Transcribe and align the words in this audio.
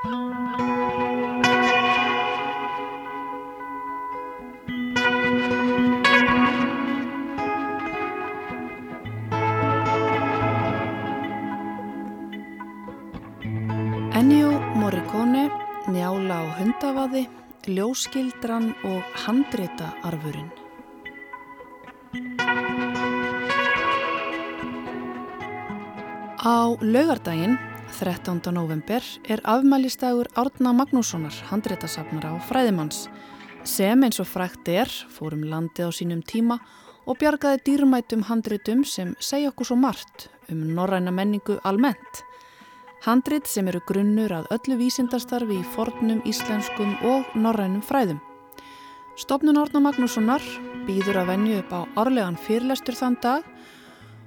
Ennio 0.00 0.12
Morricone, 14.72 15.50
Njála 15.92 16.40
á 16.40 16.48
hundavaði, 16.56 17.28
Ljóskildran 17.68 18.72
og 18.88 19.04
Handrita 19.26 19.92
arfurinn. 20.00 20.48
Á 26.40 26.72
laugardaginn, 26.80 27.58
13. 27.98 28.52
november, 28.52 29.02
er 29.28 29.40
afmælistagur 29.44 30.28
Árna 30.34 30.72
Magnússonar, 30.72 31.34
handréttasafnara 31.50 32.32
og 32.36 32.44
fræðimanns, 32.48 33.08
sem 33.64 34.04
eins 34.06 34.20
og 34.22 34.28
frækt 34.30 34.68
er, 34.72 34.88
fórum 35.12 35.42
landið 35.48 35.88
á 35.88 35.90
sínum 35.92 36.22
tíma 36.24 36.56
og 37.06 37.18
bjargaði 37.20 37.60
dýrmætum 37.66 38.24
handréttum 38.28 38.86
sem 38.86 39.12
segja 39.20 39.50
okkur 39.50 39.70
svo 39.70 39.76
margt 39.76 40.28
um 40.50 40.62
norræna 40.76 41.12
menningu 41.12 41.58
almennt. 41.64 42.24
Handrét 43.04 43.46
sem 43.48 43.68
eru 43.68 43.80
grunnur 43.88 44.32
að 44.32 44.50
öllu 44.56 44.80
vísindastarfi 44.80 45.60
í 45.60 45.68
fornum, 45.74 46.24
íslenskum 46.28 46.96
og 47.04 47.30
norrænum 47.34 47.84
fræðum. 47.84 48.20
Stopnun 49.16 49.58
Árna 49.60 49.82
Magnússonar 49.84 50.44
býður 50.86 51.22
að 51.22 51.32
venju 51.34 51.62
upp 51.62 51.72
á 51.72 51.80
árlegan 52.04 52.38
fyrirlestur 52.38 52.96
þann 52.96 53.18
dag 53.22 53.48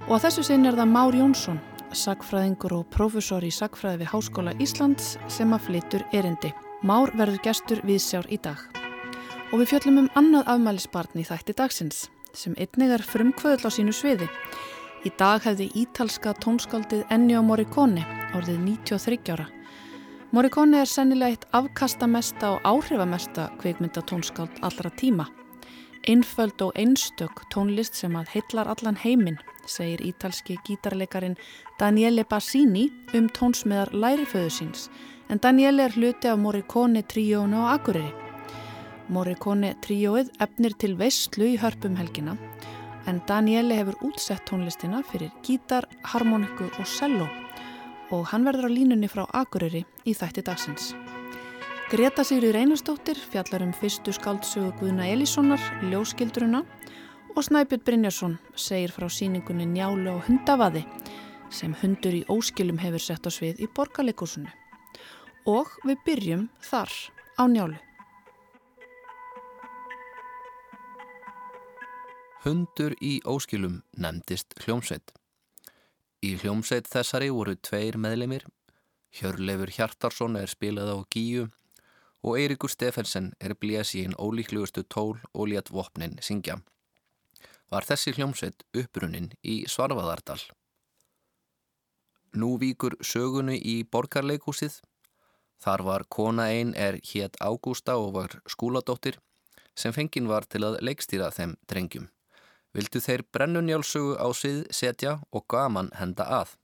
og 0.07 0.17
að 0.17 0.25
þessu 0.27 0.49
sinn 0.49 0.65
er 0.65 0.75
það 0.77 0.91
Már 0.93 1.15
Jónsson 1.17 1.61
sagfræðingur 1.97 2.73
og 2.77 2.87
profesor 2.93 3.43
í 3.45 3.51
sagfræði 3.53 4.01
við 4.01 4.11
Háskóla 4.11 4.53
Íslands 4.63 5.13
sem 5.31 5.53
að 5.55 5.67
flytur 5.67 6.05
erindi. 6.13 6.51
Már 6.83 7.13
verður 7.15 7.41
gestur 7.45 7.81
við 7.87 8.01
sjár 8.03 8.27
í 8.27 8.39
dag. 8.43 8.59
Og 9.53 9.61
við 9.61 9.71
fjöllum 9.71 10.01
um 10.03 10.11
annað 10.19 10.49
afmælisbarn 10.55 11.21
í 11.21 11.25
þætti 11.27 11.55
dagsins 11.59 12.07
sem 12.33 12.55
einnig 12.57 12.93
er 12.95 13.05
frumkvöðl 13.05 13.67
á 13.67 13.69
sínu 13.71 13.93
sviði. 13.93 14.27
Í 15.05 15.11
dag 15.19 15.43
hefði 15.45 15.69
ítalska 15.83 16.33
tónskaldið 16.43 17.05
Ennio 17.13 17.43
Morricone 17.45 18.05
orðið 18.33 18.59
93 18.65 19.33
ára. 19.35 19.47
Morricone 20.33 20.79
er 20.81 20.89
sennilega 20.89 21.35
eitt 21.35 21.47
afkastamesta 21.53 22.55
og 22.55 22.63
áhrifamesta 22.65 23.51
kveikmyndatónskald 23.61 24.63
allra 24.65 24.89
tíma. 24.97 25.27
Einföld 26.09 26.59
og 26.65 26.73
einstök 26.75 27.45
tónlist 27.53 27.95
sem 27.95 28.15
að 28.17 28.31
heillar 28.33 28.67
allan 28.73 28.97
heiminn 28.99 29.37
segir 29.69 30.01
ítalski 30.03 30.57
gítarleikarin 30.65 31.37
Daniele 31.83 32.23
Bassini 32.23 32.85
um 33.11 33.25
tónsmiðar 33.27 33.89
læriföðu 33.91 34.51
síns 34.55 34.85
en 35.27 35.41
Daniele 35.43 35.83
er 35.83 35.95
hluti 35.97 36.29
af 36.31 36.37
Morricone 36.39 37.01
tríónu 37.03 37.59
á 37.59 37.75
Akureyri. 37.75 38.13
Morricone 39.11 39.73
tríóið 39.83 40.29
efnir 40.45 40.77
til 40.79 40.93
veistlu 40.95 41.49
í 41.51 41.57
hörpum 41.59 41.97
helgina 41.99 42.37
en 43.03 43.19
Daniele 43.27 43.75
hefur 43.75 43.97
útsett 44.07 44.45
tónlistina 44.47 45.01
fyrir 45.09 45.33
gítar, 45.43 45.83
harmoniku 46.07 46.69
og 46.69 46.87
cello 46.87 47.27
og 48.15 48.31
hann 48.31 48.47
verður 48.47 48.71
á 48.71 48.75
línunni 48.77 49.11
frá 49.11 49.25
Akureyri 49.33 49.83
í 50.07 50.15
þætti 50.15 50.45
dagsins. 50.47 50.93
Greta 51.91 52.23
Sigri 52.23 52.53
Reynarstóttir 52.55 53.19
fjallar 53.19 53.67
um 53.67 53.75
fyrstu 53.75 54.15
skáldsögu 54.15 54.71
Guðna 54.79 55.11
Elíssonar, 55.11 55.59
Ljóskildruna 55.91 56.63
og 57.35 57.43
Snæbjörn 57.43 57.83
Brynjarsson 57.83 58.39
segir 58.55 58.95
frá 58.95 59.11
síningunni 59.11 59.67
Njálu 59.67 60.15
og 60.15 60.25
hundavaði 60.31 60.87
sem 61.53 61.75
hundur 61.81 62.15
í 62.17 62.23
óskilum 62.31 62.79
hefur 62.81 63.03
sett 63.03 63.27
á 63.27 63.31
svið 63.31 63.61
í 63.63 63.69
borgarleikursunu. 63.77 64.49
Og 65.49 65.69
við 65.87 66.01
byrjum 66.07 66.47
þar 66.63 66.93
á 67.37 67.43
Njálu. 67.51 67.79
Hundur 72.43 72.95
í 72.99 73.13
óskilum 73.23 73.79
nefndist 73.95 74.57
hljómsveit. 74.65 75.13
Í 76.23 76.35
hljómsveit 76.41 76.89
þessari 76.91 77.29
voru 77.31 77.55
tveir 77.55 77.99
meðlemið, 77.99 78.43
Hjörleifur 79.13 79.69
Hjartarsson 79.69 80.39
er 80.39 80.49
spilað 80.49 80.89
á 80.89 80.97
gíu 81.13 81.47
og 82.23 82.39
Eirikur 82.39 82.71
Stefensen 82.71 83.33
er 83.39 83.53
í 83.53 84.03
einn 84.03 84.17
ólíklugustu 84.17 84.83
tól 84.83 85.19
og 85.33 85.47
létt 85.51 85.69
vopnin 85.69 86.17
syngja 86.19 86.57
var 87.73 87.87
þessi 87.87 88.13
hljómsveit 88.13 88.65
upprunnin 88.77 89.31
í 89.41 89.63
Svarfaðardal. 89.69 90.41
Nú 92.33 92.55
víkur 92.57 92.95
sögunu 93.05 93.53
í 93.53 93.83
borgarleikúsið. 93.85 94.79
Þar 95.61 95.83
var 95.85 96.05
kona 96.09 96.47
einn 96.49 96.73
er 96.73 96.97
hétt 97.05 97.37
Ágústa 97.37 97.95
og 98.01 98.15
var 98.17 98.39
skúladóttir 98.49 99.19
sem 99.77 99.93
fengin 99.93 100.27
var 100.29 100.45
til 100.49 100.63
að 100.65 100.79
leikstýra 100.81 101.29
þeim 101.33 101.55
drengjum. 101.69 102.07
Vildu 102.73 103.01
þeir 103.05 103.23
brennunjálsögu 103.33 104.17
á 104.17 104.27
svið 104.33 104.63
setja 104.73 105.19
og 105.31 105.45
gaman 105.49 105.91
henda 105.97 106.25
að. 106.41 106.55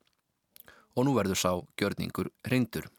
Og 0.97 1.05
nú 1.05 1.13
verður 1.13 1.37
sá 1.37 1.51
gjörningur 1.77 2.31
reyndur. 2.49 2.89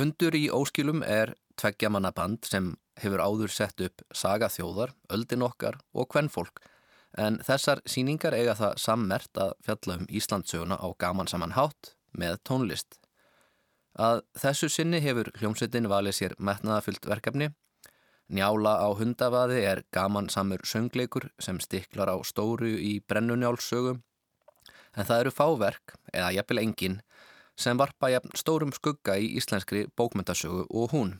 Hundur 0.00 0.36
í 0.38 0.48
óskilum 0.48 1.04
er 1.04 1.34
tveggjamanaband 1.60 2.48
sem 2.48 2.72
hefur 3.02 3.20
áður 3.20 3.52
sett 3.52 3.80
upp 3.84 4.02
saga 4.14 4.48
þjóðar, 4.48 4.94
öldin 5.12 5.44
okkar 5.44 5.80
og 5.92 6.08
kvennfólk 6.12 6.62
en 7.16 7.38
þessar 7.44 7.80
síningar 7.88 8.36
eiga 8.36 8.54
það 8.58 8.80
sammert 8.82 9.40
að 9.40 9.54
fjalla 9.64 9.98
um 10.00 10.08
Íslandsöguna 10.08 10.76
á 10.76 10.88
gaman 10.98 11.30
saman 11.30 11.54
hátt 11.56 11.94
með 12.12 12.40
tónlist. 12.44 12.98
Að 13.98 14.22
þessu 14.38 14.68
sinni 14.70 15.00
hefur 15.02 15.32
hljómsveitin 15.38 15.88
valið 15.90 16.18
sér 16.18 16.34
metnaðafyllt 16.38 17.08
verkefni. 17.08 17.50
Njála 18.28 18.76
á 18.84 18.88
hundavaði 18.92 19.62
er 19.64 19.82
gaman 19.92 20.28
samur 20.28 20.60
söngleikur 20.68 21.30
sem 21.40 21.58
stiklar 21.64 22.12
á 22.12 22.16
stóru 22.22 22.68
í 22.76 22.98
brennunjálssögum 23.08 24.02
en 24.98 25.06
það 25.06 25.22
eru 25.22 25.32
fáverk, 25.34 25.94
eða 26.12 26.32
jafnvel 26.36 26.62
engin, 26.62 26.98
sem 27.58 27.78
varpa 27.78 28.10
jafn 28.12 28.34
stórum 28.38 28.74
skugga 28.74 29.18
í 29.18 29.30
íslenskri 29.38 29.86
bókmyndasögu 29.98 30.66
og 30.68 30.94
hún. 30.94 31.16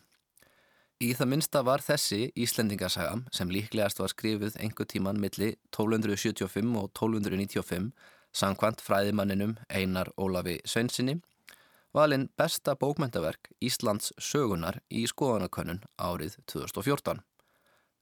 Í 0.99 1.13
það 1.15 1.29
minsta 1.31 1.61
var 1.63 1.79
þessi 1.79 2.33
Íslendingasaga 2.35 3.21
sem 3.31 3.51
líklegast 3.55 4.01
var 4.03 4.11
skrifið 4.11 4.57
einhver 4.59 4.89
tíman 4.91 5.21
milli 5.23 5.53
1275 5.71 6.73
og 6.75 6.89
1295 6.91 7.93
samkvæmt 8.35 8.83
fræðimanninum 8.83 9.53
Einar 9.71 10.11
Ólafi 10.19 10.57
Sveinsinni 10.67 11.21
valinn 11.95 12.27
besta 12.35 12.75
bókmentaverk 12.75 13.53
Íslands 13.63 14.11
sögunar 14.19 14.81
í 14.91 15.05
skoðanakönnun 15.07 15.85
árið 16.03 16.35
2014. 16.51 17.23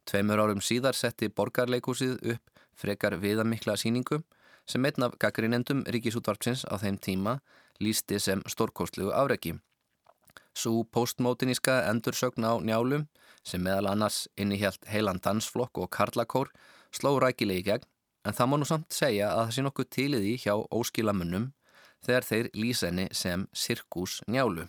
Tveimur 0.09 0.41
árum 0.47 0.65
síðar 0.65 0.97
setti 0.97 1.29
borgarleikúsið 1.29 2.17
upp 2.33 2.65
frekar 2.81 3.19
viðamikla 3.21 3.77
síningu 3.77 4.23
sem 4.65 4.89
einn 4.89 5.05
af 5.05 5.21
gaggrinendum 5.21 5.85
Ríkisútvarpsins 5.85 6.65
á 6.65 6.81
þeim 6.81 6.97
tíma 6.97 7.39
lísti 7.77 8.17
sem 8.25 8.41
stórkostlegu 8.49 9.13
afreki. 9.13 9.59
Svo 10.57 10.87
postmótiníska 10.89 11.83
endursögn 11.91 12.47
á 12.49 12.57
njálum 12.65 13.05
sem 13.45 13.61
meðal 13.63 13.91
annars 13.93 14.25
innihjalt 14.41 14.87
heilan 14.89 15.21
dansflokk 15.21 15.83
og 15.83 15.91
karlakór 15.93 16.49
sló 16.97 17.19
rækilegi 17.21 17.67
gegn 17.67 17.85
en 18.27 18.37
það 18.37 18.49
má 18.51 18.57
nú 18.59 18.69
samt 18.69 18.97
segja 18.97 19.29
að 19.35 19.43
það 19.43 19.53
sé 19.57 19.65
nokkuð 19.67 19.91
tiliði 19.97 20.33
hjá 20.45 20.55
óskilamunnum 20.79 21.51
þegar 22.07 22.27
þeir 22.31 22.49
lýsenni 22.55 23.07
sem 23.13 23.45
sirkus 23.53 24.23
njálu. 24.27 24.67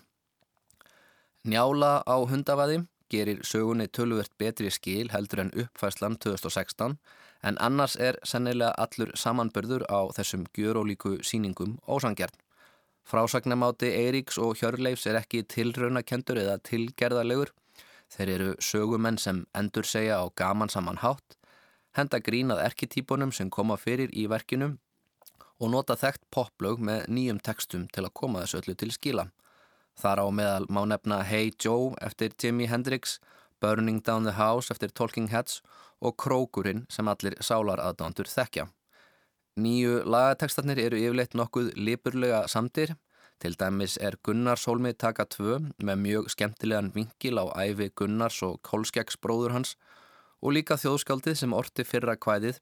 Njála 1.47 2.03
á 2.03 2.15
hundavaði 2.27 2.81
gerir 3.09 3.43
sögunni 3.47 3.87
tölvert 3.87 4.33
betri 4.37 4.71
skil 4.73 5.13
heldur 5.13 5.45
en 5.45 5.53
uppfæslan 5.55 6.17
2016 6.19 6.97
en 7.47 7.59
annars 7.63 7.95
er 7.95 8.19
sennilega 8.27 8.75
allur 8.83 9.13
samanbörður 9.15 9.87
á 9.87 10.11
þessum 10.17 10.43
gjörólíku 10.57 11.21
síningum 11.23 11.77
ósangjart. 11.87 12.35
Frásagnamáti 13.07 13.87
Eiríks 13.87 14.35
og 14.35 14.57
Hjörleifs 14.59 15.05
er 15.07 15.15
ekki 15.15 15.45
tilraunakendur 15.47 16.41
eða 16.41 16.57
tilgerðarlegur. 16.67 17.53
Þeir 18.11 18.31
eru 18.33 18.47
sögumenn 18.59 19.19
sem 19.21 19.45
endur 19.55 19.87
segja 19.87 20.17
á 20.19 20.27
gaman 20.35 20.67
saman 20.67 20.99
hátt, 20.99 21.37
henda 21.95 22.19
grínað 22.19 22.65
erketýpunum 22.65 23.31
sem 23.31 23.47
koma 23.47 23.77
fyrir 23.79 24.11
í 24.11 24.27
verkinum 24.27 24.75
og 25.57 25.71
nota 25.71 25.95
þekkt 25.95 26.27
poplög 26.35 26.83
með 26.83 27.07
nýjum 27.07 27.39
textum 27.39 27.87
til 27.95 28.03
að 28.03 28.15
koma 28.19 28.43
þessu 28.43 28.59
öllu 28.59 28.75
til 28.75 28.91
skíla. 28.91 29.29
Þar 29.95 30.21
á 30.21 30.27
meðal 30.27 30.67
má 30.67 30.83
nefna 30.83 31.23
Hey 31.23 31.53
Joe 31.55 31.95
eftir 32.03 32.35
Jimi 32.35 32.67
Hendrix, 32.67 33.21
Burning 33.63 34.03
Down 34.03 34.27
the 34.27 34.35
House 34.35 34.67
eftir 34.73 34.91
Talking 34.91 35.31
Heads 35.31 35.61
og 36.03 36.19
Krókurinn 36.19 36.83
sem 36.91 37.07
allir 37.07 37.39
sálaraðdándur 37.39 38.27
þekkja. 38.27 38.67
Nýju 39.57 40.03
lagatekstarnir 40.05 40.77
eru 40.77 40.97
yfirleitt 41.01 41.33
nokkuð 41.33 41.71
lipurlega 41.81 42.43
samtir. 42.51 42.91
Til 43.41 43.55
dæmis 43.57 43.95
er 43.97 44.17
Gunnars 44.21 44.65
Holmi 44.69 44.91
taka 44.93 45.25
tvö 45.25 45.57
með 45.81 46.01
mjög 46.03 46.29
skemmtilegan 46.33 46.91
vingil 46.93 47.41
á 47.41 47.45
æfi 47.65 47.89
Gunnars 47.97 48.37
og 48.45 48.59
Kolskjags 48.61 49.17
bróður 49.17 49.55
hans 49.57 49.75
og 50.41 50.53
líka 50.53 50.77
þjóðskaldið 50.77 51.39
sem 51.41 51.57
orti 51.57 51.85
fyrra 51.89 52.13
kvæðið 52.21 52.59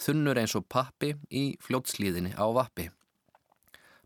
þunnur 0.00 0.40
eins 0.40 0.56
og 0.56 0.64
pappi 0.72 1.14
í 1.28 1.44
fljótslíðinni 1.64 2.32
á 2.40 2.48
vappi. 2.56 2.88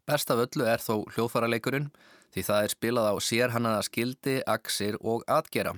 Best 0.06 0.30
af 0.34 0.42
öllu 0.42 0.66
er 0.66 0.82
þó 0.82 1.06
hljóðfæraleikurinn 1.14 1.92
því 2.34 2.46
það 2.48 2.64
er 2.64 2.74
spilað 2.74 3.10
á 3.12 3.14
sérhannaða 3.22 3.86
skildi, 3.86 4.40
aksir 4.46 4.98
og 4.98 5.22
atgera. 5.30 5.76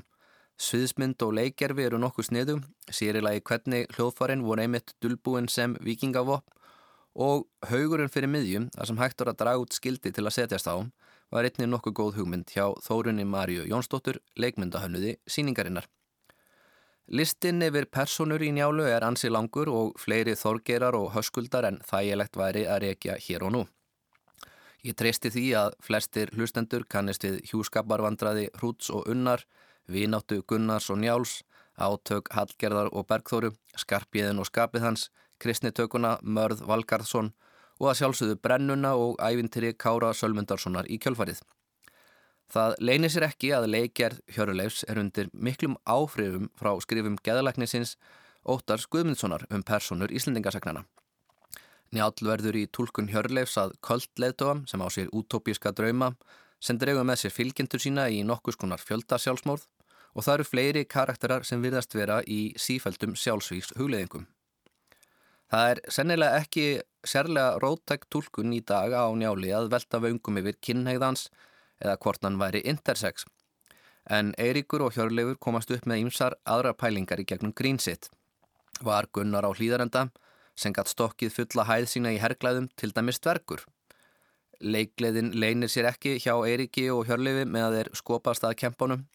Sviðsmynd 0.61 1.23
og 1.27 1.33
leikgerfi 1.35 1.87
eru 1.89 1.99
nokkuð 1.99 2.29
sniðum, 2.29 2.61
sérilagi 2.87 3.43
hvernig 3.43 3.89
hljóðfarin 3.97 4.45
voru 4.47 4.63
einmitt 4.63 4.95
dulbúin 5.03 5.49
sem 5.51 5.75
vikingavopp 5.83 6.47
og 7.15 7.49
haugurinn 7.71 8.11
fyrir 8.11 8.31
miðjum, 8.31 8.69
þar 8.75 8.91
sem 8.91 9.01
hægt 9.03 9.21
voru 9.21 9.35
að 9.35 9.41
draga 9.43 9.65
út 9.65 9.75
skildi 9.75 10.13
til 10.15 10.25
að 10.27 10.37
setjast 10.39 10.71
á, 10.71 10.77
var 11.35 11.49
einnig 11.49 11.71
nokkuð 11.71 11.97
góð 11.99 12.17
hugmynd 12.21 12.55
hjá 12.55 12.71
Þórunni 12.87 13.27
Marju 13.27 13.67
Jónsdóttur, 13.67 14.21
leikmyndahönnuði 14.39 15.17
síningarinnar. 15.27 15.89
Listin 17.11 17.61
yfir 17.61 17.85
personur 17.93 18.41
í 18.41 18.49
njálu 18.55 18.87
er 18.89 19.05
ansi 19.05 19.29
langur 19.29 19.69
og 19.69 19.99
fleiri 20.01 20.37
þorgerar 20.41 20.97
og 20.97 21.11
höskuldar 21.13 21.67
en 21.69 21.83
þægilegt 21.85 22.39
væri 22.41 22.65
að 22.65 22.87
rekja 22.87 23.19
hér 23.21 23.45
og 23.45 23.53
nú. 23.53 23.65
Ég 24.85 24.97
treysti 24.97 25.33
því 25.33 25.45
að 25.59 25.77
flestir 25.85 26.33
hlustendur 26.37 26.87
kannist 26.89 27.25
við 27.25 27.43
hjúskaparvandraði 27.51 28.49
Hrúts 28.57 28.91
og 28.93 29.09
Unnar, 29.09 29.45
Vínáttu 29.89 30.43
Gunnars 30.47 30.91
og 30.91 30.99
Njáls, 30.99 31.43
Átök 31.77 32.31
Hallgerðar 32.31 32.93
og 32.93 33.07
Bergþóru, 33.11 33.51
Skarpiðin 33.77 34.39
og 34.39 34.47
Skapið 34.47 34.87
hans, 34.87 35.09
Kristnitökuna 35.43 36.19
Mörð 36.23 36.63
Valgarðsson 36.69 37.33
og 37.81 37.91
að 37.91 37.99
sjálfsögðu 38.01 38.39
Brennuna 38.43 38.95
og 38.95 39.19
ævintiri 39.19 39.75
Kára 39.75 40.13
Sölmundarssonar 40.15 40.87
í 40.87 41.01
kjölfarið. 41.03 41.43
Það 42.55 42.77
leynir 42.79 43.11
sér 43.11 43.27
ekki 43.29 43.51
að 43.57 43.71
leikjarð 43.73 44.21
Hjörleifs 44.37 44.85
er 44.89 45.01
undir 45.01 45.31
miklum 45.33 45.75
áfrifum 45.89 46.51
frá 46.59 46.71
skrifum 46.85 47.17
geðalæknisins 47.25 47.97
Óttars 48.45 48.87
Guðmundssonar 48.87 49.47
um 49.51 49.65
personur 49.67 50.13
Íslendingasagnana. 50.13 50.85
Njál 51.95 52.15
verður 52.21 52.59
í 52.59 52.67
tólkun 52.67 53.11
Hjörleifs 53.11 53.57
að 53.59 53.75
köldleðdóam 53.87 54.65
sem 54.71 54.83
á 54.83 54.89
sér 54.91 55.11
útópíska 55.15 55.73
drauma 55.73 56.15
sem 56.61 56.79
dreyga 56.79 57.05
með 57.05 57.25
sér 57.25 57.35
fylgjendur 57.35 57.83
sína 57.83 58.09
í 58.11 58.23
nokkus 58.27 58.59
konar 58.61 58.83
fjöldasjálfsmórð 58.83 59.67
og 60.15 60.25
það 60.25 60.35
eru 60.35 60.47
fleiri 60.49 60.85
karakterar 60.87 61.45
sem 61.45 61.63
virðast 61.63 61.95
vera 61.95 62.21
í 62.27 62.55
sífældum 62.61 63.17
sjálfsvíks 63.19 63.75
hugleðingum. 63.79 64.27
Það 65.51 65.71
er 65.71 65.81
sennilega 65.93 66.41
ekki 66.43 66.67
sérlega 67.07 67.59
róttækt 67.63 68.09
tólkun 68.11 68.55
í 68.57 68.63
dag 68.65 68.95
á 68.97 69.07
njáli 69.15 69.53
að 69.55 69.71
velta 69.75 70.01
vöngum 70.03 70.41
yfir 70.41 70.59
kynhegðans 70.65 71.29
eða 71.83 71.99
hvort 72.01 72.25
hann 72.25 72.41
væri 72.41 72.63
intersex. 72.65 73.27
En 74.11 74.35
Eiríkur 74.39 74.85
og 74.85 74.97
Hjörleifur 74.97 75.39
komast 75.41 75.71
upp 75.73 75.87
með 75.89 76.05
ýmsar 76.05 76.37
aðra 76.45 76.75
pælingar 76.77 77.23
í 77.23 77.29
gegnum 77.29 77.55
grínsitt. 77.57 78.11
Var 78.85 79.09
Gunnar 79.13 79.47
á 79.49 79.51
hlýðarenda 79.55 80.09
sem 80.57 80.75
gatt 80.75 80.91
stokkið 80.91 81.33
fulla 81.35 81.65
hæð 81.69 81.89
sína 81.91 82.13
í 82.15 82.21
herrglæðum 82.23 82.69
til 82.77 82.93
dæmis 82.95 83.21
dvergur. 83.23 83.65
Leikleðin 84.61 85.33
leinir 85.35 85.73
sér 85.73 85.89
ekki 85.91 86.19
hjá 86.23 86.35
Eiríki 86.47 86.87
og 86.93 87.09
Hjörleifi 87.09 87.47
með 87.49 87.67
að 87.69 87.77
þeir 87.79 87.91
skopast 88.01 88.45
að 88.47 88.59
kempunum. 88.63 89.07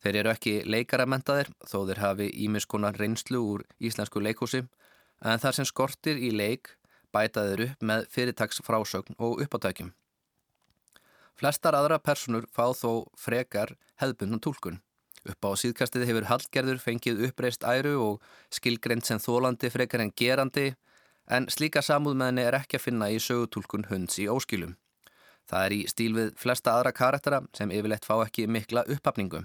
Þeir 0.00 0.22
eru 0.22 0.32
ekki 0.32 0.52
leikaramentaðir 0.64 1.50
þó 1.68 1.78
þeir 1.88 2.00
hafi 2.00 2.28
ímiskonar 2.46 2.96
reynslu 2.96 3.40
úr 3.54 3.64
íslensku 3.78 4.22
leikhúsi 4.24 4.62
en 5.20 5.40
þar 5.42 5.58
sem 5.58 5.68
skortir 5.68 6.16
í 6.16 6.30
leik 6.32 6.72
bætaður 7.12 7.66
upp 7.66 7.82
með 7.84 8.06
fyrirtags 8.14 8.62
frásögn 8.64 9.18
og 9.18 9.42
uppátækjum. 9.44 9.92
Flestar 11.40 11.76
aðra 11.76 11.98
personur 12.00 12.46
fá 12.52 12.70
þó 12.76 13.08
frekar 13.16 13.74
hefðbundum 14.00 14.40
tólkun. 14.44 14.80
Upp 15.28 15.44
á 15.44 15.50
síðkastið 15.60 16.06
hefur 16.08 16.28
Hallgerður 16.30 16.80
fengið 16.80 17.24
uppreist 17.28 17.64
æru 17.64 17.96
og 18.00 18.28
skilgreynd 18.56 19.04
sem 19.04 19.20
þólandi 19.20 19.68
frekar 19.72 20.04
en 20.04 20.12
gerandi 20.16 20.70
en 21.28 21.48
slíka 21.52 21.82
samúðmenni 21.84 22.44
er 22.44 22.56
ekki 22.56 22.80
að 22.80 22.86
finna 22.86 23.10
í 23.12 23.20
sögutúlkun 23.20 23.88
hunds 23.90 24.16
í 24.20 24.28
óskilum. 24.32 24.78
Það 25.50 25.64
er 25.66 25.76
í 25.76 25.80
stíl 25.92 26.12
við 26.16 26.34
flesta 26.40 26.76
aðra 26.76 26.92
karaktera 26.96 27.40
sem 27.56 27.72
yfirleitt 27.74 28.06
fá 28.08 28.16
ekki 28.24 28.48
mikla 28.48 28.86
upphafningu. 28.88 29.44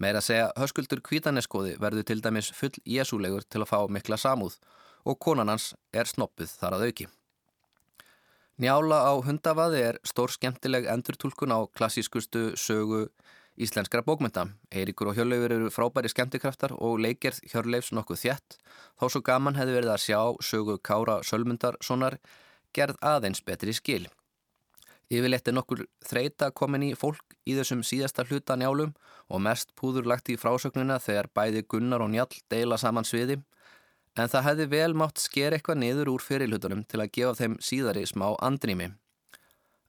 Meira 0.00 0.22
að 0.22 0.28
segja 0.30 0.50
höskuldur 0.56 1.02
kvítaneskoði 1.04 1.74
verður 1.80 2.06
til 2.08 2.20
dæmis 2.24 2.50
full 2.56 2.72
jésúlegur 2.88 3.44
til 3.44 3.60
að 3.60 3.68
fá 3.68 3.78
mikla 3.92 4.16
samúð 4.16 4.56
og 5.04 5.18
konan 5.20 5.52
hans 5.52 5.74
er 5.92 6.08
snoppuð 6.08 6.54
þar 6.60 6.76
að 6.78 6.84
auki. 6.88 7.06
Njála 8.60 8.98
á 9.08 9.12
hundavaði 9.24 9.82
er 9.90 9.98
stór 10.04 10.32
skemmtileg 10.32 10.88
endurtúlkun 10.92 11.52
á 11.52 11.64
klassískustu 11.76 12.52
sögu 12.60 13.06
íslenskra 13.60 14.02
bókmynda. 14.04 14.46
Eiríkur 14.72 15.10
og 15.12 15.16
Hjörleifur 15.16 15.54
eru 15.56 15.70
frábæri 15.72 16.08
skemmtikraftar 16.12 16.74
og 16.76 17.00
leikgerð 17.00 17.40
Hjörleifs 17.52 17.92
nokkuð 17.96 18.22
þjætt. 18.24 18.56
Þó 19.00 19.04
svo 19.08 19.22
gaman 19.24 19.56
hefði 19.56 19.76
verið 19.78 19.94
að 19.94 20.04
sjá 20.04 20.20
sögu 20.44 20.76
Kára 20.84 21.20
Sölmundarssonar 21.24 22.18
gerð 22.76 23.00
aðeins 23.00 23.40
betri 23.44 23.76
skil. 23.76 24.08
Yfirleitt 25.10 25.48
er 25.50 25.56
nokkur 25.56 25.80
þreita 26.06 26.52
komin 26.54 26.84
í 26.86 26.92
fólk 26.94 27.34
í 27.42 27.56
þessum 27.56 27.80
síðasta 27.82 28.22
hluta 28.28 28.54
njálum 28.54 28.92
og 29.26 29.42
mest 29.42 29.72
púður 29.74 30.06
lagt 30.06 30.30
í 30.30 30.36
frásögnuna 30.38 31.00
þegar 31.02 31.28
bæði 31.34 31.64
Gunnar 31.66 32.04
og 32.04 32.12
Njál 32.12 32.30
deila 32.52 32.78
saman 32.78 33.08
sviði. 33.08 33.40
En 34.14 34.30
það 34.30 34.46
hefði 34.46 34.66
vel 34.70 34.94
mátt 34.94 35.18
sker 35.18 35.56
eitthvað 35.56 35.80
niður 35.82 36.12
úr 36.14 36.22
fyrirlutunum 36.22 36.84
til 36.86 37.02
að 37.02 37.12
gefa 37.18 37.34
þeim 37.42 37.58
síðari 37.58 38.06
smá 38.06 38.28
andrými. 38.38 38.92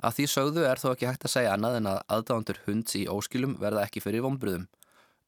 Að 0.02 0.18
því 0.18 0.28
sögðu 0.34 0.66
er 0.66 0.82
þó 0.82 0.90
ekki 0.96 1.10
hægt 1.12 1.30
að 1.30 1.36
segja 1.36 1.54
annað 1.54 1.78
en 1.78 1.94
að 1.94 2.04
aðdándur 2.18 2.62
hunds 2.66 2.98
í 2.98 3.06
óskilum 3.06 3.58
verða 3.62 3.86
ekki 3.86 4.02
fyrir 4.02 4.26
vonbröðum. 4.26 4.66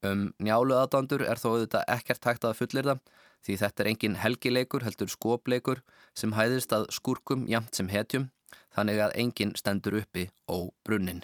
Um 0.04 0.32
njálu 0.42 0.74
aðdándur 0.80 1.22
er 1.22 1.38
þó 1.38 1.52
auðvitað 1.54 1.86
ekkert 1.94 2.26
hægt 2.26 2.48
að 2.50 2.58
fullir 2.64 2.90
það 2.90 3.04
því 3.46 3.58
þetta 3.62 3.84
er 3.84 3.90
engin 3.92 4.22
helgileikur 4.24 4.86
heldur 4.88 5.12
skopleikur 5.12 5.84
sem 6.18 6.34
hæðist 6.34 6.74
að 6.74 6.90
skúrkum 6.96 7.46
jamt 7.52 7.78
sem 7.78 7.92
hetjum 7.94 8.32
þannig 8.76 9.04
að 9.06 9.16
engin 9.24 9.56
stendur 9.60 10.00
uppi 10.02 10.30
ó 10.48 10.70
brunnin. 10.86 11.24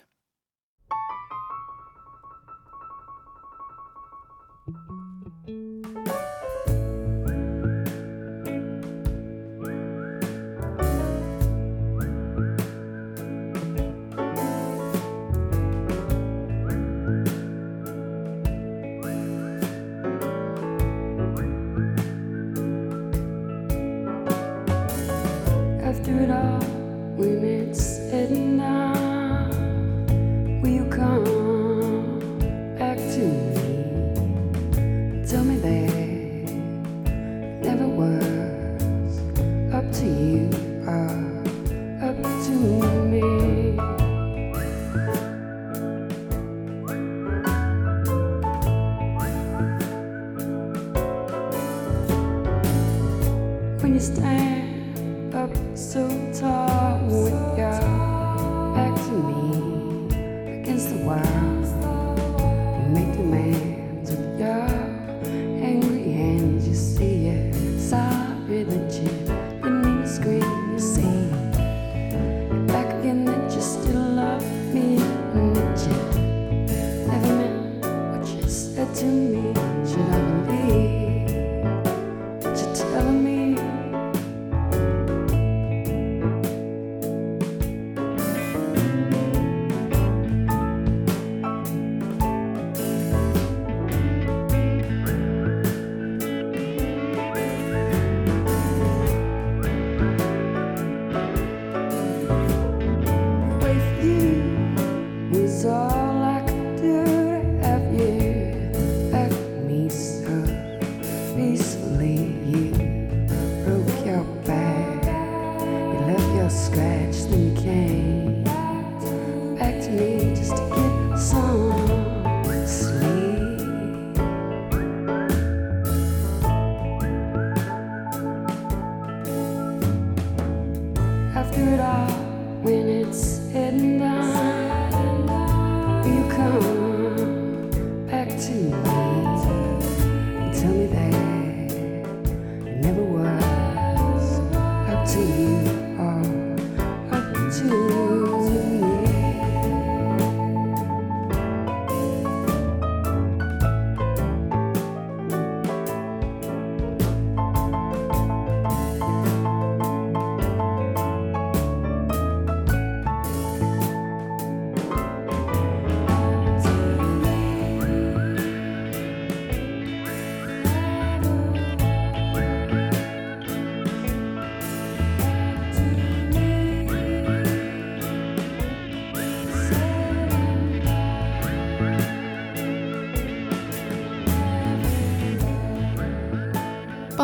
you 30.70 30.86
come? 30.86 31.19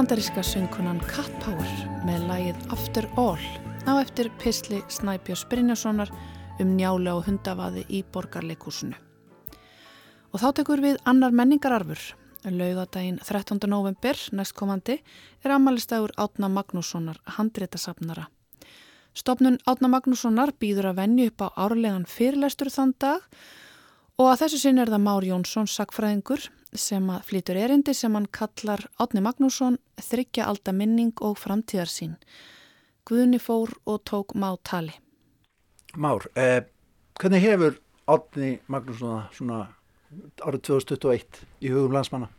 Bandaríska 0.06 0.44
söngkunan 0.46 1.00
Cat 1.10 1.32
Power 1.42 1.70
með 2.06 2.28
lægið 2.30 2.58
After 2.70 3.06
All 3.18 3.42
á 3.90 3.98
eftir 3.98 4.28
Pisli 4.38 4.84
Snæbjörns 4.86 5.48
Brynjasonar 5.50 6.12
um 6.62 6.76
njála 6.78 7.16
og 7.18 7.24
hundavaði 7.26 7.88
í 7.90 8.04
borgarleikúsinu. 8.14 8.94
Og 10.30 10.44
þá 10.44 10.46
tekur 10.60 10.84
við 10.86 11.00
annar 11.10 11.34
menningararfur. 11.34 11.98
Laugadaginn 12.46 13.18
13. 13.18 13.66
november 13.66 14.22
næstkomandi 14.30 15.00
er 15.42 15.56
amalistægur 15.56 16.14
Átna 16.22 16.52
Magnússonar 16.54 17.18
handréttasafnara. 17.40 18.28
Stopnun 19.18 19.58
Átna 19.66 19.90
Magnússonar 19.90 20.54
býður 20.54 20.92
að 20.92 21.02
venju 21.02 21.32
upp 21.32 21.48
á 21.50 21.66
árlegan 21.66 22.06
fyrirlæstur 22.06 22.70
þann 22.70 22.94
dag 23.02 23.26
og 24.22 24.30
að 24.30 24.46
þessu 24.46 24.62
sinn 24.68 24.78
er 24.78 24.94
það 24.94 25.08
Már 25.10 25.26
Jónsson, 25.26 25.66
sakfræðingur, 25.66 26.46
sem 26.80 27.08
að 27.10 27.24
flýtur 27.30 27.58
erindi 27.60 27.94
sem 27.96 28.14
hann 28.16 28.28
kallar 28.32 28.84
Átni 29.00 29.24
Magnússon 29.24 29.78
þryggja 30.02 30.48
alda 30.50 30.74
minning 30.76 31.14
og 31.22 31.38
framtíðarsín. 31.42 32.16
Guðni 33.06 33.40
fór 33.40 33.74
og 33.86 34.04
tók 34.10 34.36
má 34.36 34.56
tali. 34.64 34.94
Már, 35.96 36.28
eh, 36.36 36.62
hvernig 37.20 37.42
hefur 37.42 37.80
Átni 38.08 38.60
Magnússon 38.68 39.30
svona 39.32 39.68
árið 40.42 40.62
2021 40.62 41.46
í 41.62 41.70
hugum 41.70 41.94
landsmanna? 41.96 42.30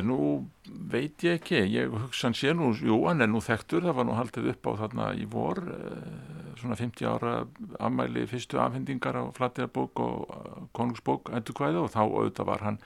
Nú 0.00 0.48
veit 0.64 1.20
ég 1.20 1.36
ekki, 1.36 1.58
ég 1.68 1.92
hugsa 1.92 2.30
hann 2.30 2.36
sé 2.36 2.54
nú, 2.56 2.70
jú 2.72 3.02
hann 3.04 3.20
er 3.20 3.28
nú 3.28 3.42
þekktur, 3.44 3.84
það 3.84 3.98
var 3.98 4.06
nú 4.08 4.14
haldið 4.16 4.48
upp 4.54 4.68
á 4.68 4.72
þarna 4.80 5.08
í 5.20 5.26
vor, 5.28 5.58
eh, 5.68 6.54
svona 6.56 6.78
50 6.78 7.04
ára 7.04 7.46
afmæli 7.78 8.24
fyrstu 8.26 8.56
afhendingar 8.56 9.18
á 9.20 9.28
Flattiðarbók 9.36 10.00
og 10.00 10.32
eh, 10.32 10.62
Konungsbók 10.72 11.28
endur 11.36 11.58
hvaðið 11.58 11.82
og 11.82 11.92
þá 11.92 12.02
auðvitað 12.08 12.48
var 12.48 12.64
hann 12.64 12.78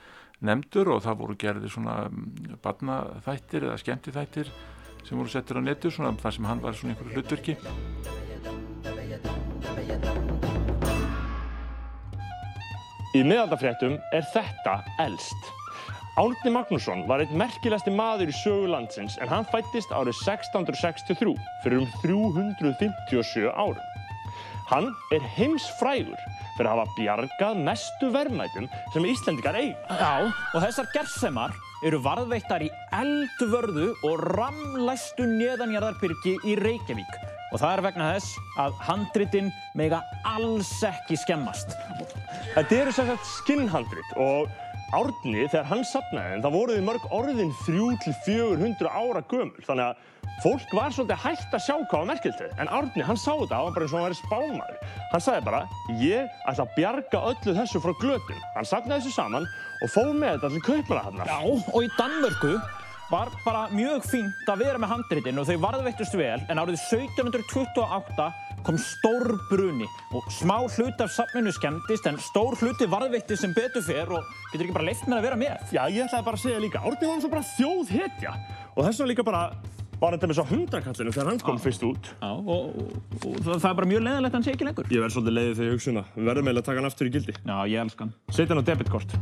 nefndur 0.45 0.93
og 0.93 1.03
það 1.05 1.19
voru 1.21 1.37
gerði 1.39 1.71
svona 1.71 1.95
mm, 2.11 2.57
barnaþættir 2.63 3.67
eða 3.67 3.79
skemmtiþættir 3.81 4.51
sem 5.07 5.17
voru 5.17 5.31
settir 5.31 5.57
á 5.57 5.61
netu 5.63 5.91
svona 5.93 6.13
þar 6.21 6.35
sem 6.35 6.49
hann 6.49 6.63
var 6.63 6.77
svona 6.77 6.93
einhverju 6.93 7.15
hlutverki 7.17 7.57
Í 13.17 13.23
miðaldafréttum 13.25 13.95
er 14.13 14.25
þetta 14.29 14.75
elst. 15.01 15.47
Árni 16.21 16.51
Magnússon 16.53 17.05
var 17.09 17.23
einn 17.23 17.37
merkilegsti 17.39 17.89
maður 17.93 18.29
í 18.29 18.35
sögu 18.35 18.67
landsins 18.69 19.15
en 19.23 19.31
hann 19.31 19.47
fættist 19.49 19.89
árið 19.95 20.19
1663 20.19 21.33
fyrir 21.63 21.81
um 21.81 21.87
357 22.03 23.47
árum. 23.53 23.81
Hann 24.69 24.91
er 25.15 25.25
heimsfrægur 25.37 26.19
fyrir 26.57 26.71
að 26.71 26.81
hafa 26.81 26.97
bjargað 26.97 27.63
mestu 27.69 28.11
verðmætum 28.13 28.67
sem 28.93 29.07
Íslendikar 29.07 29.57
eig. 29.59 29.73
Já, 29.87 30.27
og 30.27 30.59
þessar 30.65 30.91
gerðsemar 30.95 31.55
eru 31.85 32.01
varðveittar 32.01 32.65
í 32.65 32.69
eldvörðu 32.97 33.91
og 34.07 34.23
ramlæstu 34.33 35.27
neðanjarðarbyrgi 35.29 36.37
í 36.49 36.55
Reykjavík. 36.59 37.17
Og 37.53 37.61
það 37.61 37.73
er 37.73 37.83
vegna 37.85 38.07
þess 38.15 38.39
að 38.59 38.79
handritinn 38.89 39.51
mega 39.79 40.01
alls 40.27 40.71
ekki 40.83 41.15
skemmast. 41.21 41.71
Þetta 42.55 42.81
eru 42.81 42.95
sagt 42.95 43.29
skinnhandrit 43.37 44.17
og 44.19 44.49
Árni, 44.95 45.41
þegar 45.51 45.65
hann 45.67 45.81
sapnaði, 45.83 46.37
það 46.45 46.53
voruði 46.53 46.83
mörg 46.87 47.07
orðin 47.11 47.49
3-400 47.65 48.87
ára 48.87 49.23
gömul. 49.27 49.65
Þannig 49.67 49.83
að 49.83 50.37
fólk 50.45 50.75
var 50.77 50.95
svolítið 50.95 51.23
hægt 51.25 51.57
að 51.57 51.63
sjá 51.65 51.73
hvað 51.75 51.97
var 51.97 52.09
merkildið. 52.13 52.53
En 52.61 52.71
Árni, 52.71 53.03
hann 53.03 53.19
sá 53.19 53.33
þetta, 53.33 53.57
hann 53.57 53.67
var 53.67 53.75
bara 53.75 53.87
eins 53.87 53.93
og 53.93 53.99
hann 53.99 54.07
væri 54.07 54.19
spámaður. 54.21 54.79
Hann 55.11 55.25
sagði 55.25 55.45
bara, 55.49 55.61
ég 55.99 56.39
ætla 56.47 56.63
að 56.63 56.73
bjarga 56.77 57.23
öllu 57.33 57.57
þessu 57.59 57.83
frá 57.83 57.93
glötun. 57.99 58.41
Hann 58.55 58.71
sapnaði 58.71 59.03
þessu 59.03 59.17
saman 59.17 59.51
og 59.83 59.91
fóð 59.91 60.13
með 60.15 60.35
þetta 60.37 60.53
til 60.55 60.65
kaupmannahafnar. 60.69 61.33
Já, 61.35 61.39
og 61.73 61.79
í 61.83 61.91
Danmörku 61.99 62.53
var 63.11 63.31
bara 63.43 63.67
mjög 63.71 64.07
fínt 64.07 64.49
að 64.51 64.63
vera 64.63 64.79
með 64.79 64.93
handritin 64.95 65.39
og 65.39 65.47
þau 65.47 65.59
varðveittust 65.67 66.15
vel, 66.19 66.39
en 66.47 66.63
árið 66.63 66.79
1728 66.79 68.31
kom 68.67 68.75
stór 68.81 69.37
bruni 69.47 69.87
og 70.11 70.25
smá 70.33 70.57
hlut 70.59 70.99
af 70.99 71.11
safninu 71.15 71.53
skemmtist 71.55 72.07
en 72.09 72.17
stór 72.19 72.57
hluti 72.59 72.87
varðveitti 72.91 73.37
sem 73.39 73.53
betur 73.55 73.83
fer 73.85 74.11
og 74.11 74.27
getur 74.51 74.65
ekki 74.65 74.75
bara 74.75 74.87
leift 74.89 75.07
með 75.07 75.21
að 75.21 75.27
vera 75.27 75.39
með. 75.39 75.71
Já, 75.71 75.81
ég 75.87 76.03
ætlaði 76.03 76.25
bara 76.27 76.39
að 76.39 76.43
segja 76.43 76.59
líka, 76.63 76.81
Árni 76.83 77.07
var 77.07 77.15
eins 77.15 77.27
og 77.27 77.31
bara 77.31 77.47
þjóð 77.53 77.93
hetja 77.95 78.33
og 78.73 78.81
þess 78.81 78.99
vegna 78.99 79.11
líka 79.13 79.25
bara 79.27 79.43
var 80.01 80.17
þetta 80.17 80.29
með 80.29 80.39
svo 80.39 80.45
hundrakallinu 80.51 81.13
þegar 81.15 81.29
hann 81.31 81.39
kom 81.47 81.61
fyrst 81.63 81.85
út. 81.87 82.09
Já, 82.19 82.31
og, 82.35 82.75
og, 82.75 83.29
og 83.31 83.39
það 83.45 83.69
er 83.69 83.77
bara 83.79 83.89
mjög 83.93 84.03
leiðilegt 84.03 84.33
að 84.33 84.37
hann 84.37 84.47
sé 84.47 84.55
ekki 84.57 84.67
lengur. 84.67 84.89
Ég 84.91 85.05
verð 85.05 85.15
svolítið 85.15 85.37
leiðið 85.37 85.55
þegar 85.57 85.69
ég 85.69 85.77
hugsa 85.77 85.89
um 85.93 85.99
það. 85.99 86.09
Við 86.17 86.29
verðum 86.31 86.49
eiginlega 86.49 86.63
að 86.63 86.67
taka 86.67 86.81
hann 86.81 86.89
aftur 86.91 87.07
í 87.07 87.13
gildi. 87.15 87.37
Já, 87.39 87.55
ég 87.71 87.85
elska 87.85 88.05
hann. 88.05 88.15
Setja 88.35 88.51
hann 88.51 88.61
á 88.61 88.67
debitkort. 88.67 89.15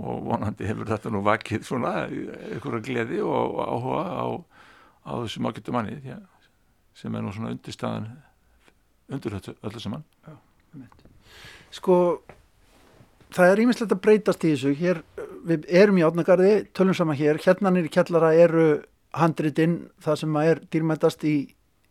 Og 0.00 0.20
vonandi 0.28 0.68
hefur 0.68 0.92
þetta 0.92 1.12
nú 1.12 1.24
vakið 1.24 1.64
svona 1.66 1.94
einhverja 2.04 2.84
gleði 2.86 3.24
og 3.24 3.58
áhuga 3.64 4.04
á, 4.06 4.26
á 5.08 5.12
þessum 5.24 5.50
ágættu 5.50 5.74
manni. 5.74 5.98
Já 6.06 6.20
sem 6.98 7.14
er 7.14 7.24
nú 7.24 7.32
svona 7.34 7.54
undirstaðan 7.54 8.10
undir 9.10 9.38
öllu 9.38 9.80
saman. 9.82 10.04
Já, 10.26 10.36
Sko 11.70 11.96
það 13.34 13.52
er 13.52 13.62
ímislegt 13.64 13.94
að 13.94 14.02
breytast 14.04 14.44
í 14.44 14.52
þessu. 14.54 14.74
Hér, 14.78 15.02
við 15.46 15.66
erum 15.80 16.00
í 16.00 16.04
átnagarði 16.06 16.52
tölum 16.76 16.96
saman 16.96 17.18
hér, 17.18 17.40
hérna 17.42 17.72
nýri 17.74 17.90
kjallara 17.92 18.32
eru 18.34 18.66
handritinn, 19.16 19.78
það 20.02 20.20
sem 20.22 20.36
er 20.42 20.60
dýrmætast 20.70 21.24
í, 21.26 21.36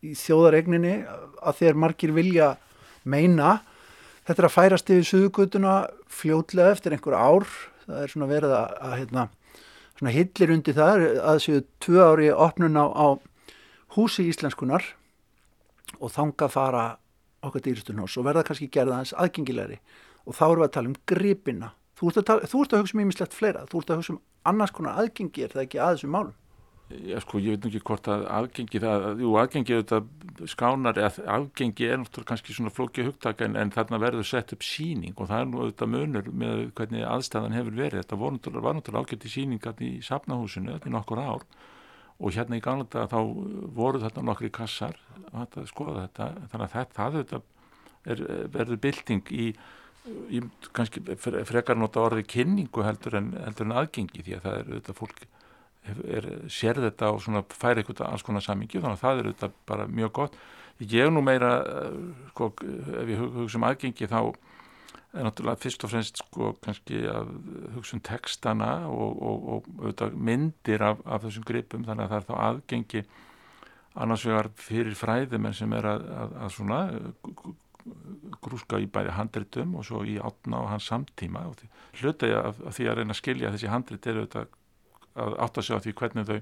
í 0.03 0.13
þjóðaregninni 0.15 0.93
að 1.39 1.57
þeir 1.59 1.79
margir 1.79 2.13
vilja 2.15 2.53
meina, 3.09 3.59
þetta 4.27 4.43
er 4.43 4.47
að 4.47 4.55
færast 4.55 4.93
yfir 4.93 5.09
suðugutuna 5.09 5.73
fljótlega 6.11 6.75
eftir 6.75 6.95
einhver 6.95 7.17
ár, 7.17 7.47
það 7.85 8.03
er 8.03 8.13
svona 8.13 8.29
verið 8.29 8.55
að, 8.55 8.77
að 8.87 8.95
hérna, 9.01 9.25
svona 9.99 10.15
hillir 10.15 10.55
undir 10.55 10.77
það 10.77 11.05
að 11.31 11.41
séu 11.43 11.65
tvö 11.83 12.05
ári 12.05 12.29
opnun 12.31 12.79
á, 12.79 12.85
á 12.87 13.07
húsi 13.95 14.27
íslenskunar 14.29 14.85
og 15.99 16.13
þanga 16.13 16.49
fara 16.51 16.85
okkar 17.45 17.63
dýristunhós 17.65 18.17
og 18.19 18.27
verða 18.27 18.45
kannski 18.47 18.69
gerða 18.71 18.99
hans 18.99 19.15
aðgengilegri. 19.15 19.79
Og 20.27 20.35
þá 20.35 20.43
erum 20.49 20.61
við 20.61 20.67
að 20.67 20.75
tala 20.75 20.91
um 20.91 20.99
gripina. 21.09 21.71
Þú 21.99 22.11
ert 22.11 22.29
að, 22.31 22.43
þú 22.51 22.63
ert 22.63 22.75
að 22.75 22.83
hugsa 22.83 22.95
um 22.95 23.01
ímislegt 23.03 23.35
fleira. 23.35 23.65
Þú 23.71 23.81
ert 23.81 23.93
að 23.93 24.01
hugsa 24.01 24.13
um 24.15 24.21
annars 24.49 24.75
konar 24.75 24.99
aðgengi 24.99 25.45
er 25.45 25.55
það 25.55 25.65
ekki 25.65 25.81
að 25.81 25.95
þessum 25.95 26.15
málum? 26.15 26.37
Já 26.89 27.19
sko 27.21 27.37
ég 27.37 27.53
veit 27.53 27.65
ekki 27.69 27.83
hvort 27.85 28.07
að 28.09 28.23
aðgengi 28.33 28.79
það, 28.81 29.03
jú 29.21 29.33
aðgengi 29.37 29.75
auðvitað 29.75 30.47
skánar 30.49 30.97
eða 30.97 31.25
aðgengi 31.35 31.85
er 31.85 31.99
náttúrulega 32.01 32.29
kannski 32.31 32.55
svona 32.55 32.73
flókið 32.73 33.11
hugtaka 33.11 33.45
en, 33.45 33.57
en 33.61 33.73
þarna 33.75 33.99
verður 34.01 34.25
sett 34.25 34.55
upp 34.55 34.65
síning 34.65 35.13
og 35.13 35.29
það 35.29 35.43
er 35.43 35.51
nú 35.51 35.59
auðvitað 35.61 35.91
munur 35.93 36.31
með 36.33 36.63
hvernig 36.79 37.05
aðstæðan 37.05 37.57
hefur 37.59 37.77
verið. 37.77 38.01
Þetta 38.01 38.19
var 38.23 38.33
náttúrulega 38.39 39.03
ágætti 39.05 39.33
síningat 39.35 39.83
í 39.85 39.91
safnahúsinu 40.07 40.73
þetta 40.73 40.89
í 40.89 40.95
nokkur 40.95 41.21
ár 41.21 41.45
og 42.19 42.35
hérna 42.35 42.59
í 42.59 42.63
gamla 42.63 42.87
dag 42.91 43.09
þá 43.11 43.19
voru 43.75 44.01
þetta 44.03 44.23
nokkri 44.27 44.51
kassar 44.51 44.97
að 45.31 45.59
skoða 45.69 46.07
þetta. 46.07 46.29
Þannig 46.51 46.65
að 46.65 46.73
þetta, 46.75 46.95
það 46.97 47.17
þetta 47.19 47.41
er, 48.05 48.23
verður 48.53 48.81
bylting 48.85 49.31
í, 49.31 49.47
í 50.35 50.41
kannski 50.75 51.03
frekar 51.19 51.79
nota 51.79 52.03
orði 52.03 52.25
kynningu 52.27 52.83
heldur 52.85 53.19
en, 53.19 53.33
heldur 53.45 53.69
en 53.69 53.77
aðgengi 53.81 54.25
því 54.25 54.37
að 54.37 54.45
það 54.47 54.59
er 54.59 54.71
auðvitað 54.73 54.99
fólk 54.99 55.25
er, 55.89 56.29
sér 56.51 56.81
þetta 56.83 57.13
og 57.13 57.23
svona 57.23 57.43
færi 57.53 57.83
eitthvað 57.83 58.05
alls 58.09 58.25
konar 58.27 58.45
samingi 58.45 58.81
þannig 58.81 58.99
að 58.99 59.05
það 59.05 59.21
er 59.21 59.29
auðvitað 59.29 59.57
bara 59.71 59.87
mjög 59.87 60.15
gott. 60.19 60.39
Ég 60.79 61.07
er 61.07 61.11
nú 61.11 61.23
meira 61.23 61.53
sko, 62.31 62.53
ef 63.01 63.11
ég 63.11 63.19
hugsa 63.19 63.59
um 63.59 63.67
aðgengi 63.67 64.07
þá 64.11 64.21
er 65.13 65.25
náttúrulega 65.25 65.63
fyrst 65.63 65.85
og 65.85 65.91
fremst 65.93 66.19
sko 66.21 66.51
kannski 66.61 66.99
að 67.09 67.31
hugsa 67.75 67.97
um 67.97 68.03
textana 68.05 68.73
og, 68.89 69.15
og, 69.17 69.47
og 69.55 69.71
auðvitað, 69.79 70.19
myndir 70.29 70.85
af, 70.85 71.01
af 71.05 71.23
þessum 71.25 71.47
gripum 71.49 71.87
þannig 71.87 72.05
að 72.05 72.13
það 72.13 72.19
er 72.19 72.27
þá 72.27 72.35
aðgengi 72.49 73.03
annars 73.99 74.25
vegar 74.27 74.51
fyrir 74.59 74.95
fræðumenn 74.97 75.57
sem 75.57 75.73
er 75.73 75.87
að, 75.89 76.05
að, 76.13 76.37
að 76.45 76.53
svona 76.55 76.79
grúska 78.43 78.79
í 78.79 78.87
bæði 78.91 79.15
handritum 79.17 79.75
og 79.79 79.85
svo 79.87 80.03
í 80.07 80.17
átna 80.21 80.61
og 80.63 80.71
hans 80.73 80.87
samtíma. 80.91 81.45
Og 81.49 81.99
hluta 82.01 82.29
ég 82.29 82.39
að, 82.39 82.61
að 82.67 82.77
því 82.77 82.87
að 82.87 82.97
reyna 82.99 83.15
að 83.15 83.21
skilja 83.21 83.53
þessi 83.55 83.71
handrit 83.71 84.09
eru 84.09 84.23
auðvitað 84.23 84.57
að 85.19 85.37
átta 85.45 85.63
sig 85.65 85.79
á 85.79 85.83
því 85.83 85.95
hvernig 86.01 86.29
þau 86.29 86.39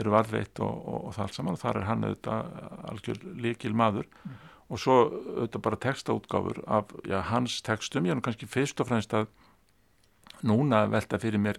eru 0.00 0.14
varðveitt 0.14 0.60
og, 0.62 0.74
og, 0.74 0.98
og 1.08 1.16
það 1.16 1.26
allt 1.26 1.38
saman. 1.38 1.56
Og 1.56 1.62
þar 1.64 1.80
er 1.80 1.88
hann 1.88 2.06
auðvitað 2.06 2.52
algjör 2.92 3.22
líkil 3.46 3.74
maður 3.78 4.10
mm. 4.10 4.38
Og 4.70 4.78
svo 4.78 4.96
auðvitað 5.10 5.64
bara 5.66 5.80
textaútgáfur 5.84 6.62
af 6.70 6.94
já, 7.04 7.18
hans 7.30 7.58
textum, 7.66 8.06
ég 8.06 8.14
er 8.14 8.20
nú 8.20 8.24
kannski 8.24 8.48
fyrst 8.50 8.80
og 8.80 8.90
fremst 8.90 9.14
að 9.16 9.28
núna 10.46 10.84
velta 10.90 11.18
fyrir 11.20 11.42
mér 11.42 11.58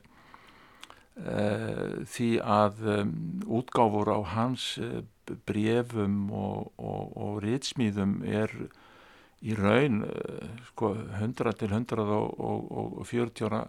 uh, 1.20 2.02
því 2.08 2.32
að 2.40 2.82
um, 2.96 3.14
útgáfur 3.60 4.14
á 4.16 4.20
hans 4.36 4.74
uh, 4.82 5.04
brefum 5.48 6.32
og, 6.32 6.72
og 6.80 7.42
ritsmýðum 7.44 8.22
er 8.26 8.56
í 9.42 9.56
raun 9.58 10.04
uh, 10.08 10.50
sko 10.72 10.96
100 11.20 11.58
til 11.60 11.72
140 11.76 13.48
ára 13.50 13.66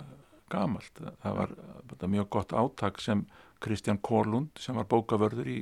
gamalt. 0.53 1.01
Það 1.23 1.39
var 1.39 1.55
það 1.97 2.11
mjög 2.13 2.29
gott 2.35 2.53
áttak 2.53 3.01
sem 3.01 3.25
Kristján 3.63 4.01
Kórlund 4.03 4.59
sem 4.61 4.77
var 4.77 4.89
bókavörður 4.91 5.49
í 5.49 5.59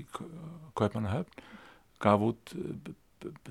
Kaupanahöfn 0.79 1.45
gaf 2.01 2.25
út 2.25 2.55
eh, 2.57 2.93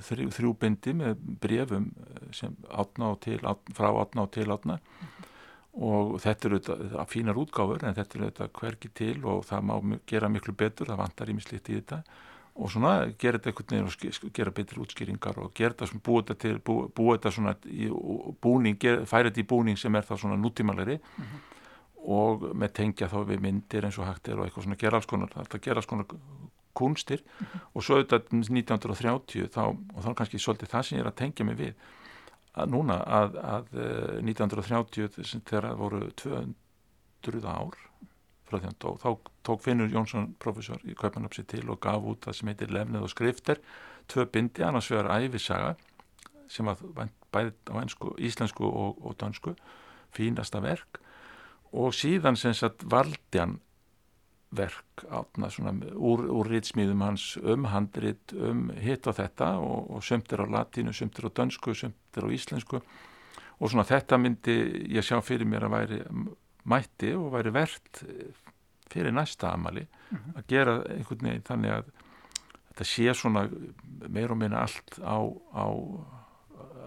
þrjú, 0.07 0.29
þrjú 0.35 0.53
bindi 0.61 0.93
með 0.97 1.19
brefum 1.41 1.89
eh, 1.89 2.29
sem 2.35 2.55
átna 2.69 3.13
og 3.13 3.19
til, 3.25 3.39
átna, 3.41 3.75
frá 3.77 3.89
átna 3.91 4.25
og 4.25 4.31
til 4.35 4.47
átna 4.53 4.79
og 5.79 6.17
þetta 6.23 6.49
eru 6.49 6.59
þetta 6.59 7.05
fínar 7.07 7.37
útgáfur 7.39 7.85
en 7.85 7.95
þetta 7.95 8.17
eru 8.17 8.31
þetta 8.31 8.49
hverki 8.59 8.89
til 8.95 9.19
og 9.29 9.45
það 9.47 9.69
má 9.69 9.75
gera 10.09 10.31
miklu 10.31 10.55
betur, 10.57 10.89
það 10.89 10.99
vantar 11.03 11.29
ímislitt 11.31 11.69
í 11.69 11.77
þetta. 11.77 12.01
Og 12.59 12.71
svona 12.73 12.93
gera 13.21 13.37
þetta 13.37 13.53
einhvern 13.53 13.85
veginn 13.85 14.25
og 14.27 14.33
gera 14.35 14.51
betri 14.51 14.81
útskýringar 14.83 15.37
og 15.39 15.53
gera 15.55 15.71
þetta 15.71 15.87
svona, 15.91 16.03
búa 16.09 16.23
þetta 16.23 16.35
til, 16.41 16.57
búa, 16.65 16.89
búa 16.91 17.15
þetta 17.15 17.31
svona 17.37 17.53
í 17.69 17.87
búning, 18.43 18.81
færa 19.07 19.29
þetta 19.29 19.43
í 19.45 19.47
búning 19.53 19.79
sem 19.79 19.95
er 19.95 20.09
það 20.09 20.25
svona 20.25 20.41
nútímalari 20.41 20.97
mm 20.99 21.23
-hmm 21.23 21.45
og 22.09 22.49
með 22.57 22.75
tengja 22.79 23.09
þá 23.11 23.19
við 23.27 23.43
myndir 23.43 23.87
eins 23.87 23.99
og 23.99 24.07
hægt 24.07 24.29
er 24.31 24.39
og 24.39 24.47
eitthvað 24.47 24.67
svona 24.67 24.79
gera 24.79 24.99
alls 24.99 25.09
konar, 25.09 25.33
alltaf 25.35 25.61
gera 25.63 25.81
alls 25.81 25.89
konar 25.89 26.07
kunstir 26.79 27.23
-hmm. 27.23 27.63
og 27.73 27.83
svo 27.83 27.99
auðvitað 27.99 28.31
1930 28.39 29.49
þá, 29.55 29.63
og 29.95 30.03
þá 30.03 30.09
er 30.09 30.19
kannski 30.21 30.39
svolítið 30.39 30.71
það 30.73 30.85
sem 30.85 30.97
ég 30.97 31.03
er 31.05 31.11
að 31.11 31.19
tengja 31.21 31.45
mig 31.45 31.57
við 31.57 31.73
að 32.59 32.71
núna 32.73 32.97
að, 33.03 33.37
að 33.55 33.65
1930 34.23 35.03
eh, 35.03 35.41
þegar 35.45 35.69
það 35.69 35.77
voru 35.83 36.01
200 36.23 37.45
ár 37.45 37.77
frá 38.49 38.57
því 38.57 38.65
hann 38.65 38.79
dó, 38.81 38.89
þá 38.97 39.09
tók 39.45 39.61
Finnur 39.61 39.91
Jónsson 39.93 40.33
professor 40.41 40.81
í 40.83 40.95
Kaupanöpsi 40.97 41.45
til 41.49 41.67
og 41.69 41.79
gaf 41.83 42.03
út 42.03 42.25
það 42.25 42.37
sem 42.37 42.51
heitir 42.51 42.73
Lefnið 42.73 43.05
og 43.05 43.13
skrifter 43.13 43.61
tvö 44.09 44.25
bindi, 44.25 44.63
annars 44.65 44.89
vegar 44.91 45.11
æfisaga 45.19 45.75
sem 46.49 46.65
var 46.65 46.81
bæðið 47.29 47.53
á 47.69 47.73
einsku, 47.83 48.15
íslensku 48.17 48.65
og, 48.65 48.97
og 49.05 49.17
dansku 49.21 49.53
fínasta 50.15 50.61
verk 50.63 51.01
og 51.71 51.93
síðan 51.93 52.39
sem 52.39 52.55
sagt 52.57 52.85
valdi 52.89 53.37
hann 53.41 53.59
verk 54.55 55.03
átna 55.13 55.49
svona 55.53 55.73
úr, 55.93 56.23
úr 56.33 56.49
ritsmíðum 56.49 57.03
hans 57.05 57.37
um 57.37 57.67
handrit, 57.69 58.33
um 58.33 58.69
hitt 58.81 59.07
og 59.07 59.17
þetta 59.19 59.51
og, 59.61 59.91
og 59.93 60.03
sömtir 60.05 60.41
á 60.41 60.45
latínu, 60.49 60.93
sömtir 60.95 61.29
á 61.29 61.31
dönsku, 61.41 61.75
sömtir 61.77 62.25
á 62.25 62.29
íslensku 62.33 62.81
og 63.59 63.69
svona 63.69 63.85
þetta 63.85 64.17
myndi 64.17 64.57
ég 64.89 65.05
sjá 65.05 65.19
fyrir 65.21 65.47
mér 65.49 65.67
að 65.67 65.75
væri 65.75 65.99
mætti 66.69 67.13
og 67.17 67.31
væri 67.35 67.53
verðt 67.53 68.03
fyrir 68.89 69.13
næsta 69.13 69.53
amali 69.53 69.85
mm 69.85 70.17
-hmm. 70.17 70.37
að 70.37 70.47
gera 70.47 70.75
einhvern 70.97 71.25
veginn 71.25 71.47
þannig 71.49 71.71
að 71.71 71.91
þetta 72.69 72.83
sé 72.83 73.13
svona 73.13 73.49
meir 74.07 74.31
og 74.31 74.37
minna 74.37 74.61
allt 74.63 74.99
á, 75.03 75.19
á, 75.53 75.65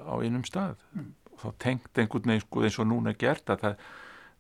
á 0.09 0.15
einum 0.23 0.45
stað 0.45 0.77
mm. 0.93 1.15
og 1.33 1.39
þá 1.39 1.59
tengt 1.59 1.99
einhvern 1.99 2.29
veginn 2.29 2.41
sko 2.41 2.63
eins 2.63 2.79
og 2.79 2.87
núna 2.87 3.11
er 3.11 3.19
gert 3.19 3.51
að 3.51 3.61
það 3.61 3.77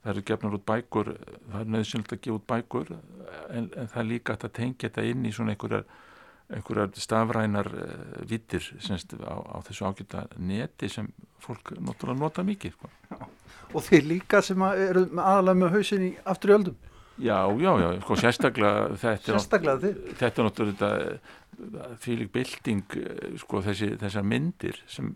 það 0.02 0.12
eru 0.12 0.24
gefnar 0.28 0.56
út 0.58 0.64
bækur 0.66 1.10
það 1.16 1.58
er 1.60 1.74
nöðsynlegt 1.74 2.14
að 2.16 2.22
gefa 2.24 2.38
út 2.38 2.46
bækur 2.52 2.94
en, 2.94 3.68
en 3.68 3.90
það 3.92 4.00
er 4.02 4.08
líka 4.08 4.36
að 4.38 4.54
tengja 4.58 4.88
þetta 4.88 5.04
inn 5.10 5.26
í 5.26 5.34
svona 5.34 5.54
einhverjar, 5.54 5.84
einhverjar 6.52 6.94
stafrænar 7.04 7.70
uh, 7.70 8.22
vittir 8.28 8.66
semst, 8.82 9.14
á, 9.22 9.36
á 9.38 9.56
þessu 9.66 9.86
ágjöta 9.88 10.24
neti 10.38 10.90
sem 10.92 11.10
fólk 11.42 11.74
náttúrulega 11.78 12.20
nota 12.20 12.46
mikið 12.46 12.74
sko. 12.76 12.90
og 13.72 13.84
þeir 13.86 14.08
líka 14.10 14.42
sem 14.44 14.66
eru 14.72 15.06
aðalega 15.16 15.60
með 15.62 15.78
hausin 15.78 16.08
í 16.08 16.16
aftur 16.24 16.54
í 16.54 16.58
öldum? 16.58 16.80
Já, 17.22 17.38
já, 17.60 17.70
já, 17.76 17.88
sko 18.02 18.16
sérstaklega 18.18 18.96
þetta 18.98 19.34
sérstaklega 19.36 19.90
er, 19.90 19.98
þetta 20.18 21.10
lík 21.62 22.32
bilding 22.34 22.96
eh, 22.98 23.34
sko, 23.40 23.62
þessar 23.64 24.24
myndir 24.26 24.78
sem 24.90 25.12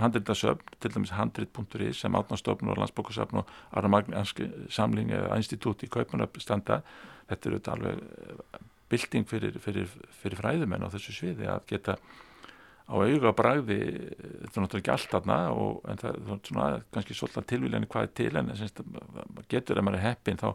handritasöfn 0.00 0.80
til 0.80 0.94
dæmis 0.94 1.14
handrit.is 1.16 2.02
sem 2.02 2.16
átnástofn 2.16 2.70
og 2.70 2.80
landsbókarsöfn 2.80 3.42
og 3.42 3.52
Arna 3.72 3.92
Magnanski 3.96 4.50
samling 4.68 5.12
eða 5.14 5.38
institut 5.40 5.84
í 5.84 5.90
Kaupanöpp 5.90 6.40
standa 6.42 6.82
þetta 7.30 7.50
eru 7.50 7.62
alveg 7.74 8.02
eh, 8.02 8.64
bilding 8.90 9.28
fyrir, 9.28 9.60
fyrir, 9.62 9.88
fyrir 10.22 10.40
fræðumenn 10.40 10.84
á 10.84 10.92
þessu 10.92 11.14
sviði 11.14 11.48
að 11.50 11.64
geta 11.70 11.96
á 12.90 12.94
auga 12.98 13.32
bræði 13.36 13.78
þetta 13.78 14.56
er 14.56 14.64
náttúrulega 14.64 14.80
ekki 14.80 14.94
allt 14.96 15.16
aðna 15.20 15.38
en 15.92 16.00
það 16.00 16.10
er 16.10 16.40
svona 16.48 16.68
kannski 16.90 17.14
svolítið 17.14 17.48
tilvíljani 17.52 17.90
hvað 17.90 18.08
er 18.08 18.14
til 18.18 18.32
en 18.40 18.50
það 18.50 19.44
getur 19.52 19.78
ef 19.78 19.86
maður 19.86 20.00
er 20.00 20.06
heppin 20.08 20.40
þá 20.40 20.48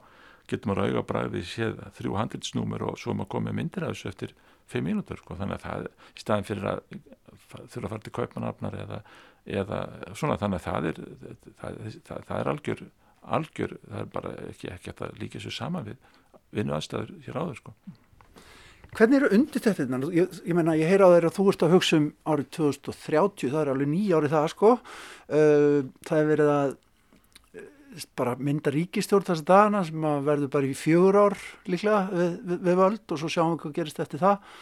getur 0.51 0.71
maður 0.71 0.89
auga 0.89 1.05
bræði 1.09 1.45
séð 1.47 1.79
þrjú 1.95 2.17
handritsnúmer 2.19 2.83
og 2.85 2.99
svo 2.99 3.15
maður 3.15 3.31
komið 3.37 3.57
myndir 3.61 3.87
af 3.87 3.95
þessu 3.95 4.11
eftir 4.11 4.35
fimm 4.71 4.89
mínútur 4.89 5.21
sko, 5.21 5.37
þannig 5.39 5.59
að 5.59 5.65
það 5.65 5.87
í 5.89 6.23
staðin 6.23 6.47
fyrir 6.49 6.69
að 6.71 6.83
þurfa 7.45 7.85
að 7.85 7.89
fara 7.93 8.03
til 8.05 8.15
kaupmanafnar 8.19 8.77
eða, 8.83 9.01
eða 9.61 9.81
svona 10.13 10.37
þannig 10.41 10.61
að 10.61 10.67
það 10.67 10.89
er 10.91 11.01
það, 11.59 11.81
það, 12.07 12.23
það 12.29 12.39
er 12.39 12.51
algjör 12.53 12.85
algjör, 13.25 13.77
það 13.89 14.01
er 14.01 14.09
bara 14.13 14.33
ekki, 14.49 14.71
ekki 14.73 14.95
að 14.95 15.19
líka 15.21 15.39
þessu 15.39 15.53
sama 15.55 15.83
við 15.85 16.01
vinnu 16.55 16.75
aðstæður 16.77 17.13
hér 17.25 17.39
áður 17.41 17.61
sko 17.61 17.77
Hvernig 18.95 19.17
eru 19.17 19.29
undir 19.35 19.59
þetta? 19.59 19.97
Ég, 20.15 20.35
ég 20.47 20.55
menna, 20.55 20.75
ég 20.79 20.87
heyra 20.87 21.09
á 21.11 21.13
þeirra 21.15 21.27
að 21.27 21.35
þú 21.35 21.45
ert 21.51 21.63
að 21.65 21.73
hugsa 21.73 21.97
um 21.99 22.05
árið 22.31 22.45
2030, 22.55 23.49
það 23.51 23.59
er 23.59 23.71
alveg 23.73 23.89
nýja 23.91 24.19
árið 24.21 24.35
það 24.35 24.45
sko 24.53 24.69
uh, 24.77 25.79
það 26.07 26.21
er 26.21 26.29
verið 26.29 26.51
að 26.53 26.75
bara 28.17 28.35
mynda 28.39 28.73
ríkistjórn 28.73 29.27
þess 29.27 29.43
að 29.43 29.49
dana 29.51 29.83
sem 29.87 30.07
að 30.07 30.25
verður 30.29 30.51
bara 30.55 30.69
í 30.69 30.75
fjögur 30.77 31.17
ár 31.19 31.35
líklega 31.69 32.01
við, 32.11 32.33
við, 32.41 32.59
við 32.67 32.79
völd 32.81 33.13
og 33.15 33.21
svo 33.21 33.31
sjáum 33.31 33.53
við 33.53 33.61
hvað 33.63 33.75
gerist 33.79 34.01
eftir 34.03 34.23
það. 34.23 34.55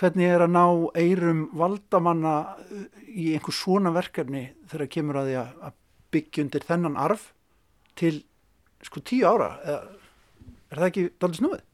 Hvernig 0.00 0.32
er 0.32 0.44
að 0.46 0.54
ná 0.54 0.64
eirum 0.96 1.42
valdamanna 1.60 2.34
uh, 2.56 2.84
í 3.10 3.32
einhvers 3.34 3.60
svona 3.60 3.92
verkefni 3.94 4.46
þegar 4.70 4.92
kemur 4.96 5.20
að 5.20 5.30
því 5.30 5.40
að 5.42 5.78
byggja 6.14 6.44
undir 6.46 6.66
þennan 6.66 7.00
arf 7.00 7.26
til 8.00 8.14
sko 8.86 9.02
tíu 9.04 9.28
ára? 9.28 9.50
Er, 9.60 9.90
er 10.70 10.80
það 10.80 10.88
ekki 10.88 11.06
doldið 11.20 11.42
snúið? 11.42 11.66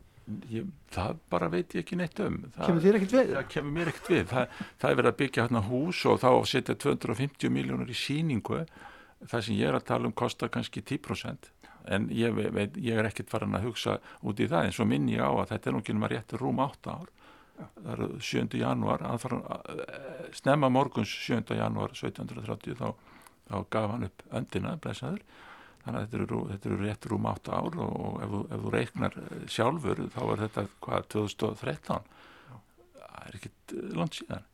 Ég, 0.50 0.66
það 0.90 1.20
bara 1.30 1.46
veit 1.52 1.74
ég 1.76 1.84
ekki 1.84 1.96
neitt 2.00 2.18
um. 2.24 2.40
Það, 2.56 2.66
kemur 2.66 2.82
þér 2.82 2.96
ekkert 2.98 3.12
við? 3.14 3.28
það 3.36 3.48
kemur 3.52 3.74
mér 3.76 3.90
ekkert 3.92 4.08
við. 4.10 4.24
Það, 4.32 4.60
það 4.82 4.90
er 4.90 4.98
verið 5.00 5.10
að 5.12 5.18
byggja 5.20 5.44
hérna 5.44 5.62
hús 5.68 6.00
og 6.10 6.20
þá 6.24 6.30
setja 6.50 6.74
250 6.82 7.52
miljónur 7.54 7.92
í 7.92 7.98
síningu 8.00 8.64
það 9.24 9.44
sem 9.46 9.58
ég 9.58 9.70
er 9.70 9.78
að 9.78 9.86
tala 9.90 10.10
um 10.10 10.16
kostar 10.16 10.52
kannski 10.52 10.82
10% 10.84 11.50
en 11.86 12.08
ég, 12.10 12.34
veit, 12.34 12.76
ég 12.82 12.98
er 12.98 13.06
ekkert 13.08 13.30
farin 13.30 13.54
að 13.54 13.68
hugsa 13.68 13.98
út 14.26 14.40
í 14.42 14.48
það 14.50 14.68
en 14.68 14.74
svo 14.74 14.86
minn 14.88 15.08
ég 15.08 15.22
á 15.22 15.30
að 15.30 15.52
þetta 15.52 15.70
er 15.70 15.76
núkynum 15.76 16.06
að 16.06 16.14
réttu 16.16 16.40
rúm 16.40 16.62
8 16.64 16.94
ár 16.96 17.12
það 17.56 17.90
eru 17.94 18.08
7. 18.20 18.58
januar 18.60 19.04
snemma 20.36 20.70
morguns 20.72 21.12
7. 21.24 21.54
januar 21.56 21.94
1730 21.94 22.80
þá, 22.80 22.88
þá 23.48 23.56
gaf 23.70 23.92
hann 23.94 24.08
upp 24.08 24.26
öndina 24.40 24.74
blessaður 24.82 25.22
þannig 25.86 26.00
að 26.00 26.04
þetta 26.04 26.18
eru, 26.20 26.40
þetta 26.50 26.70
eru 26.70 26.80
rétt 26.82 27.08
rúm 27.12 27.30
8 27.30 27.54
ár 27.54 27.80
og, 27.84 27.94
og 28.08 28.18
ef, 28.24 28.36
ef 28.50 28.64
þú 28.64 28.74
reiknar 28.74 29.16
eh, 29.22 29.46
sjálfur 29.54 30.04
þá 30.10 30.20
er 30.26 30.44
þetta 30.44 30.66
hvað 30.82 31.08
2013 31.14 32.12
það 32.96 33.18
er 33.22 33.38
ekkit 33.38 33.76
eh, 33.76 33.90
langt 33.94 34.18
síðan 34.18 34.52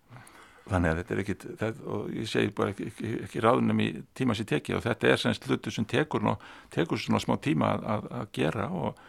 þannig 0.68 0.92
að 0.92 1.00
þetta 1.00 1.14
er 1.14 1.22
ekkit 1.22 1.44
þetta, 1.60 1.84
og 1.94 2.14
ég 2.14 2.30
segi 2.30 2.54
bara 2.56 2.72
ekki, 2.74 2.86
ekki, 2.92 3.10
ekki 3.26 3.42
ráðunum 3.42 3.82
í 3.82 3.88
tíma 4.18 4.36
sem 4.38 4.48
tekið 4.48 4.78
og 4.78 4.86
þetta 4.86 5.10
er 5.10 5.20
semst 5.22 5.48
hlutu 5.48 5.74
sem 5.74 5.88
tekur, 5.88 6.24
ná, 6.24 6.32
tekur 6.74 7.00
svona 7.02 7.20
smá 7.22 7.34
tíma 7.42 7.74
að, 7.80 8.08
að, 8.20 8.26
gera 8.36 8.68
og 8.70 9.02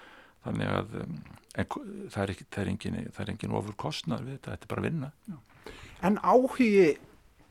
þannig 0.48 0.74
að 0.74 1.00
um, 1.04 1.16
en, 1.54 1.72
það 2.14 2.22
er 2.24 2.36
ekki, 2.36 2.48
það 2.50 2.64
er 2.64 2.72
engin, 2.74 3.00
það 3.14 3.26
er 3.26 3.34
engin 3.36 3.58
ofur 3.60 3.80
kostnar 3.86 4.24
við 4.26 4.38
þetta, 4.38 4.56
þetta 4.56 4.68
er 4.70 4.74
bara 4.74 4.84
að 4.84 4.90
vinna 4.90 5.12
Já. 5.30 5.40
En 6.04 6.18
áhugi 6.20 6.72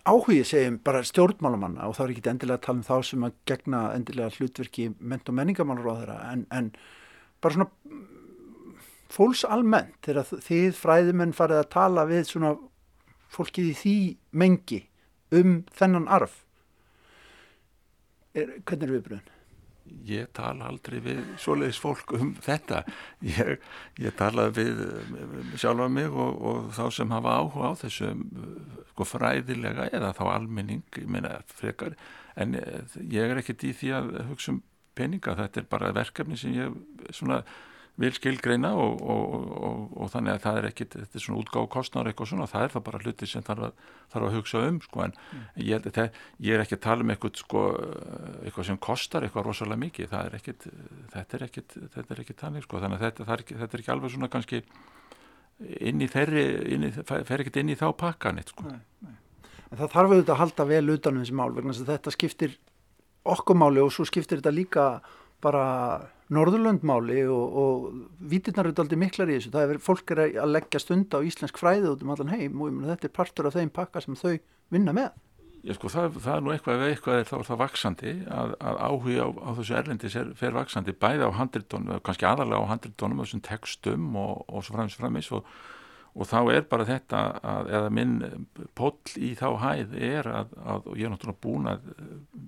áhugið 0.03 0.49
segjum 0.49 0.81
bara 0.83 1.05
stjórnmálamanna 1.07 1.87
og 1.87 1.95
þá 1.97 2.03
er 2.05 2.15
ekki 2.17 2.25
endilega 2.33 2.59
að 2.59 2.65
tala 2.67 2.81
um 2.81 2.87
þá 2.88 3.07
sem 3.07 3.27
að 3.27 3.37
gegna 3.47 3.83
endilega 3.95 4.35
hlutverki 4.35 4.88
ment 4.99 5.31
og 5.31 5.38
menningamannur 5.38 5.93
á 5.95 5.95
þeirra 6.01 6.17
en, 6.33 6.43
en 6.51 6.73
bara 7.43 7.55
svona 7.55 7.71
fólks 9.12 9.45
almennt 9.47 9.95
þegar 10.03 10.27
þið 10.43 10.75
fræðimenn 10.79 11.37
farið 11.37 11.62
að 11.62 11.73
tala 11.77 12.07
við 12.11 12.27
svona 12.33 12.55
fólkið 13.33 13.71
í 13.73 13.77
því 13.83 13.99
mengi 14.42 14.81
um 15.33 15.62
þennan 15.73 16.09
arf. 16.12 16.42
Er, 18.33 18.59
hvernig 18.64 18.88
er 18.88 18.95
viðbröðin? 18.97 19.31
Ég 20.07 20.29
tala 20.37 20.68
aldrei 20.71 21.01
við 21.05 21.21
svoleiðis 21.42 21.81
fólk 21.83 22.14
um 22.16 22.33
þetta. 22.40 22.83
Ég, 23.27 23.59
ég 24.01 24.14
tala 24.16 24.47
við 24.55 24.79
sjálfa 25.59 25.88
mig 25.92 26.12
og, 26.12 26.38
og 26.38 26.71
þá 26.77 26.85
sem 26.97 27.12
hafa 27.12 27.35
áhuga 27.40 27.73
á 27.75 27.81
þessu 27.83 28.12
sko, 28.92 29.09
fræðilega 29.09 29.88
eða 29.90 30.12
þá 30.16 30.25
almenning 30.31 31.01
meina 31.11 31.40
frekar. 31.51 31.97
En 32.38 32.57
eh, 32.57 32.97
ég 33.12 33.29
er 33.29 33.42
ekkert 33.42 33.66
í 33.68 33.75
því 33.77 33.92
að 33.99 34.14
hugsa 34.31 34.55
um 34.55 34.62
peninga, 34.97 35.37
þetta 35.37 35.61
er 35.61 35.68
bara 35.73 35.92
verkefni 35.97 36.38
sem 36.38 36.57
ég 36.57 37.12
svona 37.12 37.42
vil 38.00 38.12
skilgreina 38.16 38.70
og, 38.81 39.02
og, 39.05 39.33
og, 39.52 39.81
og 40.00 40.11
þannig 40.12 40.33
að 40.33 40.44
það 40.46 40.59
er 40.59 40.68
ekkit, 40.70 40.94
þetta 40.96 41.18
er 41.18 41.24
svona 41.26 41.40
útgáð 41.42 41.66
kostnáður 41.74 42.09
eitthvað 42.11 42.31
svona, 42.31 42.46
það 42.48 42.64
er 42.64 42.72
það 42.72 42.85
bara 42.87 43.00
hluti 43.02 43.28
sem 43.28 43.44
þarf 43.44 43.66
að, 43.66 43.83
þarf 44.14 44.28
að 44.28 44.37
hugsa 44.38 44.62
um 44.68 44.78
sko 44.81 45.02
en 45.05 45.12
mm. 45.18 45.42
ég, 45.66 45.88
það, 45.98 46.20
ég 46.46 46.57
er 46.57 46.64
ekki 46.64 46.78
að 46.78 46.83
tala 46.87 47.05
um 47.05 47.12
eitthvað 47.12 47.42
sko, 47.42 47.64
eitthvað 48.46 48.68
sem 48.70 48.81
kostar 48.88 49.26
eitthvað 49.26 49.46
rosalega 49.50 49.83
mikið, 49.85 50.09
það 50.14 50.31
er 50.31 50.38
ekkit 50.40 50.66
þetta 51.12 51.38
er 51.38 51.46
ekkit, 51.48 51.76
þetta 51.98 52.16
er 52.16 52.24
ekkit 52.24 52.44
þannig 52.46 52.66
sko 52.66 52.83
þannig 52.83 52.98
að 52.98 53.07
þetta, 53.07 53.28
er 53.28 53.44
ekki, 53.44 53.59
þetta 53.61 53.78
er 53.78 53.85
ekki 53.85 53.94
alveg 53.96 54.14
svona 54.16 54.33
kannski 54.33 54.62
inn 55.92 56.02
í 56.02 56.11
þeirri 56.11 56.46
inn 56.74 56.88
í, 56.88 56.92
fer 56.96 57.44
ekkit 57.44 57.61
inn 57.61 57.74
í 57.74 57.78
þá 57.78 57.90
pakkanit 58.00 58.55
sko 58.55 58.70
nei, 58.70 58.81
nei. 59.05 59.18
En 59.72 59.81
það 59.81 59.92
þarf 59.94 60.11
auðvitað 60.12 60.35
að 60.35 60.42
halda 60.42 60.68
vel 60.68 60.85
utanum 60.96 61.22
þessi 61.24 61.37
mál 61.37 61.52
vegna 61.52 61.72
þess 61.72 61.85
að 61.85 61.92
þetta 61.94 62.12
skiptir 62.16 62.57
okkur 63.33 63.57
máli 63.57 63.81
og 63.81 63.92
svo 63.94 64.05
skiptir 64.09 64.40
þetta 64.40 64.52
líka 64.52 64.87
bara 65.42 65.64
Norðurlöndmáli 66.33 67.25
og, 67.29 67.59
og 67.62 68.29
vítirnar 68.31 68.71
eru 68.71 68.85
aldrei 68.85 69.01
miklar 69.01 69.31
í 69.33 69.37
þessu. 69.37 69.53
Það 69.55 69.75
er 69.75 69.83
fólk 69.83 70.14
er 70.14 70.23
að 70.31 70.55
leggja 70.55 70.81
stund 70.83 71.12
á 71.12 71.18
íslensk 71.21 71.61
fræði 71.61 71.90
út 71.92 72.05
um 72.05 72.14
allan 72.14 72.33
heim 72.33 72.62
og 72.64 72.81
þetta 72.88 73.09
er 73.09 73.14
partur 73.18 73.51
af 73.51 73.59
þeim 73.59 73.73
pakka 73.75 74.03
sem 74.05 74.18
þau 74.18 74.38
vinna 74.73 74.97
með. 74.97 75.12
Já 75.62 75.77
sko 75.77 75.90
það, 75.92 76.16
það 76.25 76.35
er 76.35 76.40
nú 76.42 76.53
eitthvað 76.53 76.81
ef 76.81 76.92
eitthvað 76.92 77.21
er 77.21 77.29
þá 77.29 77.35
er 77.37 77.45
það 77.47 77.61
vaksandi 77.61 78.12
að, 78.35 78.55
að 78.66 78.79
áhuga 78.83 79.27
á, 79.27 79.29
á 79.31 79.51
þessu 79.59 79.77
erlendis 79.79 80.16
er, 80.18 80.33
fer 80.40 80.57
vaksandi 80.57 80.95
bæði 81.05 81.29
á 81.31 81.38
handritónum, 81.38 82.01
kannski 82.03 82.27
aðalega 82.27 82.66
á 82.66 82.71
handritónum 82.73 83.23
og 83.23 83.29
þessum 83.29 83.45
textum 83.47 84.09
og, 84.18 84.40
og 84.49 84.64
svo 84.66 84.75
framins 84.75 84.99
framins 84.99 85.31
og 85.37 85.47
og 86.12 86.29
þá 86.29 86.38
er 86.53 86.64
bara 86.68 86.87
þetta 86.88 87.20
að, 87.40 87.68
eða 87.72 87.92
minn 87.96 88.14
poll 88.77 89.14
í 89.16 89.33
þá 89.38 89.46
hæð 89.62 89.94
er 89.96 90.29
að, 90.29 90.57
að 90.61 90.88
og 90.92 90.98
ég 91.01 91.09
er 91.09 91.14
náttúrulega 91.14 91.44
búin 91.44 91.70
að 91.72 91.87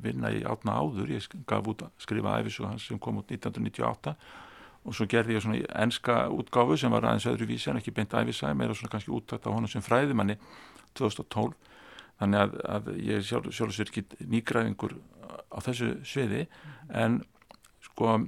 vinna 0.04 0.32
í 0.34 0.42
átna 0.44 0.76
áður, 0.80 1.14
ég 1.14 1.28
gaf 1.48 1.70
út 1.72 1.86
að 1.86 1.94
skrifa 2.04 2.38
æfisug 2.40 2.68
hans 2.68 2.88
sem 2.90 3.00
kom 3.00 3.22
út 3.22 3.32
1998 3.32 4.16
og 4.84 4.96
svo 4.96 5.06
gerði 5.08 5.38
ég 5.38 5.44
svona 5.44 5.62
enska 5.80 6.26
útgáfu 6.28 6.76
sem 6.76 6.92
var 6.92 7.08
aðeins 7.08 7.28
öðru 7.30 7.48
vísi 7.48 7.70
en 7.72 7.80
ekki 7.80 7.94
beint 7.96 8.12
æfisæg, 8.12 8.52
meira 8.52 8.76
svona 8.76 8.92
kannski 8.92 9.14
úttækt 9.16 9.48
á 9.48 9.54
honum 9.54 9.70
sem 9.72 9.84
fræðimanni 9.84 10.36
2012 10.92 11.56
þannig 12.20 12.42
að, 12.44 12.56
að 12.76 12.90
ég 13.00 13.24
sjálf, 13.26 13.48
sjálfsverkið 13.56 14.16
nýgræðingur 14.30 14.96
á 15.50 15.58
þessu 15.64 15.90
sviði. 16.06 16.44
En 16.92 17.22
sko 17.84 18.18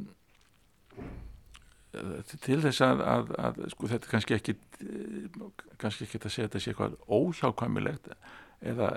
til 2.44 2.60
þess 2.64 2.82
að, 2.84 3.02
að, 3.02 3.34
að 3.48 3.60
sko 3.72 3.90
þetta 3.90 4.12
kannski 4.12 4.36
ekki 4.36 4.56
kannski 5.80 6.06
ekki 6.06 6.22
að 6.22 6.32
segja 6.34 6.48
þetta 6.48 6.62
sé 6.62 6.72
eitthvað 6.72 6.96
óhjákvæmilegt 7.18 8.10
eða 8.66 8.90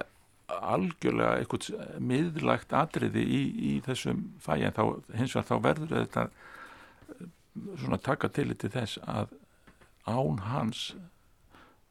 algjörlega 0.49 1.37
eitthvað 1.39 1.99
miðlagt 2.01 2.73
atriði 2.73 3.23
í, 3.23 3.41
í 3.69 3.73
þessum 3.85 4.23
fæi 4.41 4.63
en 4.63 4.75
þá 4.75 4.83
hins 5.19 5.35
vegar 5.35 5.49
þá 5.49 5.55
verður 5.67 5.93
þetta 5.95 6.25
svona 7.83 7.99
taka 8.01 8.29
til 8.33 8.49
til 8.55 8.71
þess 8.73 9.01
að 9.05 9.35
án 10.09 10.41
hans 10.47 10.89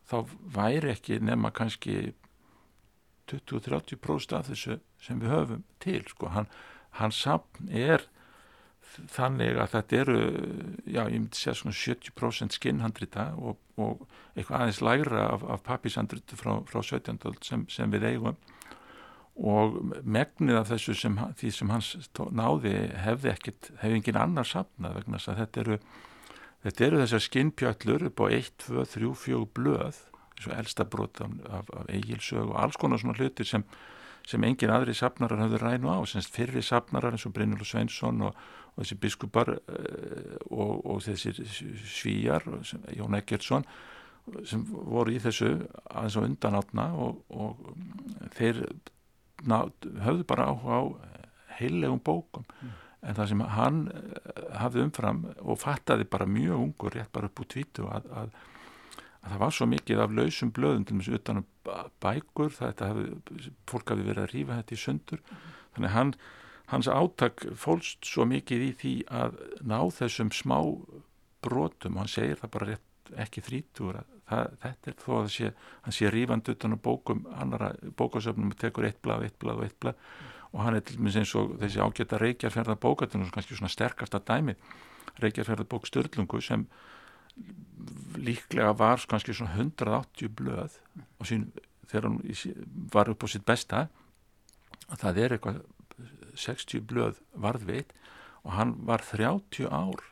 þá 0.08 0.22
væri 0.54 0.92
ekki 0.94 1.20
nema 1.22 1.52
kannski 1.54 2.14
20-30% 3.28 4.36
af 4.36 4.48
þessu 4.48 4.78
sem 5.04 5.20
við 5.20 5.32
höfum 5.34 5.64
til 5.82 6.00
sko. 6.08 6.30
Hann, 6.32 6.48
hans 6.96 7.20
sapn 7.24 7.68
er 7.68 8.06
þannig 9.12 9.58
að 9.58 9.72
þetta 9.74 9.98
eru 10.02 10.18
já, 10.84 11.02
ég 11.06 11.16
myndi 11.16 11.38
segja 11.38 11.56
svona 11.60 11.76
70% 11.76 12.56
skinnhandrita 12.58 13.30
og, 13.38 13.58
og 13.80 14.04
eitthvað 14.34 14.60
aðeins 14.60 14.82
lægra 14.84 15.24
af, 15.32 15.46
af 15.54 15.64
pappishandritu 15.66 16.38
frá, 16.38 16.54
frá 16.68 16.82
17. 16.82 17.20
Sem, 17.46 17.66
sem 17.72 17.94
við 17.94 18.08
eigum 18.12 18.38
og 19.38 19.78
megnið 20.02 20.58
af 20.58 20.70
þessu 20.72 20.96
sem, 20.98 21.18
því 21.38 21.50
sem 21.54 21.70
hans 21.70 21.92
náði 22.34 22.74
hefði 22.98 23.30
ekkit, 23.36 23.70
hefði 23.78 24.00
engin 24.00 24.18
annar 24.18 24.48
safnað 24.48 24.98
vegna 24.98 25.20
þess 25.20 25.30
að 25.30 25.42
þetta 25.44 25.62
eru 25.62 25.78
þetta 26.64 26.86
eru 26.88 27.02
þessar 27.04 27.24
skinnpjöllur 27.28 28.06
upp 28.08 28.22
á 28.24 28.26
1, 28.34 28.50
2, 28.66 28.86
3, 28.96 29.12
4 29.22 29.44
blöð 29.54 30.00
eins 30.38 30.48
og 30.48 30.56
elsta 30.58 30.86
brot 30.86 31.22
af, 31.22 31.38
af, 31.46 31.70
af 31.74 31.92
eigilsög 31.92 32.50
og 32.50 32.58
alls 32.62 32.78
konar 32.78 33.00
svona 33.02 33.18
hlutir 33.18 33.46
sem 33.46 33.64
sem 34.28 34.44
engin 34.44 34.72
aðri 34.72 34.94
safnarar 34.96 35.40
hafði 35.44 35.60
rænu 35.62 35.92
á, 35.92 35.98
semst 36.08 36.34
fyrri 36.34 36.62
safnarar 36.64 37.16
eins 37.16 37.26
og 37.28 37.34
Brynjólf 37.36 37.70
Sveinsson 37.70 38.26
og, 38.28 38.40
og 38.74 38.82
þessi 38.82 38.98
biskupar 39.00 39.54
uh, 39.56 40.34
og, 40.50 40.74
og 40.84 41.00
þessi 41.06 41.32
svíjar, 41.88 42.44
Jón 42.96 43.16
Eggertsson 43.18 43.64
sem 44.44 44.64
voru 44.68 45.14
í 45.14 45.20
þessu 45.22 45.54
aðeins 45.88 46.18
á 46.18 46.20
undanátna 46.20 46.90
og, 47.00 47.22
og 47.32 47.70
þeir 48.36 48.60
ná, 49.48 49.62
höfðu 50.04 50.26
bara 50.28 50.50
áhuga 50.50 50.76
á 50.76 50.84
heilegum 51.58 52.02
bókum 52.04 52.44
mm. 52.44 52.74
en 53.08 53.18
það 53.18 53.32
sem 53.32 53.44
hann 53.56 53.80
eh, 53.94 54.44
hafði 54.60 54.84
umfram 54.84 55.24
og 55.40 55.60
fattaði 55.62 56.06
bara 56.10 56.28
mjög 56.28 56.64
ungur 56.66 56.94
rétt 56.94 57.12
bara 57.14 57.30
upp 57.30 57.42
úr 57.42 57.50
tvítu 57.54 57.88
að 57.88 58.12
að 58.22 58.36
það 59.32 59.42
var 59.42 59.54
svo 59.54 59.68
mikið 59.68 60.02
af 60.02 60.14
lausum 60.14 60.50
blöðum 60.54 60.84
til 60.88 60.98
þessu 60.98 61.18
utanum 61.18 61.46
bækur 62.02 62.52
þetta 62.54 62.90
hefði, 62.90 63.46
fólk 63.70 63.92
hafi 63.92 64.06
verið 64.06 64.24
að 64.24 64.34
rýfa 64.34 64.58
þetta 64.60 64.76
í 64.76 64.82
sundur. 64.82 65.22
Þannig 65.76 65.94
hann, 65.94 66.12
hans 66.72 66.90
áttak 66.92 67.46
fólst 67.58 68.08
svo 68.08 68.26
mikið 68.28 68.64
í 68.66 68.70
því 68.82 68.94
að 69.22 69.40
ná 69.68 69.78
þessum 69.98 70.32
smá 70.34 70.58
brotum 71.44 71.96
og 71.96 72.04
hann 72.04 72.12
segir 72.12 72.40
það 72.40 72.54
bara 72.56 72.70
rétt 72.72 73.12
ekki 73.24 73.44
þrítur 73.44 74.00
það, 74.28 74.56
þetta 74.64 74.90
er 74.90 74.98
þó 75.00 75.12
að 75.18 75.30
sé, 75.32 75.52
hann 75.84 75.96
sé 75.96 76.10
rýfand 76.12 76.50
utanum 76.52 76.82
bókum 76.84 77.22
annara 77.32 77.70
bókasöfnum 77.96 78.52
og 78.52 78.58
tekur 78.60 78.88
eitt 78.88 79.00
blað, 79.04 79.28
eitt 79.28 79.38
blað 79.40 79.62
og 79.62 79.68
eitt 79.68 79.78
blað. 79.80 80.02
Og 80.52 80.62
hann 80.64 80.78
er 80.78 80.84
til 80.84 80.96
dæmis 80.96 81.16
eins 81.20 81.34
og 81.36 81.56
þessi 81.60 81.80
ágæta 81.84 82.20
reykjarferða 82.20 82.78
bókatunum, 82.80 83.30
kannski 83.32 83.56
svona 83.56 83.72
sterkasta 83.72 84.20
dæmi 84.24 84.56
reykjarferða 85.22 85.66
bók 85.68 85.88
Sturlungu 85.88 86.40
sem 86.44 86.66
líklega 88.18 88.74
var 88.78 89.02
kannski 89.08 89.34
svona 89.36 89.54
180 89.56 90.34
blöð 90.38 90.78
sín 91.26 91.48
þegar 91.88 92.10
hann 92.10 92.20
var 92.92 93.10
upp 93.12 93.24
á 93.24 93.26
sitt 93.30 93.46
besta. 93.48 93.86
Það 94.88 95.22
er 95.22 95.36
eitthvað 95.36 95.62
60 96.38 96.84
blöð 96.88 97.22
varðveit 97.34 97.92
og 98.44 98.54
hann 98.56 98.76
var 98.86 99.02
30 99.04 99.68
ár 99.68 100.04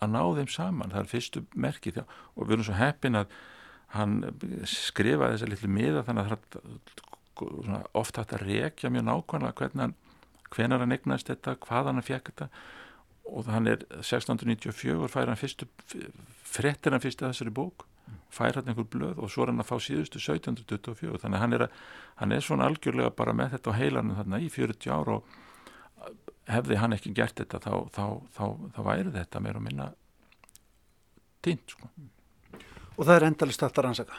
að 0.00 0.12
ná 0.14 0.20
þeim 0.38 0.50
saman, 0.50 0.92
það 0.92 1.02
er 1.02 1.10
fyrstu 1.10 1.42
merki 1.54 1.92
og 2.00 2.46
við 2.46 2.54
erum 2.56 2.66
svo 2.68 2.76
heppin 2.78 3.20
að 3.20 3.32
hann 3.96 4.20
skrifaði 4.68 5.36
þessa 5.36 5.48
litlu 5.50 5.70
miða 5.72 6.04
þannig 6.06 6.30
að 6.30 7.90
ofta 7.96 8.22
hægt 8.22 8.36
að 8.36 8.44
rekja 8.46 8.92
mjög 8.92 9.06
nákvæmlega 9.08 9.58
hvernig 9.58 9.84
hann, 9.84 9.96
hvenar 10.54 10.84
hann 10.84 10.94
eignast 10.94 11.28
þetta, 11.30 11.56
hvað 11.60 11.90
hann 11.90 12.04
fekk 12.06 12.30
þetta 12.32 12.48
og 13.30 13.50
hann 13.50 13.70
er 13.70 13.84
1694 14.00 15.08
fær 15.12 15.30
hann 15.30 15.38
fyrstu 15.38 15.68
frettir 16.50 16.94
hann 16.94 17.02
fyrst 17.02 17.22
að 17.22 17.32
þessari 17.32 17.54
bók 17.54 17.86
fær 18.34 18.58
hann 18.58 18.70
einhver 18.70 18.88
blöð 18.90 19.20
og 19.22 19.30
svo 19.30 19.44
er 19.44 19.52
hann 19.52 19.62
að 19.62 19.70
fá 19.70 19.76
síðustu 19.82 20.20
1724 20.22 21.20
þannig 21.22 21.38
að 21.38 21.44
hann 21.44 21.56
er, 21.56 21.66
að, 21.66 21.84
hann 22.22 22.34
er 22.34 22.44
svona 22.46 22.66
algjörlega 22.70 23.14
bara 23.16 23.34
með 23.36 23.56
þetta 23.56 23.74
á 23.74 23.78
heilanum 23.80 24.18
þarna 24.18 24.42
í 24.42 24.50
40 24.54 24.94
ár 24.94 25.12
og 25.16 25.36
hefði 26.50 26.80
hann 26.80 26.96
ekki 26.96 27.14
gert 27.16 27.38
þetta 27.40 27.60
þá, 27.62 27.72
þá, 27.94 28.04
þá, 28.34 28.44
þá 28.74 28.80
væri 28.86 29.14
þetta 29.14 29.44
meira 29.44 29.60
að 29.60 29.66
minna 29.66 29.90
tínt 31.44 31.76
sko. 31.76 31.90
Og 32.96 33.06
það 33.06 33.14
er 33.16 33.26
endalist 33.30 33.64
að 33.64 33.82
rannsaka? 33.86 34.18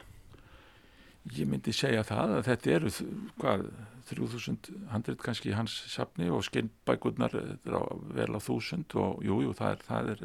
Ég 1.29 1.45
myndi 1.45 1.73
segja 1.75 2.01
það 2.07 2.31
að 2.37 2.47
þetta 2.47 2.71
eru 2.75 2.91
hvað 3.41 3.67
3000 4.09 4.71
handrit 4.89 5.21
kannski 5.21 5.51
í 5.51 5.55
hans 5.55 5.75
sapni 5.91 6.31
og 6.33 6.41
skinnbækurnar 6.47 7.35
á 7.37 7.81
vel 8.17 8.31
á 8.33 8.39
1000 8.41 8.97
og 8.97 9.21
jújú 9.21 9.51
jú, 9.51 9.53
það, 9.57 9.83
það 9.85 10.09
er 10.15 10.23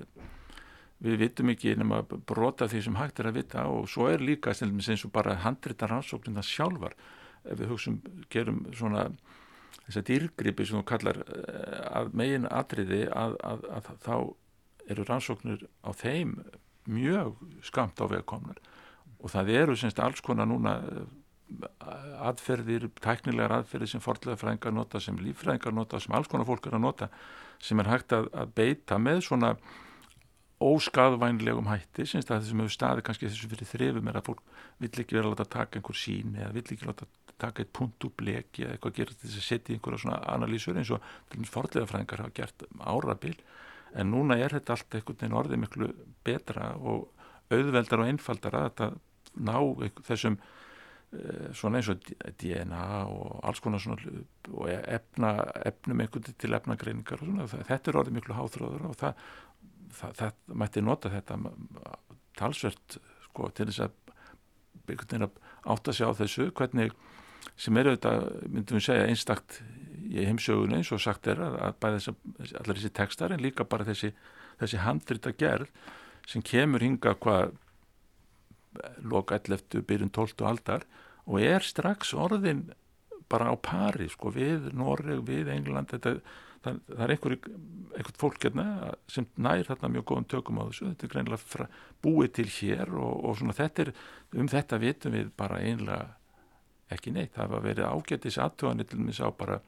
við 1.05 1.19
vitum 1.21 1.53
ekki 1.53 1.75
nema 1.77 2.01
brota 2.09 2.69
því 2.71 2.83
sem 2.87 2.97
hægt 2.97 3.21
er 3.21 3.29
að 3.29 3.39
vita 3.43 3.67
og 3.69 3.89
svo 3.93 4.09
er 4.09 4.25
líka 4.25 4.55
eins 4.55 5.05
og 5.05 5.13
bara 5.13 5.37
handritar 5.45 5.93
rannsóknina 5.93 6.43
sjálfar. 6.43 6.97
Ef 7.45 7.61
við 7.61 7.71
hugsun, 7.71 8.01
gerum 8.33 8.65
svona 8.75 9.11
þess 9.85 10.01
að 10.01 10.07
dýrgripi 10.09 10.67
sem 10.67 10.81
þú 10.81 10.87
kallar 10.89 11.21
eh, 11.23 11.83
að 11.93 12.15
megin 12.17 12.49
atriði 12.49 13.05
að, 13.13 13.37
að, 13.45 13.67
að, 13.77 13.91
að 13.93 14.01
þá 14.07 14.17
eru 14.95 15.05
rannsóknir 15.07 15.67
á 15.85 15.91
þeim 15.95 16.41
mjög 16.89 17.37
skamt 17.67 18.01
á 18.01 18.07
vegkomnar 18.09 18.59
og 19.23 19.33
það 19.33 19.55
eru 19.61 19.79
semst 19.79 20.03
alls 20.03 20.23
konar 20.25 20.49
núna 20.49 20.77
aðferðir, 22.27 22.89
tæknilegar 22.99 23.61
aðferðir 23.61 23.93
sem 23.93 24.03
forðlega 24.03 24.41
fræðingar 24.41 24.75
nota, 24.75 25.01
sem 25.03 25.19
líffræðingar 25.23 25.75
nota 25.75 26.01
sem 26.03 26.15
alls 26.17 26.31
konar 26.31 26.49
fólk 26.49 26.67
er 26.67 26.79
að 26.79 26.83
nota 26.83 27.11
sem 27.63 27.81
er 27.81 27.91
hægt 27.91 28.15
að, 28.17 28.31
að 28.35 28.55
beita 28.59 28.99
með 29.01 29.23
svona 29.29 29.53
óskaðvænlegum 30.63 31.69
hætti 31.69 32.07
sem 32.09 32.25
það 32.25 32.49
sem 32.49 32.61
hefur 32.63 32.73
staði 32.73 33.05
kannski 33.07 33.29
þessu 33.29 33.51
fyrir 33.53 33.71
þrefum 33.71 34.11
er 34.11 34.19
að 34.19 34.29
fólk 34.31 34.43
vill 34.81 34.93
ekki 35.03 35.17
vera 35.19 35.29
að 35.29 35.35
láta 35.35 35.49
taka 35.53 35.79
einhver 35.79 35.99
sín 36.01 36.37
eða 36.41 36.55
vill 36.57 36.65
ekki 36.65 36.89
láta 36.89 37.09
taka 37.37 37.63
eitt 37.63 37.73
punkt 37.77 38.07
úr 38.09 38.15
bleki 38.17 38.65
eða 38.65 38.77
eitthvað 38.77 38.93
að 38.93 39.01
gera 39.01 39.15
til 39.15 39.29
þess 39.29 39.41
að 39.41 39.47
setja 39.51 39.77
einhverja 39.77 40.03
svona 40.03 40.21
analýsur 40.33 40.79
eins 40.81 40.93
og 40.97 41.11
forðlega 41.53 41.91
fræðingar 41.91 42.23
hafa 42.25 42.37
gert 42.39 42.65
árabil. 42.81 43.37
En 43.97 44.11
núna 44.13 44.39
er 44.41 44.57
þetta 44.57 44.77
allt 44.77 44.97
einhvern 44.97 45.21
veginn 45.21 45.37
orðið 45.41 45.63
miklu 45.63 45.91
betra 46.25 46.71
og 46.81 47.11
auðveldar 47.53 48.03
og 48.03 48.11
einfaldar 48.11 48.59
að 48.59 48.69
þetta 48.69 48.89
ná 49.47 49.57
þessum 50.07 50.39
eh, 50.39 51.51
svona 51.57 51.81
eins 51.81 51.91
og 51.93 52.07
DNA 52.41 52.87
og 53.13 53.41
alls 53.47 53.63
konar 53.65 53.83
svona 53.83 54.23
og 54.53 54.71
efna, 54.71 55.35
efnum 55.69 56.03
einhvern 56.05 56.39
til 56.39 56.57
efnagreiningar 56.57 57.21
og 57.21 57.31
svona. 57.31 57.49
Þetta 57.71 57.93
er 57.93 58.01
orðið 58.03 58.19
miklu 58.19 58.39
háþróður 58.39 58.89
og 58.91 58.97
það, 59.03 59.27
það, 60.01 60.17
það 60.23 60.57
mætti 60.65 60.85
nota 60.85 61.13
þetta 61.13 61.41
talsvert 62.37 62.99
sko 63.29 63.51
til 63.57 63.71
þess 63.71 63.87
að 63.87 64.03
átt 65.67 65.89
að 65.91 65.97
sjá 65.99 66.09
þessu 66.15 66.51
hvernig 66.55 66.95
sem 67.59 67.77
eru 67.81 67.95
þetta, 67.95 68.13
myndum 68.53 68.79
við 68.79 68.85
segja, 68.87 69.07
einstakt 69.09 69.61
í 70.07 70.25
heimsögunni 70.27 70.81
eins 70.81 70.93
og 70.95 71.03
sagt 71.03 71.27
er 71.31 71.41
að, 71.43 71.57
að 71.67 71.79
bæða 71.83 72.01
þess, 72.01 72.51
allar 72.61 72.79
þessi 72.79 72.93
textar 72.95 73.35
en 73.35 73.43
líka 73.43 73.67
bara 73.69 73.87
þessi, 73.89 74.13
þessi 74.61 74.83
handrita 74.85 75.33
gerð 75.37 75.71
sem 76.27 76.43
kemur 76.45 76.83
hinga 76.85 77.15
hvað 77.23 77.55
loka 79.07 79.39
11. 79.39 79.85
byrjun 79.87 80.13
12. 80.13 80.43
aldar 80.47 80.85
og 81.27 81.41
er 81.43 81.65
strax 81.65 82.13
orðin 82.15 82.67
bara 83.31 83.51
á 83.51 83.57
pari 83.59 84.09
sko 84.11 84.31
við 84.35 84.71
Noreg, 84.77 85.23
við 85.27 85.51
England 85.51 85.91
þetta, 85.91 86.13
það, 86.63 86.83
það 86.91 87.05
er 87.07 87.15
einhver, 87.15 87.37
einhvert 87.97 88.21
fólk 88.21 88.47
hérna 88.47 88.67
sem 89.11 89.27
nær 89.35 89.65
þarna 89.67 89.93
mjög 89.97 90.07
góðum 90.11 90.29
tökum 90.31 90.61
á 90.63 90.69
þessu, 90.69 90.91
þetta 90.93 91.09
er 91.09 91.15
greinlega 91.15 91.69
búið 92.05 92.31
til 92.39 92.47
hér 92.59 92.95
og, 92.95 93.25
og 93.27 93.41
svona 93.41 93.57
þetta 93.57 93.87
er 93.87 93.93
um 94.37 94.53
þetta 94.53 94.81
vitum 94.83 95.17
við 95.17 95.33
bara 95.39 95.63
einlega 95.63 96.05
ekki 96.95 97.11
neitt, 97.11 97.35
það 97.35 97.57
var 97.57 97.65
verið 97.65 97.91
ágættis 97.91 98.39
aðtöðanir 98.39 98.87
til 98.87 99.03
þess 99.09 99.25
að 99.27 99.39
bara 99.41 99.59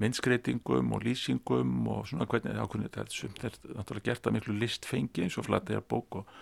minnskreitingum 0.00 0.94
og 0.96 1.04
lýsingum 1.04 1.74
og 1.92 2.06
svona 2.08 2.26
hvernig 2.30 2.56
ákveðin 2.56 2.88
þetta 2.88 3.48
er 3.48 3.76
náttúrulega 3.76 4.08
gert 4.08 4.26
að 4.26 4.36
miklu 4.38 4.56
listfengi 4.56 5.26
eins 5.26 5.36
og 5.38 5.46
flattegar 5.48 5.84
bók 5.88 6.20
og, 6.22 6.32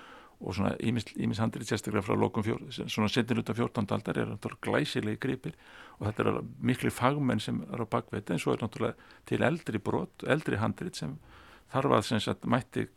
og 0.41 0.57
svona 0.57 0.77
ímis 0.79 1.43
handrið 1.43 1.73
sérstaklega 1.73 2.07
frá 2.07 2.17
lokum 2.17 2.47
fjór, 2.47 2.63
svona 2.71 3.11
setin 3.11 3.43
út 3.43 3.51
af 3.51 3.59
14. 3.59 3.91
aldar 3.97 4.23
er 4.23 4.31
náttúrulega 4.31 4.67
glæsilegi 4.69 5.23
gripir 5.25 5.59
og 5.99 6.07
þetta 6.09 6.27
er 6.27 6.41
miklu 6.71 6.95
fagmenn 6.95 7.43
sem 7.43 7.61
er 7.67 7.83
á 7.83 7.87
bakveita 7.91 8.37
en 8.37 8.43
svo 8.43 8.55
er 8.55 8.65
náttúrulega 8.65 8.95
til 9.27 9.43
eldri 9.43 9.83
brot, 9.83 10.27
eldri 10.27 10.61
handrið 10.63 11.03
sem 11.03 11.19
þarf 11.71 11.99
að 11.99 12.09
sem 12.09 12.23
sagt 12.23 12.47
mætti 12.51 12.89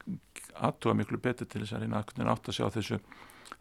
aðtúa 0.54 0.94
miklu 0.98 1.18
betur 1.22 1.50
til 1.50 1.64
þess 1.64 1.78
að 1.78 1.86
reyna 1.86 2.04
að 2.04 2.34
átt 2.34 2.50
að 2.50 2.60
sjá 2.60 2.68
þessu 2.78 3.00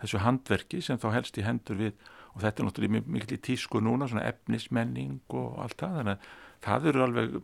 þessu 0.03 0.23
handverki 0.23 0.83
sem 0.83 0.99
þá 1.01 1.09
helst 1.17 1.39
í 1.39 1.47
hendur 1.47 1.79
við 1.79 2.11
og 2.33 2.43
þetta 2.43 2.63
er 2.63 2.69
náttúrulega 2.69 3.13
mikil 3.17 3.37
í 3.37 3.43
tísku 3.49 3.81
núna 3.85 4.09
svona 4.09 4.27
efnismenning 4.31 5.21
og 5.37 5.59
allt 5.65 5.79
það 5.83 5.99
þannig 5.99 6.15
að 6.15 6.31
það 6.67 6.89
eru 6.93 7.05
alveg 7.07 7.41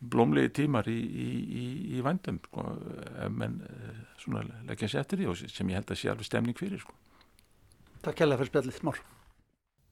blómlegi 0.00 0.52
tímar 0.62 0.88
í, 0.88 0.96
í, 0.96 1.28
í, 1.60 1.64
í 1.98 2.02
vandum 2.04 2.40
sko, 2.46 2.64
menn 3.36 3.60
eh, 3.68 4.02
svona 4.22 4.46
leggja 4.68 4.88
sér 4.88 5.04
eftir 5.04 5.20
því 5.20 5.30
og 5.32 5.40
sem 5.42 5.72
ég 5.72 5.80
held 5.80 5.92
að 5.92 6.00
sé 6.00 6.12
alveg 6.12 6.28
stemning 6.28 6.56
fyrir 6.56 6.80
sko. 6.80 6.96
Takk 8.00 8.22
hella 8.24 8.38
fyrir 8.40 8.52
spjallið, 8.52 8.84
Mór 8.88 9.02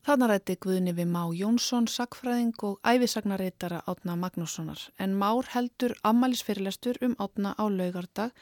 Þannig 0.08 0.30
rætti 0.30 0.54
Guðni 0.62 0.94
við 0.96 1.10
Má 1.12 1.20
Jónsson, 1.36 1.84
sakfræðing 1.92 2.62
og 2.64 2.78
æfisagnarreitara 2.86 3.82
Átna 3.90 4.14
Magnússonar 4.16 4.86
en 4.96 5.18
Már 5.20 5.50
heldur 5.52 5.92
ammælisfyrirlestur 6.08 6.96
um 7.04 7.16
Átna 7.20 7.52
á 7.60 7.68
laugardag 7.68 8.32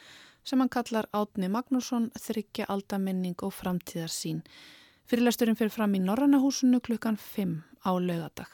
sem 0.47 0.63
hann 0.63 0.71
kallar 0.71 1.09
Átni 1.11 1.49
Magnússon 1.51 2.07
þryggja 2.15 2.69
aldamenning 2.71 3.35
og 3.43 3.51
framtíðarsín. 3.51 4.45
Fyrirlesturinn 5.07 5.55
fyrir 5.55 5.71
fram 5.71 5.93
í 5.95 6.01
Norrannahúsinu 6.03 6.81
klukkan 6.83 7.15
5 7.15 7.53
á 7.87 7.91
laugadag. 7.95 8.49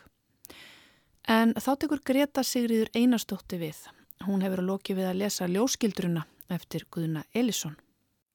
En 1.26 1.56
þá 1.58 1.72
tekur 1.82 2.02
Greta 2.06 2.44
Sigriður 2.46 2.92
einastótti 2.94 3.58
við. 3.58 3.80
Hún 4.28 4.44
hefur 4.46 4.62
að 4.62 4.70
loki 4.70 4.94
við 4.94 5.10
að 5.10 5.22
lesa 5.24 5.48
ljóskildruna 5.50 6.28
eftir 6.54 6.86
Guðuna 6.94 7.24
Elisson. 7.34 7.74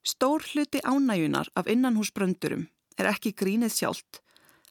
Stór 0.03 0.43
hluti 0.51 0.81
ánæjunar 0.83 1.53
af 1.55 1.71
innanhúsbröndurum 1.71 2.67
er 2.99 3.11
ekki 3.13 3.37
grínið 3.39 3.77
sjálft, 3.77 4.19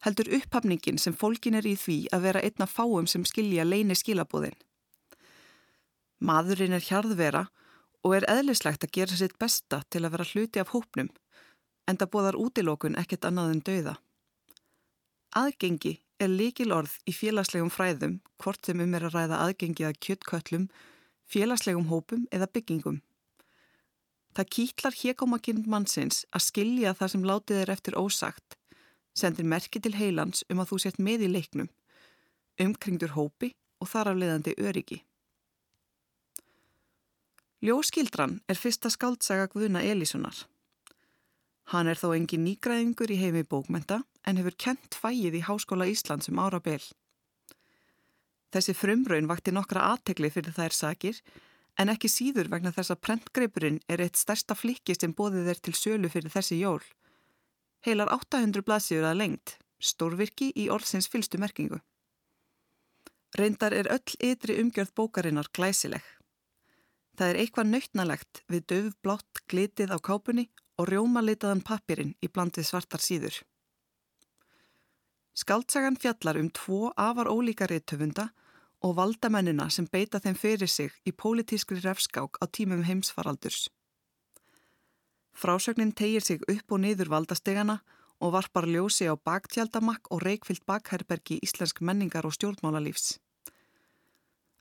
heldur 0.04 0.28
upphafningin 0.36 1.00
sem 1.00 1.16
fólkin 1.16 1.56
er 1.56 1.64
í 1.64 1.72
því 1.78 1.98
að 2.12 2.26
vera 2.28 2.42
einna 2.44 2.66
fáum 2.68 3.08
sem 3.08 3.24
skilja 3.24 3.64
leini 3.64 3.96
skilabóðin. 3.96 4.58
Maðurinn 6.20 6.76
er 6.76 6.84
hjarðvera 6.84 7.46
og 8.04 8.18
er 8.18 8.28
eðlislegt 8.28 8.84
að 8.84 8.92
gera 8.98 9.16
sitt 9.16 9.38
besta 9.40 9.80
til 9.88 10.04
að 10.04 10.18
vera 10.18 10.28
hluti 10.34 10.60
af 10.60 10.74
hópnum, 10.74 11.08
en 11.88 11.96
það 11.96 12.12
bóðar 12.12 12.38
útilókun 12.38 12.98
ekkert 13.00 13.26
annað 13.28 13.54
en 13.54 13.64
dauða. 13.68 13.94
Aðgengi 15.38 15.94
er 16.20 16.30
líkil 16.32 16.72
orð 16.74 16.94
í 17.08 17.14
félagslegum 17.14 17.70
fræðum, 17.72 18.18
hvort 18.40 18.64
sem 18.66 18.80
um 18.82 18.94
er 18.96 19.06
að 19.08 19.16
ræða 19.16 19.40
aðgengi 19.44 19.86
að 19.88 19.98
kjöttköllum, 20.04 20.68
félagslegum 21.28 21.88
hópum 21.92 22.26
eða 22.34 22.50
byggingum. 22.52 23.00
Það 24.36 24.50
kýtlar 24.54 24.96
hérkomakinn 24.98 25.64
mannsins 25.66 26.24
að 26.34 26.46
skilja 26.46 26.94
það 26.94 27.12
sem 27.14 27.26
látið 27.30 27.62
er 27.62 27.72
eftir 27.74 27.98
ósagt, 27.98 28.58
sendir 29.16 29.48
merki 29.48 29.80
til 29.82 29.96
heilans 29.98 30.44
um 30.50 30.62
að 30.62 30.72
þú 30.72 30.80
sett 30.84 31.00
með 31.02 31.26
í 31.26 31.32
leiknum, 31.32 31.70
umkringdur 32.62 33.16
hópi 33.16 33.54
og 33.82 33.90
þar 33.90 34.12
af 34.12 34.20
leiðandi 34.20 34.54
öryggi. 34.58 35.02
Ljóskildran 37.62 38.38
er 38.46 38.58
fyrsta 38.58 38.90
skáldsaga 38.90 39.48
Guðuna 39.50 39.82
Elíssonar. 39.82 40.44
Hann 41.68 41.88
er 41.90 41.98
þó 42.00 42.14
engin 42.16 42.46
nýgræðingur 42.46 43.10
í 43.12 43.18
heimi 43.20 43.42
bókmenta 43.44 43.98
en 44.24 44.38
hefur 44.40 44.54
kent 44.56 44.96
fæið 44.96 45.34
í 45.36 45.44
Háskóla 45.44 45.84
Íslands 45.90 46.30
um 46.32 46.40
ára 46.40 46.62
beil. 46.64 46.80
Þessi 48.48 48.72
frumraun 48.72 49.28
vakti 49.28 49.52
nokkra 49.52 49.82
aðtegli 49.90 50.30
fyrir 50.32 50.54
þær 50.56 50.72
sakir 50.72 51.18
en 51.76 51.92
ekki 51.92 52.08
síður 52.08 52.48
vegna 52.54 52.72
þess 52.72 52.94
að 52.94 53.02
prentgreipurinn 53.04 53.82
er 53.84 54.00
eitt 54.00 54.16
stærsta 54.16 54.56
flikki 54.56 54.96
sem 54.96 55.12
bóðið 55.12 55.50
er 55.52 55.60
til 55.60 55.74
sölu 55.76 56.08
fyrir 56.08 56.32
þessi 56.32 56.56
jól. 56.62 56.80
Heilar 57.84 58.08
800 58.16 58.64
blaðsíður 58.64 59.10
að 59.10 59.20
lengt, 59.20 59.58
stórvirki 59.78 60.48
í 60.56 60.70
orðsins 60.72 61.10
fylstu 61.12 61.36
merkingu. 61.38 61.82
Reyndar 63.36 63.76
er 63.76 63.90
öll 63.92 64.16
ytri 64.24 64.56
umgjörð 64.62 64.94
bókarinnar 64.96 65.52
glæsileg. 65.52 66.02
Það 67.20 67.34
er 67.34 67.40
eitthvað 67.42 67.70
nautnalegt 67.74 68.42
við 68.48 68.64
döfblátt 68.72 69.44
glitið 69.52 69.92
á 69.92 69.98
kápunni 70.00 70.46
og 70.78 70.88
rjómalitaðan 70.92 71.64
pappirinn 71.66 72.14
í 72.22 72.30
blandið 72.30 72.68
svartar 72.70 73.02
síður. 73.02 73.40
Skaldsagan 75.38 75.98
fjallar 75.98 76.38
um 76.40 76.50
tvo 76.50 76.92
afar 76.96 77.30
ólíka 77.30 77.66
réttöfunda 77.70 78.28
og 78.82 78.94
valdamennina 78.98 79.68
sem 79.70 79.86
beita 79.90 80.20
þeim 80.22 80.38
fyrir 80.38 80.70
sig 80.70 80.94
í 81.06 81.12
pólitískri 81.14 81.78
refskák 81.82 82.38
á 82.42 82.44
tímum 82.46 82.84
heimsfaraldurs. 82.86 83.68
Frásögnin 85.34 85.94
tegir 85.94 86.22
sig 86.22 86.42
upp 86.50 86.72
og 86.72 86.82
niður 86.82 87.10
valdastegana 87.14 87.78
og 88.18 88.32
varpar 88.34 88.66
ljósi 88.66 89.06
á 89.06 89.14
baktjaldamakk 89.14 90.10
og 90.10 90.22
reikfyllt 90.26 90.66
bakherbergi 90.66 91.38
íslensk 91.42 91.82
menningar 91.82 92.26
og 92.26 92.34
stjórnmálalífs. 92.34 93.18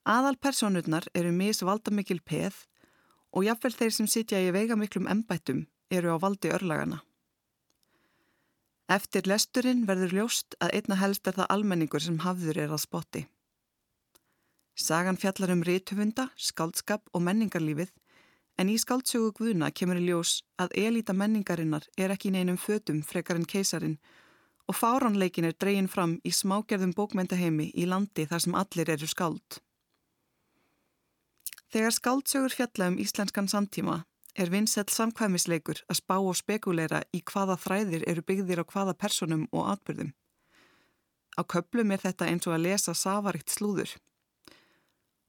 Aðalpersonurnar 0.05 1.09
eru 1.13 1.33
misvaldamikil 1.33 2.21
peð 2.21 2.65
og 3.33 3.49
jáfnvel 3.49 3.73
þeir 3.73 3.93
sem 3.93 4.07
sitja 4.07 4.41
í 4.41 4.53
veigamiklum 4.53 5.09
embættum 5.09 5.65
eru 5.89 6.15
á 6.15 6.17
valdi 6.19 6.51
örlagana. 6.53 7.01
Eftir 8.87 9.27
lesturinn 9.27 9.85
verður 9.87 10.13
ljóst 10.15 10.55
að 10.63 10.73
einna 10.79 10.95
helst 11.01 11.27
er 11.27 11.35
það 11.35 11.51
almenningur 11.55 12.03
sem 12.03 12.21
hafður 12.23 12.61
er 12.63 12.71
að 12.71 12.83
spotti. 12.85 13.23
Sagan 14.77 15.17
fjallar 15.17 15.51
um 15.51 15.63
ríthufunda, 15.65 16.29
skáldskap 16.37 17.09
og 17.11 17.23
menningarlífið 17.25 17.91
en 18.61 18.69
í 18.69 18.77
skáldsögu 18.81 19.33
Guðuna 19.37 19.71
kemur 19.71 19.99
í 19.99 20.05
ljós 20.07 20.39
að 20.61 20.75
elita 20.81 21.13
menningarinnar 21.13 21.87
er 21.97 22.13
ekki 22.13 22.31
neinum 22.33 22.57
fötum 22.61 23.03
frekar 23.05 23.39
en 23.39 23.49
keisarin 23.49 23.97
og 24.67 24.75
fáránleikin 24.75 25.47
er 25.49 25.55
dreyin 25.55 25.87
fram 25.91 26.17
í 26.23 26.33
smágerðum 26.33 26.93
bókmentaheimi 26.97 27.71
í 27.75 27.87
landi 27.89 28.27
þar 28.29 28.43
sem 28.43 28.57
allir 28.61 28.91
eru 28.95 29.07
skáld. 29.07 29.59
Þegar 31.71 31.95
skáldsögur 31.95 32.55
fjalla 32.55 32.91
um 32.91 32.99
íslenskan 33.03 33.49
samtíma 33.51 34.01
er 34.37 34.51
vinsett 34.53 34.93
samkvæmisleikur 34.93 35.81
að 35.89 35.99
spá 35.99 36.15
og 36.19 36.35
spekuleira 36.37 37.01
í 37.15 37.23
hvaða 37.25 37.57
þræðir 37.63 38.05
eru 38.11 38.23
byggðir 38.29 38.61
á 38.61 38.65
hvaða 38.69 38.93
personum 38.93 39.47
og 39.51 39.71
atbyrðum. 39.73 40.13
Á 41.37 41.41
köplum 41.45 41.91
er 41.93 42.01
þetta 42.01 42.29
eins 42.29 42.47
og 42.49 42.55
að 42.57 42.65
lesa 42.67 42.93
savarikt 42.93 43.53
slúður. 43.53 43.91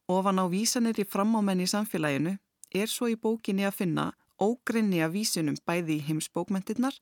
Ofan 0.08 0.40
á 0.40 0.44
vísanir 0.48 1.00
í 1.00 1.04
framámenn 1.04 1.64
í 1.64 1.68
samfélaginu 1.68 2.36
er 2.72 2.88
svo 2.88 3.08
í 3.08 3.16
bókinni 3.16 3.64
að 3.68 3.78
finna 3.80 4.06
ógrinni 4.40 5.02
af 5.04 5.12
vísunum 5.12 5.58
bæði 5.66 5.98
í 5.98 6.04
heimsbókmentinnar 6.08 6.96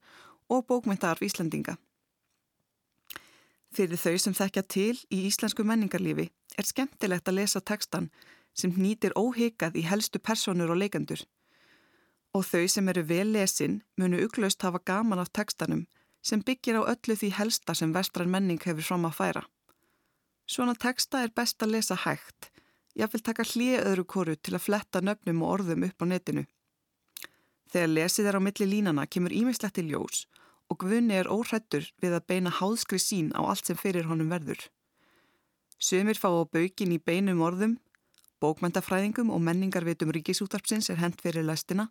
og 0.50 0.66
bókmentarf 0.66 1.22
Íslandinga. 1.22 1.76
Fyrir 3.74 4.00
þau 4.00 4.16
sem 4.18 4.34
þekkja 4.34 4.62
til 4.62 4.94
í 5.12 5.26
íslensku 5.28 5.66
menningarlífi 5.66 6.30
er 6.56 6.66
skemmtilegt 6.66 7.28
að 7.28 7.42
lesa 7.42 7.60
tekstan 7.60 8.10
sem 8.56 8.72
nýtir 8.72 9.14
óhyggjað 9.18 9.76
í 9.76 9.84
helstu 9.84 10.22
personur 10.22 10.72
og 10.72 10.80
leikandur. 10.80 11.20
Og 12.36 12.44
þau 12.44 12.66
sem 12.68 12.88
eru 12.92 13.06
vel 13.08 13.30
lesin 13.32 13.78
munu 13.96 14.18
uglöst 14.26 14.64
hafa 14.66 14.82
gaman 14.84 15.22
af 15.22 15.32
tekstanum 15.32 15.86
sem 16.26 16.42
byggir 16.44 16.76
á 16.76 16.82
öllu 16.92 17.14
því 17.16 17.30
helsta 17.38 17.74
sem 17.78 17.94
vestran 17.94 18.32
menning 18.32 18.60
hefur 18.60 18.84
fram 18.88 19.06
að 19.08 19.16
færa. 19.20 19.42
Svona 20.46 20.74
teksta 20.74 21.22
er 21.24 21.32
best 21.32 21.62
að 21.62 21.72
lesa 21.76 21.96
hægt. 22.04 22.50
Ég 22.98 23.08
vil 23.12 23.22
taka 23.24 23.44
hlið 23.44 23.86
öðru 23.88 24.04
koru 24.04 24.34
til 24.36 24.56
að 24.56 24.66
fletta 24.66 25.00
nöfnum 25.00 25.42
og 25.44 25.52
orðum 25.54 25.86
upp 25.88 26.02
á 26.02 26.06
netinu. 26.12 26.44
Þegar 27.72 27.92
lesið 27.94 28.28
er 28.28 28.38
á 28.38 28.40
milli 28.40 28.66
línana 28.68 29.06
kemur 29.06 29.34
ímislegt 29.34 29.80
í 29.80 29.86
ljós 29.88 30.26
og 30.70 30.80
Gvunni 30.82 31.14
er 31.14 31.30
óhrættur 31.30 31.86
við 32.02 32.16
að 32.18 32.26
beina 32.30 32.50
háðskri 32.50 32.98
sín 32.98 33.32
á 33.38 33.40
allt 33.46 33.68
sem 33.68 33.78
fyrir 33.78 34.08
honum 34.10 34.30
verður. 34.32 34.58
Sumir 35.78 36.18
fá 36.18 36.28
á 36.32 36.42
baukin 36.42 36.94
í 36.94 36.98
beinum 36.98 37.42
orðum, 37.44 37.76
bókmæntafræðingum 38.42 39.30
og 39.30 39.42
menningarvitum 39.46 40.10
ríkisútarpsins 40.16 40.90
er 40.90 40.98
hent 41.02 41.20
fyrir 41.22 41.46
lestina, 41.46 41.90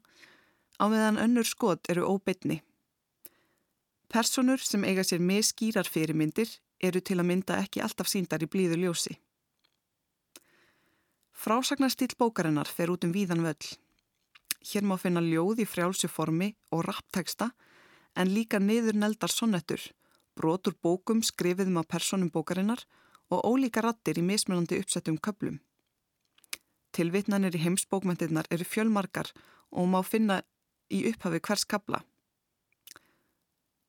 á 0.81 0.85
meðan 0.91 1.19
önnur 1.21 1.47
skot 1.47 1.89
eru 1.89 2.05
óbeitni. 2.07 2.61
Personur 4.11 4.61
sem 4.61 4.83
eiga 4.83 5.03
sér 5.03 5.19
með 5.19 5.47
skýrar 5.49 5.89
fyrirmyndir 5.89 6.49
eru 6.83 7.01
til 7.01 7.19
að 7.19 7.29
mynda 7.29 7.59
ekki 7.63 7.81
alltaf 7.83 8.09
síndar 8.11 8.43
í 8.43 8.49
blíðu 8.51 8.77
ljósi. 8.83 9.15
Frásagnarstýl 11.35 12.15
bókarinnar 12.17 12.69
fer 12.71 12.91
út 12.93 13.03
um 13.03 13.11
víðan 13.11 13.43
völl. 13.43 13.75
Hér 14.65 14.85
má 14.87 14.95
finna 14.97 15.21
ljóð 15.21 15.61
í 15.61 15.67
frjálsu 15.69 16.07
formi 16.09 16.53
og 16.71 16.85
rappteksta 16.87 17.51
en 18.15 18.31
líka 18.33 18.59
niður 18.59 18.95
neldar 18.97 19.29
sonnettur, 19.29 19.81
brotur 20.35 20.73
bókum 20.81 21.21
skrifiðum 21.21 21.81
á 21.81 21.83
personum 21.83 22.31
bókarinnar 22.31 22.85
og 23.29 23.43
ólíka 23.43 23.83
rattir 23.83 24.19
í 24.19 24.23
mismunandi 24.25 24.79
uppsettum 24.79 25.19
köplum. 25.19 25.59
Tilvitnanir 26.95 27.55
í 27.57 27.63
heimsbókmyndirnar 27.65 28.47
eru 28.49 28.63
fjölmarkar 28.63 29.33
og 29.75 29.89
má 29.91 29.99
finna 30.07 30.41
í 30.91 31.05
upphafi 31.09 31.39
hvers 31.39 31.65
kabla. 31.65 32.01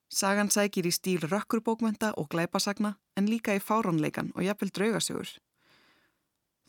Sagan 0.09 0.51
sækir 0.51 0.87
í 0.87 0.93
stíl 0.95 1.27
rökkurbókmynda 1.27 2.13
og 2.17 2.31
glæpasagna 2.31 2.95
en 3.17 3.27
líka 3.29 3.57
í 3.57 3.61
fáránleikan 3.61 4.31
og 4.37 4.47
jafnvel 4.47 4.71
draugasögur. 4.71 5.29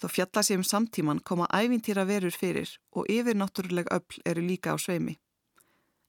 Þó 0.01 0.07
fjalla 0.13 0.41
sér 0.45 0.59
um 0.61 0.65
samtíman 0.65 1.21
koma 1.25 1.47
ævintýra 1.53 2.05
verur 2.05 2.33
fyrir 2.33 2.69
og 2.91 3.07
yfirnáttúruleg 3.09 3.87
öll 3.93 4.21
eru 4.25 4.41
líka 4.41 4.73
á 4.73 4.77
sveimi. 4.77 5.17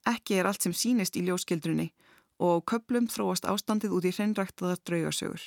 Ekki 0.07 0.41
er 0.41 0.49
allt 0.49 0.63
sem 0.63 0.73
sínist 0.73 1.17
í 1.17 1.25
ljóskildrunni 1.25 1.93
og 2.39 2.65
á 2.65 2.67
köplum 2.73 3.09
þróast 3.09 3.49
ástandið 3.49 3.95
út 3.97 4.09
í 4.09 4.13
hreinræktaðar 4.13 4.81
draugasögur. 4.85 5.43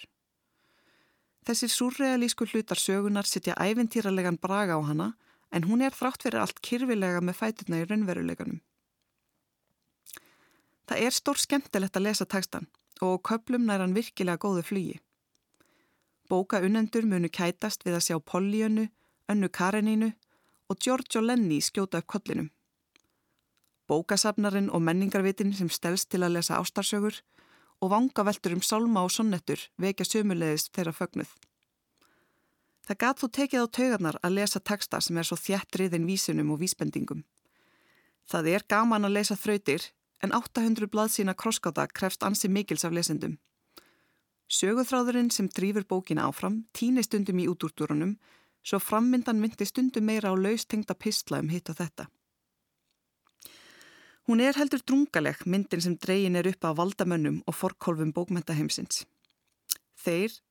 Þessir 1.46 1.72
surrealísku 1.74 2.46
hlutar 2.46 2.78
sögunar 2.78 3.26
setja 3.26 3.58
ævintýralegan 3.58 4.38
braga 4.42 4.78
á 4.78 4.82
hana 4.86 5.08
en 5.52 5.68
hún 5.68 5.84
er 5.86 5.96
þrátt 5.96 6.24
fyrir 6.26 6.42
allt 6.42 6.62
kyrfilega 6.66 7.22
með 7.22 7.40
fæturna 7.42 7.82
í 7.82 7.88
raunveruleganum. 7.88 8.62
Það 10.88 11.06
er 11.08 11.16
stór 11.16 11.40
skemmtilegt 11.40 11.98
að 11.98 12.08
lesa 12.08 12.26
tekstan 12.26 12.68
og 13.02 13.22
köplum 13.28 13.66
nær 13.66 13.84
hann 13.84 13.96
virkilega 13.96 14.42
góðu 14.42 14.64
flugi. 14.68 14.98
Bóka 16.30 16.62
unnendur 16.64 17.08
munu 17.08 17.28
kætast 17.28 17.84
við 17.86 17.98
að 17.98 18.06
sjá 18.08 18.18
Pollyönnu, 18.20 18.88
Önnu 19.32 19.50
Karenínu 19.50 20.12
og 20.72 20.80
Giorgio 20.80 21.22
Lenny 21.22 21.60
skjóta 21.64 22.00
upp 22.00 22.08
kollinum. 22.08 22.52
Bókasafnarinn 23.92 24.70
og 24.72 24.84
menningarvitin 24.86 25.52
sem 25.54 25.70
stelst 25.70 26.12
til 26.12 26.24
að 26.24 26.38
lesa 26.38 26.60
ástarsögur 26.62 27.20
og 27.82 27.92
vangaveltur 27.92 28.56
um 28.56 28.64
sálma 28.64 29.04
og 29.04 29.12
sonnettur 29.12 29.66
vekja 29.82 30.08
sömulegist 30.08 30.72
þeirra 30.76 30.94
fögnuð. 30.96 31.32
Það 32.92 32.98
gat 33.00 33.22
þú 33.22 33.28
tekið 33.32 33.62
á 33.64 33.68
taugarnar 33.72 34.16
að 34.20 34.34
lesa 34.36 34.60
teksta 34.60 35.00
sem 35.00 35.16
er 35.16 35.24
svo 35.24 35.38
þjættriðin 35.40 36.04
vísunum 36.10 36.50
og 36.52 36.58
vísbendingum. 36.60 37.22
Það 38.28 38.50
er 38.52 38.66
gaman 38.68 39.08
að 39.08 39.16
lesa 39.16 39.38
þrautir 39.40 39.86
en 40.20 40.36
800 40.36 40.92
blaðsína 40.92 41.32
krosskáta 41.40 41.86
krefst 41.88 42.26
ansi 42.28 42.52
mikils 42.52 42.84
af 42.84 42.92
lesendum. 42.92 43.38
Söguþráðurinn 44.52 45.32
sem 45.32 45.48
drýfur 45.48 45.88
bókina 45.88 46.28
áfram 46.28 46.66
týni 46.76 47.06
stundum 47.08 47.40
í 47.40 47.48
útúrtúrunum 47.48 48.18
svo 48.60 48.82
frammyndan 48.84 49.40
myndi 49.40 49.72
stundum 49.72 50.12
meira 50.12 50.28
á 50.28 50.36
laustengda 50.36 51.00
pistla 51.00 51.40
um 51.40 51.48
hitt 51.48 51.72
og 51.72 51.80
þetta. 51.80 52.12
Hún 54.28 54.44
er 54.44 54.60
heldur 54.60 54.84
drungaleg 54.84 55.48
myndin 55.48 55.88
sem 55.88 55.96
dregin 55.96 56.36
er 56.36 56.52
upp 56.52 56.68
á 56.68 56.76
valdamönnum 56.76 57.40
og 57.48 57.56
forkólfum 57.56 58.12
bókmentaheimsins. 58.12 59.06
Þeir, 59.96 60.42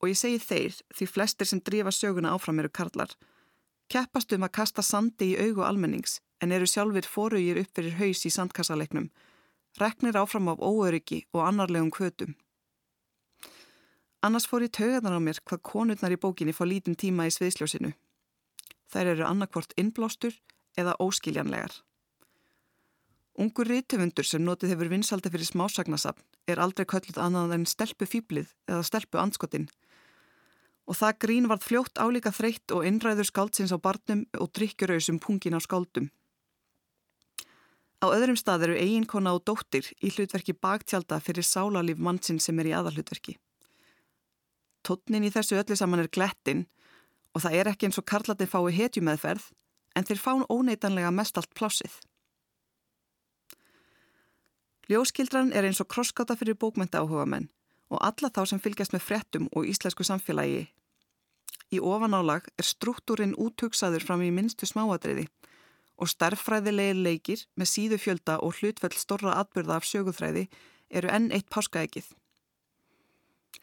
og 0.00 0.10
ég 0.10 0.18
segi 0.18 0.40
þeir 0.42 0.78
því 0.96 1.08
flestir 1.10 1.48
sem 1.48 1.62
drífa 1.64 1.92
söguna 1.94 2.34
áfram 2.36 2.60
eru 2.62 2.70
karlar, 2.70 3.12
keppast 3.88 4.32
um 4.36 4.46
að 4.46 4.54
kasta 4.58 4.82
sandi 4.82 5.32
í 5.32 5.38
augu 5.46 5.64
almennings 5.64 6.20
en 6.42 6.52
eru 6.52 6.66
sjálfur 6.68 7.08
forugir 7.08 7.60
upp 7.62 7.78
fyrir 7.78 7.96
haus 8.00 8.24
í 8.28 8.32
sandkassalegnum, 8.32 9.08
reknir 9.80 10.18
áfram 10.20 10.50
af 10.52 10.60
óöryggi 10.60 11.24
og 11.32 11.46
annarlegum 11.46 11.90
kvötum. 11.90 12.34
Annars 14.24 14.48
fór 14.48 14.64
ég 14.66 14.74
taugaðan 14.74 15.16
á 15.16 15.20
mér 15.22 15.40
hvað 15.44 15.64
konurnar 15.70 16.12
í 16.14 16.20
bókinni 16.20 16.54
fá 16.56 16.64
lítinn 16.66 16.98
tíma 16.98 17.28
í 17.28 17.32
sviðsljósinu. 17.32 17.92
Þær 18.90 19.12
eru 19.12 19.26
annarkvort 19.26 19.74
innblástur 19.78 20.34
eða 20.78 20.96
óskiljanlegar. 21.02 21.72
Ungur 23.36 23.68
rítufundur 23.68 24.24
sem 24.24 24.40
notið 24.44 24.72
hefur 24.72 24.88
vinsaldi 24.88 25.30
fyrir 25.32 25.48
smásagnasafn 25.50 26.24
er 26.48 26.60
aldrei 26.62 26.86
kölluð 26.88 27.18
annað 27.20 27.52
en 27.58 27.66
stelpu 27.68 28.08
fýblið 28.08 28.48
eða 28.64 28.86
stelpu 28.88 29.20
anskotinn. 29.20 29.68
Og 30.86 30.94
það 30.94 31.18
grín 31.24 31.48
varð 31.50 31.66
fljótt 31.66 31.98
álíka 31.98 32.30
þreytt 32.30 32.72
og 32.74 32.86
innræður 32.86 33.26
skáldsins 33.26 33.74
á 33.74 33.78
barnum 33.82 34.22
og 34.38 34.52
drikkjurauðsum 34.54 35.18
pungin 35.22 35.58
á 35.58 35.60
skáldum. 35.60 36.10
Á 38.02 38.06
öðrum 38.12 38.36
stað 38.38 38.68
eru 38.68 38.76
eiginkona 38.78 39.32
og 39.34 39.42
dóttir 39.48 39.88
í 40.04 40.12
hlutverki 40.12 40.54
baktjálta 40.54 41.18
fyrir 41.18 41.46
sálalíf 41.46 41.98
mannsinn 41.98 42.38
sem 42.38 42.58
er 42.60 42.70
í 42.70 42.74
aðalhlutverki. 42.76 43.38
Tótnin 44.86 45.26
í 45.26 45.32
þessu 45.34 45.56
öllu 45.58 45.74
saman 45.74 46.04
er 46.04 46.12
glettin 46.12 46.66
og 47.34 47.42
það 47.42 47.56
er 47.58 47.70
ekki 47.72 47.88
eins 47.88 47.98
og 47.98 48.06
karlatinn 48.06 48.52
fái 48.52 48.76
hetjumeðferð 48.76 49.48
en 49.96 50.06
þeir 50.06 50.20
fán 50.22 50.44
óneitanlega 50.52 51.10
mest 51.10 51.40
allt 51.40 51.56
plásið. 51.56 51.96
Ljóskildran 54.86 55.50
er 55.56 55.66
eins 55.66 55.80
og 55.82 55.88
krosskáta 55.90 56.36
fyrir 56.38 56.54
bókmenta 56.54 57.00
áhuga 57.02 57.26
menn 57.26 57.48
og 57.90 58.02
alla 58.02 58.30
þá 58.30 58.44
sem 58.50 58.62
fylgjast 58.62 58.94
með 58.94 59.02
frettum 59.02 59.48
og 59.56 59.66
íslensku 59.66 60.04
samfélagi. 60.06 60.66
Í 61.74 61.80
ofanálag 61.82 62.46
er 62.54 62.66
struktúrin 62.66 63.34
útugsaður 63.34 64.04
fram 64.06 64.22
í 64.22 64.30
minnstu 64.34 64.68
smáadreiði 64.70 65.26
og 65.96 66.10
starffræðilegir 66.12 66.98
leikir 67.00 67.42
með 67.56 67.70
síðu 67.72 67.98
fjölda 67.98 68.36
og 68.44 68.60
hlutfell 68.60 68.94
storra 68.94 69.38
atbyrða 69.40 69.80
af 69.80 69.88
söguþræði 69.88 70.46
eru 70.90 71.10
enn 71.10 71.30
eitt 71.34 71.48
páskaegið. 71.50 72.06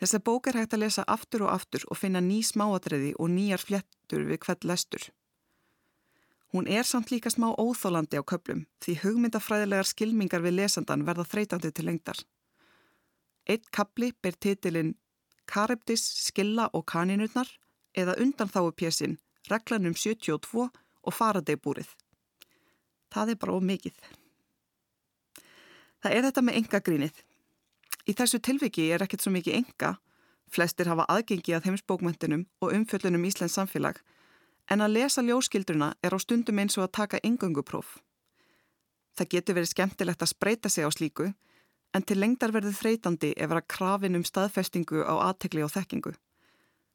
Þessa 0.01 0.19
bók 0.19 0.49
er 0.49 0.57
hægt 0.57 0.73
að 0.75 0.83
lesa 0.83 1.05
aftur 1.07 1.45
og 1.45 1.53
aftur 1.53 1.85
og 1.87 1.99
finna 2.01 2.19
ný 2.19 2.41
smáadreiði 2.43 3.13
og 3.21 3.29
nýjar 3.31 3.61
flettur 3.61 4.25
við 4.27 4.41
hvert 4.43 4.65
lestur. 4.67 5.05
Hún 6.53 6.67
er 6.67 6.85
samt 6.85 7.09
líka 7.13 7.31
smá 7.33 7.53
óþólandi 7.57 8.19
á 8.19 8.23
köplum 8.25 8.65
því 8.83 8.99
hugmyndafræðilegar 9.05 9.89
skilmingar 9.89 10.43
við 10.43 10.59
lesandan 10.59 11.05
verða 11.07 11.25
þreytandi 11.29 11.71
til 11.71 11.87
lengdar. 11.87 12.19
Eitt 13.49 13.71
kapli 13.71 14.11
ber 14.21 14.35
titilinn 14.37 14.95
Karibdis, 15.49 16.03
Skilla 16.27 16.69
og 16.73 16.85
Kaninurnar 16.87 17.49
eða 17.97 18.17
undanþáu 18.21 18.71
pjessin 18.77 19.17
Reglanum 19.49 19.95
72 19.95 20.69
og 21.03 21.13
Faradeybúrið. 21.13 21.89
Það 23.13 23.33
er 23.33 23.39
bara 23.41 23.57
of 23.57 23.63
mikið. 23.63 23.97
Það 26.03 26.15
er 26.17 26.25
þetta 26.27 26.43
með 26.43 26.57
engagrínið. 26.61 27.19
Í 28.09 28.15
þessu 28.17 28.39
tilviki 28.43 28.89
er 28.91 29.03
ekkert 29.05 29.23
svo 29.23 29.31
mikið 29.31 29.59
enga, 29.61 29.93
flestir 30.51 30.89
hafa 30.91 31.05
aðgengi 31.11 31.53
að 31.55 31.69
heimsbókmöntunum 31.69 32.47
og 32.61 32.73
umfjöllunum 32.75 33.29
Íslands 33.29 33.55
samfélag 33.55 34.01
en 34.71 34.83
að 34.83 34.95
lesa 34.97 35.23
ljóskildruna 35.23 35.93
er 36.03 36.15
á 36.15 36.17
stundum 36.19 36.59
eins 36.59 36.77
og 36.77 36.87
að 36.87 36.95
taka 36.99 37.21
yngöngupróf. 37.27 37.99
Það 39.17 39.31
getur 39.35 39.57
verið 39.59 39.71
skemmtilegt 39.73 40.23
að 40.23 40.31
spreita 40.31 40.69
sig 40.69 40.87
á 40.87 40.89
slíku, 40.91 41.33
en 41.93 42.03
til 42.03 42.17
lengdar 42.17 42.53
verður 42.55 42.77
þreytandi 42.79 43.33
ef 43.37 43.49
vera 43.49 43.61
krafin 43.61 44.17
um 44.17 44.25
staðfestingu 44.25 45.03
á 45.05 45.13
aðtekli 45.29 45.61
og 45.65 45.73
þekkingu. 45.75 46.13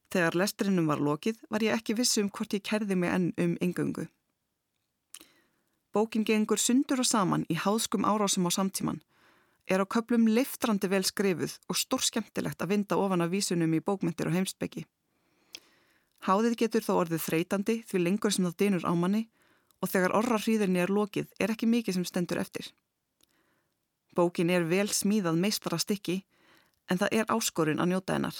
Þegar 0.08 0.38
lesturinnum 0.40 0.86
var 0.88 1.02
lokið 1.04 1.42
var 1.52 1.64
ég 1.64 1.74
ekki 1.76 1.96
vissi 1.98 2.22
um 2.22 2.30
hvort 2.32 2.54
ég 2.56 2.64
kerði 2.64 2.96
mig 2.96 3.12
enn 3.12 3.32
um 3.36 3.56
yngöngu. 3.64 4.06
Bókin 5.92 6.24
gengur 6.24 6.60
sundur 6.60 7.02
og 7.02 7.08
saman 7.08 7.44
í 7.52 7.56
háðskum 7.56 8.06
árásum 8.08 8.48
á 8.48 8.50
samtíman, 8.52 9.02
er 9.68 9.84
á 9.84 9.86
köplum 9.88 10.28
liftrandi 10.28 10.88
vel 10.88 11.04
skrifuð 11.04 11.58
og 11.68 11.76
stór 11.76 12.04
skemmtilegt 12.04 12.62
að 12.62 12.72
vinda 12.72 12.96
ofan 12.96 13.24
af 13.24 13.32
vísunum 13.32 13.74
í 13.76 13.84
bókmyndir 13.84 14.28
og 14.28 14.36
heimsbyggi. 14.36 14.84
Háðið 16.24 16.56
getur 16.62 16.84
þó 16.84 16.92
orðið 17.02 17.24
þreytandi 17.24 17.76
því 17.88 18.02
lengur 18.04 18.34
sem 18.34 18.48
það 18.48 18.58
dynur 18.62 18.88
á 18.88 18.92
manni 18.96 19.28
og 19.80 19.92
þegar 19.92 20.16
orra 20.18 20.40
hríðinni 20.40 20.82
er 20.82 20.92
lokið 20.92 21.32
er 21.38 21.52
ekki 21.54 21.68
mikið 21.70 21.98
sem 21.98 22.06
stendur 22.08 22.40
eftir. 22.40 22.72
Bókin 24.16 24.50
er 24.50 24.64
vel 24.66 24.88
smíðað 24.88 25.38
meistara 25.38 25.78
stykki 25.78 26.22
en 26.90 26.98
það 26.98 27.20
er 27.20 27.28
áskorun 27.30 27.80
að 27.82 27.92
njóta 27.92 28.16
hennar. 28.16 28.38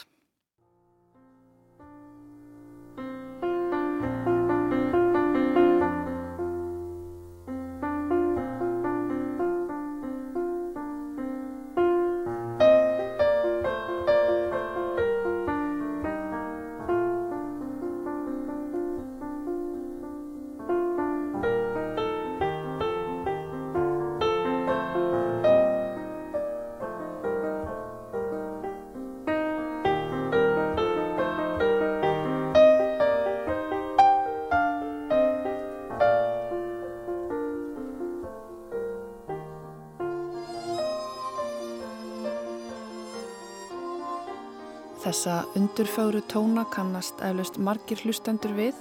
Þessa 45.19 45.49
undurfögru 45.59 46.21
tóna 46.31 46.63
kannast 46.71 47.19
eflaust 47.27 47.57
margir 47.59 47.99
hlustendur 48.05 48.53
við. 48.55 48.77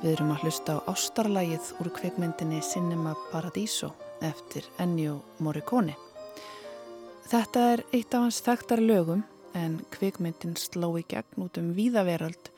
Við 0.00 0.14
erum 0.14 0.30
að 0.32 0.46
hlusta 0.46 0.78
á 0.80 0.88
ástarlægið 0.88 1.68
úr 1.82 1.90
kveikmyndinni 1.98 2.62
Cinema 2.64 3.12
Paradiso 3.28 3.90
eftir 4.24 4.64
Ennio 4.80 5.18
Morricone. 5.44 5.98
Þetta 7.28 7.66
er 7.74 7.84
eitt 7.92 8.16
af 8.16 8.24
hans 8.24 8.40
þekktar 8.48 8.80
lögum 8.80 9.20
en 9.52 9.76
kveikmyndin 9.92 10.56
sló 10.56 10.94
í 10.96 11.04
gegn 11.04 11.44
út 11.44 11.60
um 11.60 11.74
víðaveröld 11.76 12.52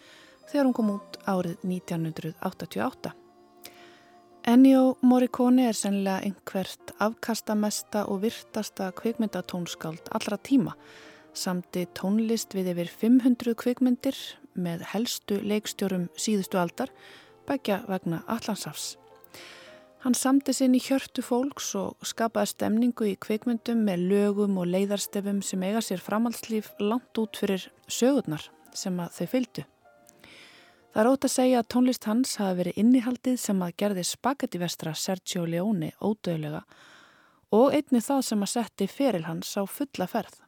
þegar 0.53 0.69
hún 0.69 0.79
kom 0.79 0.97
út 1.01 1.19
árið 1.27 1.59
1988. 1.75 3.17
Ennio 4.47 4.91
Morricone 5.03 5.73
er 5.73 5.75
sennilega 5.75 6.23
einhvert 6.23 6.95
afkastamesta 7.03 8.07
og 8.07 8.29
virtasta 8.29 8.93
kveikmyndatónskáld 8.95 10.15
allra 10.15 10.39
tíma 10.39 10.79
samti 11.35 11.87
tónlist 11.97 12.55
við 12.57 12.73
yfir 12.75 12.91
500 13.01 13.55
kvikmyndir 13.59 14.19
með 14.55 14.85
helstu 14.93 15.39
leikstjórum 15.41 16.09
síðustu 16.17 16.61
aldar, 16.61 16.93
begja 17.49 17.83
vegna 17.89 18.23
Allandsafs. 18.31 18.97
Hann 20.03 20.17
samti 20.19 20.51
sinn 20.55 20.75
í 20.75 20.81
hjörtu 20.83 21.23
fólks 21.23 21.69
og 21.79 22.07
skapaði 22.07 22.51
stemningu 22.51 23.07
í 23.07 23.19
kvikmyndum 23.23 23.85
með 23.87 24.07
lögum 24.11 24.57
og 24.59 24.67
leiðarstefum 24.73 25.39
sem 25.47 25.63
eiga 25.63 25.83
sér 25.85 26.03
framhaldslíf 26.03 26.73
langt 26.83 27.19
út 27.23 27.39
fyrir 27.39 27.69
sögurnar 27.87 28.49
sem 28.75 28.99
að 28.99 29.21
þau 29.21 29.29
fylgdu. 29.37 29.65
Það 30.93 31.03
er 31.05 31.09
ótt 31.09 31.25
að 31.25 31.35
segja 31.37 31.61
að 31.63 31.69
tónlist 31.73 32.09
hans 32.11 32.35
hafi 32.43 32.59
verið 32.59 32.81
innihaldið 32.83 33.37
sem 33.41 33.63
að 33.65 33.77
gerði 33.81 34.03
spagettivestra 34.11 34.93
Sergio 34.99 35.47
Leone 35.47 35.95
ódöðlega 36.03 36.65
og 37.55 37.77
einni 37.77 38.03
það 38.03 38.27
sem 38.27 38.43
að 38.43 38.53
setti 38.57 38.89
feril 38.91 39.25
hans 39.29 39.55
á 39.55 39.63
fulla 39.65 40.11
ferð. 40.11 40.43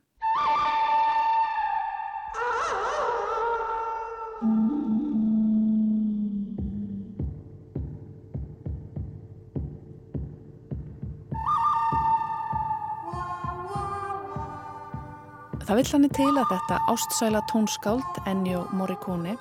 Það 15.64 15.78
vill 15.78 15.90
hann 15.94 16.10
til 16.12 16.32
að 16.36 16.50
þetta 16.50 16.76
ástsæla 16.92 17.40
tónskáld 17.48 18.18
Ennio 18.28 18.66
Morricone 18.76 19.38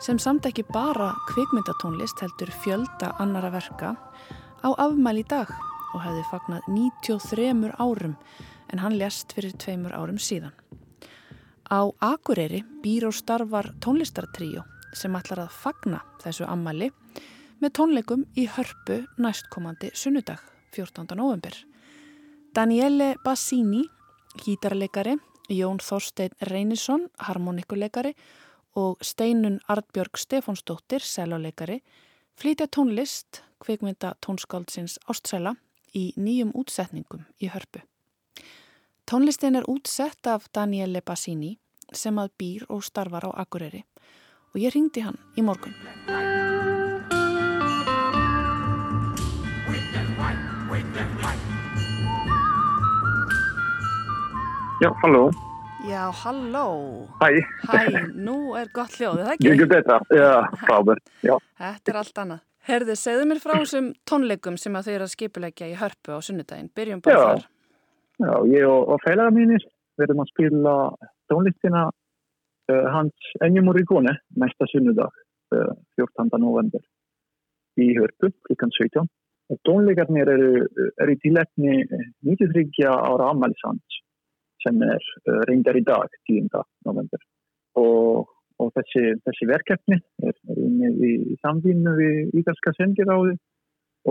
sem 0.00 0.16
samt 0.16 0.46
ekki 0.48 0.62
bara 0.64 1.10
kvikmyndatónlist 1.28 2.22
heldur 2.24 2.48
fjölda 2.62 3.10
annara 3.20 3.50
verka 3.52 3.90
á 4.64 4.68
afmæli 4.72 5.20
í 5.20 5.26
dag 5.28 5.50
og 5.92 6.00
hefði 6.00 6.22
fagnat 6.30 6.70
93 6.72 7.68
árum 7.76 8.14
en 8.72 8.80
hann 8.80 8.96
lest 8.96 9.34
fyrir 9.36 9.52
tveimur 9.60 9.92
árum 9.92 10.16
síðan. 10.16 10.54
Á 11.68 11.84
Akureyri 12.00 12.62
býr 12.80 13.10
og 13.10 13.16
starfar 13.18 13.74
tónlistartríu 13.84 14.62
sem 14.96 15.12
ætlar 15.20 15.44
að 15.44 15.58
fagna 15.58 16.00
þessu 16.22 16.48
ammali 16.48 16.88
með 17.60 17.74
tónleikum 17.76 18.24
í 18.40 18.46
hörpu 18.56 19.02
næstkomandi 19.20 19.92
sunnudag 19.92 20.40
14. 20.72 21.12
november. 21.12 21.52
Daniele 22.56 23.18
Bassini, 23.20 23.84
gítarleikari, 24.40 25.18
Jón 25.52 25.80
Þorstein 25.82 26.34
Reynisson, 26.48 27.08
harmonikuleikari 27.18 28.14
og 28.76 29.02
Steinun 29.04 29.60
Artbjörg 29.68 30.16
Stefánsdóttir, 30.16 31.04
seluleikari, 31.04 31.82
flytja 32.40 32.66
tónlist, 32.66 33.42
kvikmynda 33.60 34.14
tónskáldsins 34.24 34.98
Ástsæla 35.06 35.54
í 35.94 36.12
nýjum 36.16 36.54
útsetningum 36.56 37.26
í 37.40 37.52
hörpu. 37.52 37.84
Tónlistin 39.04 39.58
er 39.58 39.68
útsett 39.68 40.26
af 40.26 40.48
Daniele 40.54 41.02
Bassini 41.04 41.58
sem 41.92 42.18
að 42.18 42.32
býr 42.38 42.66
og 42.72 42.84
starfar 42.86 43.28
á 43.28 43.30
Akureyri 43.44 43.84
og 44.52 44.60
ég 44.60 44.72
ringdi 44.74 45.04
hann 45.04 45.20
í 45.36 45.44
morgun. 45.44 46.31
Já, 54.82 54.90
halló. 55.02 55.30
Já, 55.88 56.10
halló. 56.10 56.66
Hæ. 57.20 57.28
Hæ, 57.70 57.82
nú 58.14 58.56
er 58.58 58.66
gott 58.74 58.96
hljóð, 58.98 59.20
er 59.20 59.28
það 59.28 59.34
ekki? 59.36 59.50
Ekki 59.52 59.68
betra, 59.70 59.98
já, 60.10 60.30
frábært, 60.64 61.12
já. 61.22 61.36
Þetta 61.60 61.92
er 61.92 61.98
allt 62.00 62.18
annað. 62.22 62.40
Herði, 62.66 62.96
segðu 62.98 63.28
mér 63.30 63.40
frá 63.44 63.52
þessum 63.60 63.92
tónleikum 64.10 64.58
sem 64.58 64.74
að 64.74 64.88
þau 64.88 64.92
eru 64.96 65.06
að 65.06 65.12
skipulegja 65.14 65.70
í 65.70 65.78
hörpu 65.78 66.18
á 66.18 66.18
sunnudaginn. 66.26 66.72
Byrjum 66.74 67.04
bara 67.06 67.14
Já. 67.14 67.22
þar. 67.28 67.46
Já, 68.26 68.34
ég 68.56 68.66
og, 68.72 68.90
og 68.90 69.00
félaga 69.06 69.36
mínir 69.38 69.68
verðum 70.02 70.24
að 70.26 70.32
spila 70.34 70.76
tónlistina 71.30 71.86
uh, 71.86 72.84
hans 72.96 73.32
Ennio 73.46 73.62
Morricone 73.62 74.18
næsta 74.34 74.66
sunnudag, 74.74 75.14
uh, 75.54 75.72
14. 75.94 76.30
november 76.42 76.82
í 77.78 77.92
Hörpu, 78.02 78.34
klukkan 78.50 78.74
17. 78.82 79.06
Og 79.54 79.62
tónleikarnir 79.62 80.34
eru, 80.34 80.66
eru 80.98 81.14
í 81.14 81.22
tilefni 81.22 81.84
93 82.26 82.90
ára 82.90 83.30
ammælisans 83.30 84.01
sem 84.62 84.82
er 84.86 84.98
uh, 84.98 85.40
reyndar 85.48 85.78
í 85.78 85.84
dag, 85.86 86.12
10. 86.30 86.50
november. 86.88 87.24
Og, 87.80 88.28
og 88.60 88.74
þessi, 88.76 89.16
þessi 89.26 89.48
verkefni 89.50 89.98
er, 90.22 90.36
er 90.52 90.60
inni 90.60 90.92
í, 90.92 91.14
í 91.32 91.38
samvinnu 91.44 91.96
við 91.98 92.36
Ítalska 92.42 92.74
sendiráði 92.78 93.36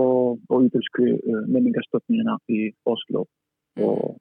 og, 0.00 0.42
og 0.48 0.68
Ítalsku 0.68 1.06
uh, 1.08 1.44
menningarstofnina 1.46 2.38
í 2.52 2.66
Oslo 2.88 3.26
og 3.80 4.18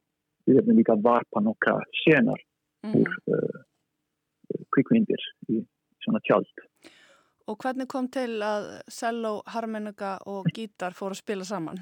við 0.47 0.61
erum 0.61 0.77
líka 0.79 0.95
varpa 1.03 1.41
nokkra 1.43 1.77
senar 2.03 2.39
úr 2.87 3.11
uh, 3.31 3.61
kvikmyndir 4.73 5.23
í 5.51 5.61
svona 6.03 6.21
tjald. 6.27 6.49
Og 7.49 7.57
hvernig 7.61 7.87
kom 7.89 8.07
til 8.13 8.39
að 8.45 8.67
cello, 8.91 9.39
harmonika 9.49 10.15
og 10.29 10.47
gítar 10.55 10.95
fóru 10.95 11.15
að 11.15 11.21
spila 11.23 11.47
saman? 11.47 11.81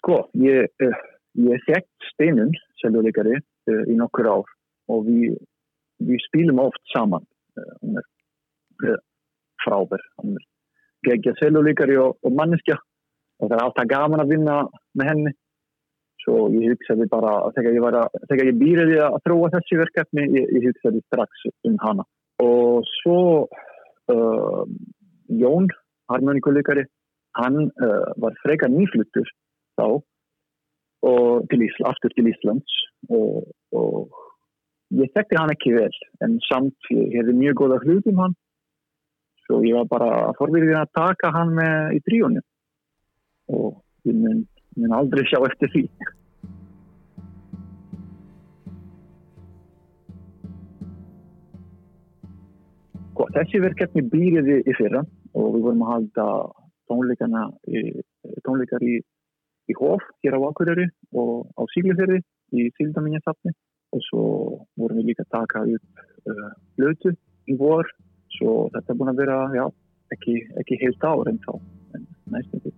Sko, 0.00 0.24
ég, 0.42 0.72
ég 1.38 1.66
þekkt 1.68 2.08
Steinun, 2.10 2.50
seljuleikari, 2.80 3.36
uh, 3.38 3.51
í 3.68 3.96
nokkur 3.98 4.28
ár 4.30 4.48
og 4.92 5.04
við, 5.06 5.36
við 6.02 6.24
spilum 6.28 6.62
oft 6.64 6.82
saman. 6.92 7.26
Uh, 7.58 7.74
hún 7.82 8.00
er 8.00 8.98
frábær, 9.62 10.02
hún 10.20 10.38
er 10.38 10.48
geggja 11.06 11.34
seljuleikari 11.40 11.98
og, 12.00 12.18
og 12.22 12.34
manneskja 12.38 12.78
og 13.42 13.48
það 13.48 13.56
er 13.56 13.64
alltaf 13.64 13.88
gaman 13.90 14.22
að 14.22 14.34
vinna 14.36 14.56
með 14.98 15.10
henni. 15.10 15.32
Svo 16.22 16.46
ég 16.54 16.70
hugsaði 16.70 17.08
bara, 17.10 17.32
þegar 17.56 17.74
ég, 17.74 17.86
að, 17.88 18.18
þegar 18.30 18.48
ég 18.52 18.58
býrði 18.60 18.98
að 19.02 19.16
þróa 19.24 19.48
þessi 19.56 19.78
verkefni, 19.80 20.26
ég, 20.36 20.50
ég 20.54 20.66
hugsaði 20.68 21.02
strax 21.08 21.46
um 21.66 21.78
hana. 21.82 22.06
Og 22.42 22.86
svo 23.00 23.22
uh, 24.12 24.62
Jón, 25.42 25.66
harmonikuleikari, 26.12 26.84
hann 27.40 27.58
uh, 27.66 28.12
var 28.22 28.38
frekar 28.44 28.70
nýfluttur 28.70 29.26
þá 29.80 29.86
og 31.02 31.48
til 31.50 31.64
Ísla, 31.66 31.90
aftur 31.90 32.12
til 32.14 32.28
Íslands 32.30 32.78
og, 33.10 33.48
og 33.72 34.22
ég 34.98 35.10
þekkti 35.16 35.38
hann 35.40 35.52
ekki 35.54 35.74
vel 35.74 35.92
en 36.24 36.38
samt 36.48 36.90
ég 36.92 37.18
hefði 37.18 37.36
mjög 37.38 37.60
góða 37.62 37.82
hlut 37.84 38.08
um 38.12 38.24
hann. 38.24 38.38
Svo 39.46 39.60
ég 39.66 39.76
var 39.80 39.88
bara 39.90 40.32
forvirðin 40.38 40.78
að 40.78 40.92
taka 40.94 41.32
hann 41.34 41.54
með 41.56 41.98
í 41.98 42.02
tríunni 42.06 42.42
og 43.52 43.78
ég 44.08 44.18
mun, 44.18 44.42
mun 44.78 44.98
aldrei 44.98 45.24
sjá 45.26 45.40
eftir 45.48 45.72
því. 45.72 45.86
Sko, 53.12 53.26
þessi 53.34 53.60
verkefni 53.60 54.04
býriði 54.12 54.62
í 54.64 54.76
fyrra 54.78 55.02
og 55.36 55.48
við 55.56 55.64
vorum 55.66 55.82
að 55.84 55.90
halda 55.92 56.26
tónleikana 56.90 57.48
í, 57.68 57.82
tónleikar 58.46 58.84
í, 58.84 59.00
í 59.68 59.76
Hóf 59.78 60.04
hér 60.24 60.38
á 60.38 60.40
Akureyri 60.48 60.86
og 61.12 61.50
á 61.58 61.62
Síglufjörði 61.74 62.22
í 62.52 62.68
Sildaminjasafni 62.76 63.52
og 63.92 64.04
svo 64.08 64.24
vorum 64.80 65.00
við 65.00 65.12
líka 65.12 65.26
að 65.26 65.34
taka 65.36 65.64
upp 65.76 66.04
uh, 66.30 66.50
blötu 66.78 67.14
í 67.48 67.56
vor 67.58 67.88
svo 68.36 68.68
þetta 68.74 68.92
er 68.92 68.98
búin 69.00 69.12
að 69.12 69.22
vera, 69.22 69.38
já, 69.56 69.64
ekki, 70.14 70.38
ekki 70.60 70.80
heilt 70.82 71.04
ár 71.04 71.30
en 71.30 71.40
þá, 71.44 71.52
en 71.96 72.06
næstum 72.34 72.64
því. 72.64 72.72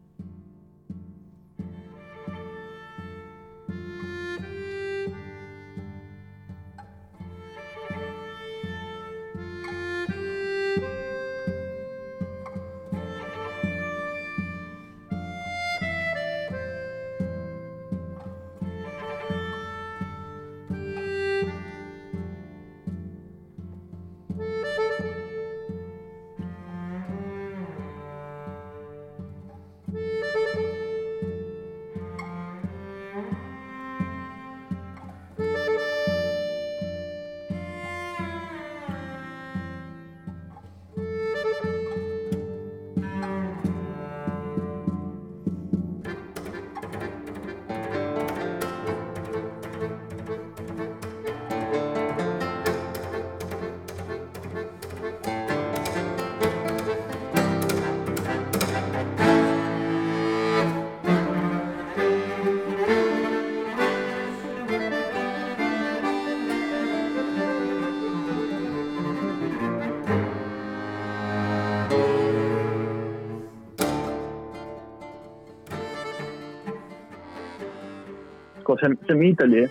Sko, 78.74 78.86
sem, 78.86 78.98
sem 79.06 79.22
Ítali, 79.22 79.62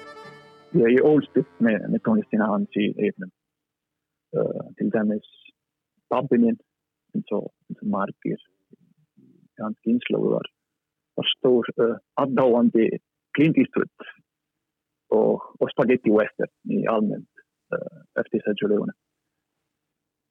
ég, 0.72 0.88
ég 0.96 1.04
ólst 1.04 1.38
upp 1.38 1.60
með, 1.60 1.88
með 1.92 2.02
tónlistina 2.04 2.48
hans 2.48 2.70
í 2.76 2.92
eignum. 2.98 3.32
Uh, 4.34 4.74
til 4.78 4.90
dæmis 4.90 5.28
pappininn, 6.10 6.58
eins 7.14 7.30
og, 7.32 7.52
eins 7.70 7.82
og 7.84 7.90
margir, 7.94 8.40
hans 9.62 9.78
kynnslóðu 9.86 10.34
var, 10.34 10.50
var 11.18 11.30
stór 11.38 11.70
uh, 11.78 11.98
aðdáandi 12.18 12.88
Clint 13.38 13.58
Eastwood 13.62 13.90
og, 15.14 15.44
og 15.60 15.70
Spaghetti 15.70 16.10
Western 16.10 16.50
í 16.66 16.82
almennt 16.90 17.30
uh, 17.74 18.02
eftir 18.18 18.42
þessu 18.48 18.72
löguna. 18.72 18.96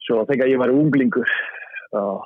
Svo 0.02 0.24
þegar 0.26 0.50
ég 0.50 0.58
var 0.58 0.74
unglingur, 0.74 1.30
uh, 1.94 2.18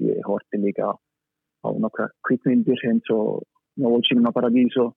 ég 0.00 0.24
horti 0.24 0.62
líka 0.62 0.94
á 0.96 1.68
nokkra 1.76 2.08
kvittmyndir 2.24 2.80
eins 2.88 3.12
og 3.12 3.44
Nuovo 3.76 4.00
Cinema 4.08 4.32
Paradiso 4.32 4.94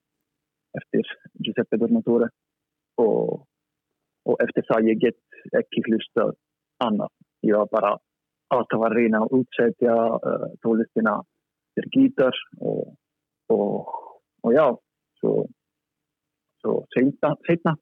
eftir 0.80 1.08
Giuseppe 1.44 1.78
Tornatore 1.80 2.28
og, 3.02 3.44
og 4.26 4.42
eftir 4.44 4.66
það 4.70 4.90
ég 4.92 5.02
get 5.06 5.56
ekki 5.60 5.84
hlusta 5.88 6.30
annað. 6.84 7.12
Ég 7.46 7.56
var 7.56 7.70
bara 7.72 7.92
alltaf 8.54 8.84
að 8.86 8.96
reyna 8.98 9.22
að 9.24 9.38
útsetja 9.40 9.94
uh, 10.16 10.48
tólistina 10.62 11.18
fyrir 11.76 11.92
gítar 11.94 12.36
og, 12.60 12.94
og, 13.52 13.94
og 14.46 14.54
já, 14.54 14.66
svo, 15.20 15.32
svo 16.62 16.76
setna, 16.94 17.34
setna 17.48 17.74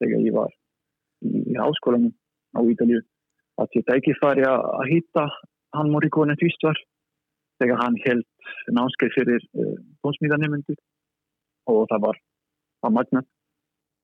þegar 0.00 0.26
ég 0.26 0.36
var 0.36 0.52
í, 1.24 1.46
í 1.52 1.56
háskólanum 1.58 2.12
á 2.56 2.60
Ídalju 2.60 3.00
að 3.60 3.78
ég 3.78 3.88
tæki 3.88 4.16
fari 4.20 4.46
að 4.46 4.86
hitta 4.92 5.26
hann 5.76 5.90
Morricone 5.92 6.36
tvistvar 6.40 6.78
þegar 7.60 7.82
hann 7.82 7.98
held 8.04 8.26
námskeið 8.76 9.16
fyrir 9.16 9.48
uh, 9.56 9.76
tónsmíðanemundur 10.04 10.78
og 11.68 11.84
það 11.90 12.06
var 12.06 12.20
að 12.86 12.96
magna 12.96 13.22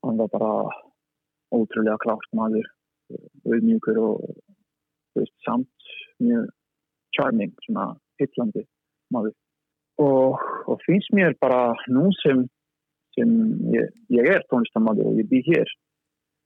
hann 0.05 0.21
var 0.21 0.29
bara 0.33 0.53
ótrúlega 1.55 1.99
klárt 2.03 2.29
maður 2.37 2.67
auðmjúkur 3.47 3.99
og 4.03 4.21
veist, 5.17 5.35
samt 5.47 5.91
mjög 6.23 6.51
charming, 7.17 7.53
svona 7.65 7.95
hittlandi 8.21 8.65
maður. 9.15 9.35
Og, 10.03 10.37
og 10.69 10.83
finnst 10.85 11.13
mér 11.17 11.37
bara 11.41 11.73
nú 11.89 12.11
sem, 12.21 12.45
sem 13.17 13.31
ég, 13.73 13.93
ég 14.13 14.31
er 14.35 14.45
tónlistamæður 14.51 15.13
og 15.13 15.21
ég 15.23 15.29
bý 15.31 15.41
hér 15.47 15.71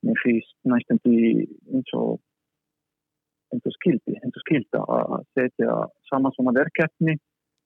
mér 0.06 0.20
finnst 0.22 0.54
næstum 0.68 1.00
því 1.04 1.16
eins 1.74 1.94
og 1.98 2.20
eins 3.50 3.66
og 3.66 3.74
skildi, 3.74 4.14
eins 4.20 4.36
og 4.36 4.44
skilda 4.44 4.84
að 4.96 5.24
setja 5.34 5.74
saman 6.08 6.34
svona 6.36 6.54
verkefni 6.54 7.16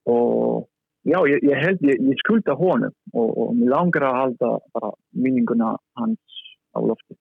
og 0.09 0.65
já, 1.05 1.19
ég, 1.31 1.45
ég 1.45 1.61
held 1.61 1.85
ég, 1.85 2.01
ég 2.11 2.23
skulda 2.25 2.57
honum 2.59 2.95
og, 3.13 3.29
og 3.29 3.55
mér 3.59 3.75
langar 3.75 4.09
að 4.09 4.19
halda 4.21 4.51
bara 4.77 4.91
minninguna 5.13 5.75
hans 6.01 6.41
á 6.75 6.81
lofti 6.83 7.19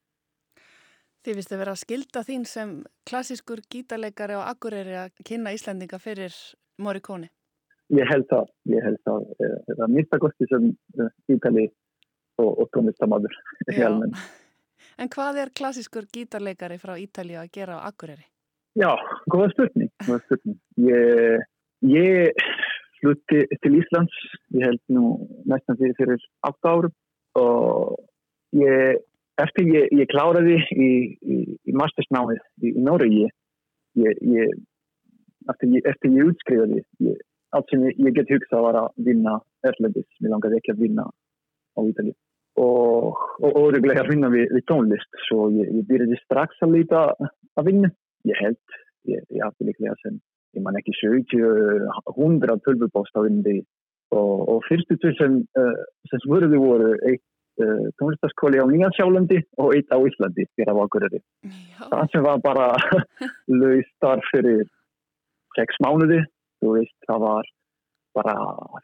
Þið 1.24 1.38
að 1.40 1.62
vera 1.62 1.72
að 1.72 1.80
skilda 1.80 2.22
þín 2.28 2.42
sem 2.44 2.72
klassískur 3.08 3.62
gítarleikari 3.72 4.36
og 4.36 4.44
akureyri 4.44 4.98
að 5.06 5.22
kynna 5.24 5.54
Íslandinga 5.56 5.96
fyrir 6.04 6.36
Morricone? 6.84 7.30
Ég 7.96 8.10
held 8.10 8.28
það, 8.28 8.50
ég 8.74 8.84
held 8.84 9.00
það. 9.08 9.30
Eh, 9.40 9.56
það 9.70 9.84
er 9.86 9.94
mistakosti 9.94 10.48
sem 10.52 10.66
gítali 11.32 11.64
eh, 11.70 11.74
og, 12.44 12.50
og 12.66 12.72
tónlistamadur. 12.76 13.40
En 15.02 15.10
hvað 15.10 15.40
er 15.42 15.50
klassískur 15.58 16.06
gítarleikari 16.14 16.76
frá 16.78 16.92
Ítali 17.02 17.34
að 17.40 17.48
gera 17.56 17.80
á 17.82 17.88
akureyri? 17.88 18.28
Já, 18.78 18.92
góða 19.32 19.48
spurning. 19.54 19.90
Góða 20.06 20.20
spurning. 20.26 20.60
Ég, 20.86 21.46
ég 21.90 22.44
flutti 23.04 23.43
til 23.62 23.80
Íslands, 23.80 24.16
ég 24.56 24.66
held 24.68 24.82
nú 24.95 25.16
næstan 25.49 25.80
fyrir, 25.80 25.95
fyrir 25.99 26.24
8 26.47 26.72
árum. 26.72 26.95
Og 27.39 27.97
ég 28.58 29.01
eftir 29.41 29.70
ég, 29.72 29.88
ég 29.97 30.10
kláraði 30.12 30.60
í, 30.76 30.89
í, 31.18 31.38
í 31.66 31.76
mastersnámið 31.78 32.41
í, 32.62 32.74
í 32.74 32.84
Noregi 32.86 33.24
ég, 34.04 34.51
eftir, 35.49 35.80
eftir 35.89 36.14
ég 36.14 36.30
útskrifaði 36.30 36.84
allt 37.54 37.74
sem 37.74 37.88
ég 37.89 38.14
get 38.18 38.30
hugsað 38.34 38.68
var 38.68 38.80
að 38.84 38.91
vinna 39.08 39.39
erlendis, 39.66 40.10
mér 40.22 40.36
langaði 40.36 40.60
ekki 40.60 40.74
að 40.74 40.86
vinna 40.86 41.08
á 41.08 41.80
Ítali 41.82 42.14
og 42.62 43.18
óreglega 43.41 44.04
að 44.04 44.12
vinna 44.12 44.30
við, 44.30 44.51
við 44.54 44.66
tónlist. 44.70 45.10
Svo 45.26 45.47
ég 45.56 45.72
byrjaði 45.89 46.20
strax 46.22 46.60
að 46.62 46.76
líta 46.76 46.99
að 47.18 47.66
vinna, 47.66 47.89
ég 48.30 48.38
held 48.38 48.78
ég 49.10 49.41
hafði 49.41 49.72
líklega 49.72 49.95
sem 50.04 50.20
ég 50.54 50.64
man 50.66 50.78
ekki 50.80 50.93
70, 50.99 51.86
100 52.16 52.60
tölvupóst 52.66 53.16
á 53.18 53.22
vinni 53.26 53.62
og, 54.14 54.34
og 54.51 54.66
fyrstu 54.68 54.97
tvið 55.01 55.16
sem, 55.20 55.38
uh, 55.60 55.80
sem 56.12 56.22
svörðu 56.26 56.60
voru 56.62 56.91
eitt 57.10 57.24
uh, 57.64 57.89
tónlistaskóli 58.01 58.62
á 58.62 58.66
Nýjansjálandi 58.70 59.41
og 59.62 59.74
eitt 59.78 59.93
á 59.93 59.97
Íslandi 59.97 60.45
fyrir 60.54 60.74
að 60.74 60.80
vakurari. 60.84 61.22
Það 61.82 62.06
sem 62.14 62.26
var 62.28 62.43
bara 62.45 62.70
laus 63.62 63.89
starf 63.97 64.30
fyrir 64.34 64.66
sex 65.58 65.78
mánuði, 65.86 66.22
þú 66.62 66.78
veist, 66.78 66.97
það 67.10 67.26
var 67.28 67.51
bara 68.14 68.36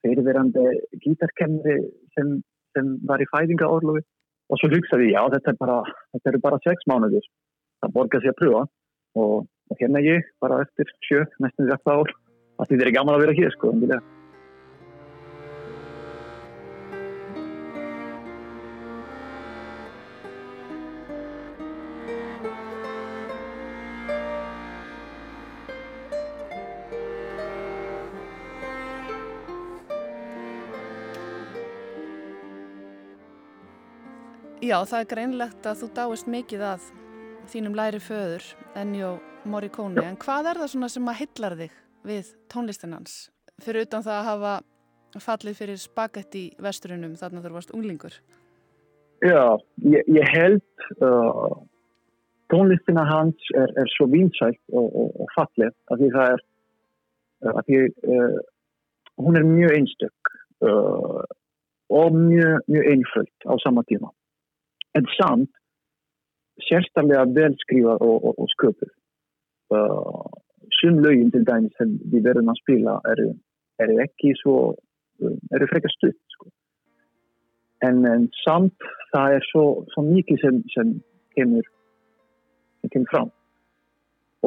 fyrirverandi 0.02 0.66
gítarkennri 1.04 1.78
sem, 2.18 2.40
sem 2.74 2.96
var 3.06 3.22
í 3.22 3.30
fæðingaorlofi 3.30 4.02
og 4.50 4.58
svo 4.58 4.72
hugsaði 4.74 5.12
ég, 5.12 5.18
já 5.18 5.36
þetta 5.36 5.54
er 5.54 5.60
bara, 5.62 5.78
þetta 6.16 6.32
eru 6.32 6.42
bara 6.42 6.62
sex 6.66 6.90
mánuðir, 6.90 7.26
það 7.84 7.96
borgar 7.98 8.24
sér 8.24 8.34
að 8.34 8.40
pröfa. 8.42 8.66
Og, 9.20 9.48
og 9.70 9.82
hérna 9.82 10.02
ég 10.04 10.26
bara 10.42 10.64
eftir 10.66 10.90
sjö, 11.06 11.26
næstum 11.40 11.68
því 11.68 11.76
þetta 11.76 11.98
ár, 12.00 12.16
að 12.60 12.72
þetta 12.72 12.88
er 12.88 12.96
gaman 12.98 13.18
að 13.18 13.26
vera 13.28 13.38
hér 13.38 13.54
sko, 13.58 13.74
endilega. 13.74 14.06
Já, 34.60 34.84
það 34.86 35.00
er 35.00 35.06
greinlegt 35.10 35.66
að 35.66 35.80
þú 35.80 35.88
dáist 35.98 36.28
mikið 36.30 36.64
að 36.68 36.84
þínum 37.50 37.78
læri 37.80 38.02
föður, 38.04 38.44
Ennio 38.78 39.16
Morricone, 39.50 40.04
en 40.06 40.18
hvað 40.22 40.52
er 40.52 40.60
það 40.62 40.72
svona 40.74 40.90
sem 40.94 41.10
að 41.10 41.20
hillar 41.24 41.56
þig 41.60 41.78
við 42.10 42.34
tónlistinans? 42.54 43.16
Fyrir 43.60 43.88
utan 43.88 44.06
það 44.06 44.20
að 44.20 44.30
hafa 44.30 44.54
fallið 45.26 45.58
fyrir 45.58 45.82
spagetti 45.82 46.44
vesturunum 46.62 47.16
þarna 47.20 47.42
þú 47.44 47.56
varst 47.56 47.74
unglingur. 47.74 48.20
Já, 49.26 49.58
ég, 49.84 50.06
ég 50.08 50.30
held 50.32 50.86
uh, 51.04 51.58
tónlistina 52.54 53.04
hans 53.10 53.50
er, 53.58 53.74
er 53.82 53.90
svo 53.96 54.08
vinsælt 54.14 54.62
og, 54.72 54.88
og, 54.88 55.10
og 55.26 55.34
fallið 55.36 55.74
að 55.92 56.04
því 56.04 56.12
það 56.16 56.36
er 56.36 56.46
uh, 56.46 57.52
að 57.52 57.62
því 57.68 57.82
uh, 58.14 58.40
hún 59.20 59.40
er 59.40 59.50
mjög 59.50 59.76
einstök 59.76 60.34
uh, 60.64 61.26
og 61.90 62.16
mjög, 62.16 62.70
mjög 62.70 62.92
einföld 62.94 63.50
á 63.50 63.54
sama 63.66 63.84
tíma 63.90 64.14
en 64.98 65.10
samt 65.18 65.52
sérstaklega 66.70 67.28
velskrifað 67.36 68.06
og, 68.06 68.24
og, 68.24 68.40
og 68.40 68.50
sköpuð 68.56 68.94
uh, 69.76 70.30
sum 70.80 71.00
lögin 71.04 71.32
til 71.34 71.46
dæmis 71.48 71.76
sem 71.78 71.96
við 72.12 72.30
verðum 72.30 72.52
að 72.54 72.62
spila 72.62 73.00
eru, 73.12 73.32
eru 73.84 73.98
ekki 74.04 74.34
svo 74.40 74.56
eru 75.56 75.68
frekar 75.72 75.92
stutt 75.94 76.36
sko. 76.36 76.48
en, 77.88 78.06
en 78.06 78.28
samt 78.44 78.88
það 79.14 79.36
er 79.40 79.48
svo, 79.52 79.66
svo 79.94 80.06
mikið 80.08 80.42
sem, 80.44 80.62
sem 80.76 80.96
kemur 81.36 81.68
sem 82.82 82.94
kemur 82.94 83.12
fram 83.14 83.32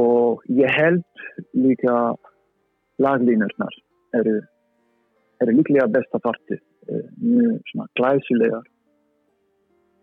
og 0.01 0.45
ég 0.49 0.73
held 0.73 1.05
líka 1.53 1.97
laglínurnar 3.03 3.81
eru, 4.17 4.39
eru 5.43 5.57
líklega 5.59 5.91
besta 5.93 6.21
parti 6.23 6.57
uh, 6.59 7.09
mjög 7.21 7.59
svona 7.73 7.89
glæsilegar 7.99 8.69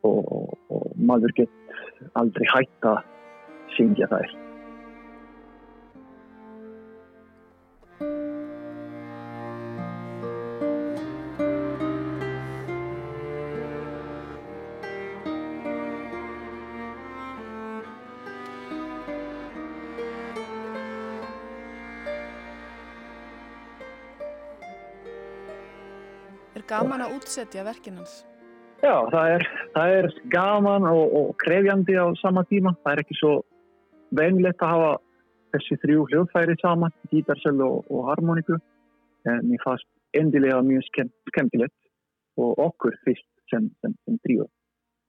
og, 0.07 0.53
og 0.69 0.91
maður 0.95 1.33
gett 1.41 2.13
aldrei 2.19 2.45
hægt 2.53 2.87
að 2.87 3.01
syngja 3.75 4.07
þær. 4.11 4.48
Gaman 26.69 27.03
að 27.05 27.15
útsetja 27.17 27.65
verkinans? 27.67 28.23
Já, 28.79 28.95
það 29.11 29.33
er, 29.35 29.45
það 29.75 29.93
er 29.97 30.07
gaman 30.31 30.85
og, 30.87 31.15
og 31.19 31.31
krefjandi 31.41 31.97
á 31.99 32.07
sama 32.21 32.45
tíma. 32.47 32.75
Það 32.83 32.93
er 32.93 33.01
ekki 33.03 33.17
svo 33.19 33.33
venilegt 34.15 34.63
að 34.63 34.73
hafa 34.75 34.91
þessi 35.55 35.79
þrjú 35.83 36.05
hljóðfæri 36.11 36.55
saman, 36.61 36.95
gítarsölu 37.11 37.65
og, 37.65 37.89
og 37.91 38.07
harmoníku. 38.11 38.59
En 39.27 39.43
mér 39.49 39.63
fannst 39.65 39.89
endilega 40.15 40.61
mjög 40.65 40.85
skemmt, 40.87 41.15
skemmtilegt 41.33 41.75
og 42.39 42.61
okkur 42.69 42.95
fyrst 43.03 43.27
sem, 43.51 43.67
sem, 43.83 43.95
sem 44.05 44.19
tríu. 44.23 44.47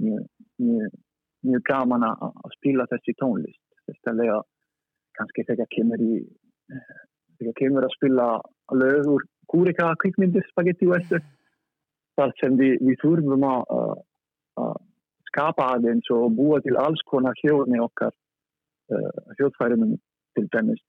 Mjög, 0.03 0.27
mjög, 0.59 0.97
mjög 1.47 1.67
gaman 1.69 2.09
að 2.11 2.57
spila 2.57 2.89
þessi 2.91 3.15
tónlist. 3.21 3.63
Sérstaklega 3.87 4.41
kannski 5.19 5.47
þegar 5.47 5.69
kemur 5.77 6.03
í 6.03 6.15
þegar 7.39 7.57
kemur 7.61 7.87
að 7.87 7.95
spila 7.97 8.27
lög 8.77 9.13
úr 9.15 9.29
kúrika 9.51 9.93
kvikmyndir 10.03 10.45
spagetti 10.51 10.89
western 10.91 11.25
þar 12.19 12.35
sem 12.41 12.57
við, 12.61 12.77
við 12.85 12.99
þurfum 13.03 13.47
að 13.47 13.75
uh, 13.77 14.77
skapa 15.31 15.71
aðeins 15.77 16.11
og 16.15 16.37
búa 16.39 16.61
til 16.65 16.77
alls 16.81 17.03
konar 17.11 17.39
hljóðni 17.43 17.81
okkar 17.83 18.13
uh, 18.95 19.35
hljóðfærinum 19.39 19.97
til 20.37 20.47
dæmis 20.55 20.83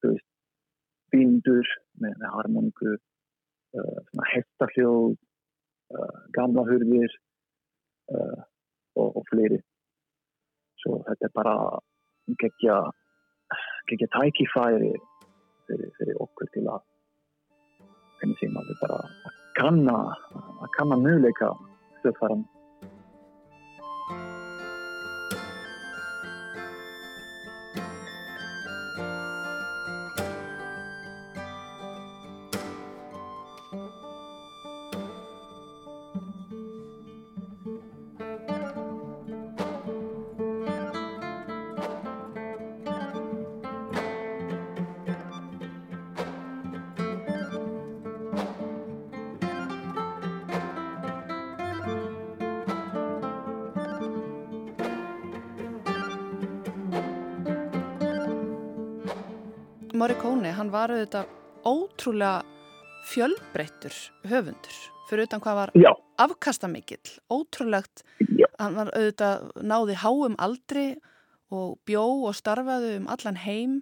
bindur 1.12 1.68
með, 2.00 2.16
með 2.22 2.30
harmoniku 2.38 2.96
uh, 2.96 4.24
hestahljóð 4.34 5.18
gamla 6.32 6.64
hurðir 6.70 7.12
og, 8.16 9.10
og 9.10 9.26
fleiri. 9.28 9.58
Svo 10.80 11.02
þetta 11.04 11.28
er 11.28 11.34
bara 11.36 11.56
geggja 12.40 12.78
geggja 13.90 14.08
tækifæri 14.16 14.94
fyrir, 15.68 15.92
fyrir 15.98 16.24
okkur 16.24 16.52
til 16.56 16.64
að 16.72 16.88
hvernig 18.22 18.40
sem 18.40 18.58
að 18.58 18.72
við 18.72 18.82
bara 18.86 19.00
kanna 19.60 19.98
að 20.62 20.72
kanna 20.78 20.98
möguleika 21.04 21.52
stöðfæran 22.00 22.46
Morricone, 60.02 60.50
hann 60.58 60.72
var 60.74 60.90
auðvitað 60.90 61.28
ótrúlega 61.62 62.40
fjölbreyttur 63.06 63.94
höfundur. 64.26 64.78
Fyrir 65.06 65.28
utan 65.28 65.42
hvað 65.44 65.58
var 65.60 65.72
Já. 65.78 65.92
afkastamikill, 66.24 67.12
ótrúlegt. 67.30 68.02
Já. 68.18 68.48
hann 68.58 68.80
var 68.80 68.90
auðvitað 68.98 69.44
náði 69.62 69.98
háum 70.02 70.38
aldri 70.42 70.86
og 71.54 71.76
bjó 71.86 72.02
og 72.26 72.34
starfaði 72.34 72.96
um 72.98 73.06
allan 73.14 73.38
heim 73.44 73.76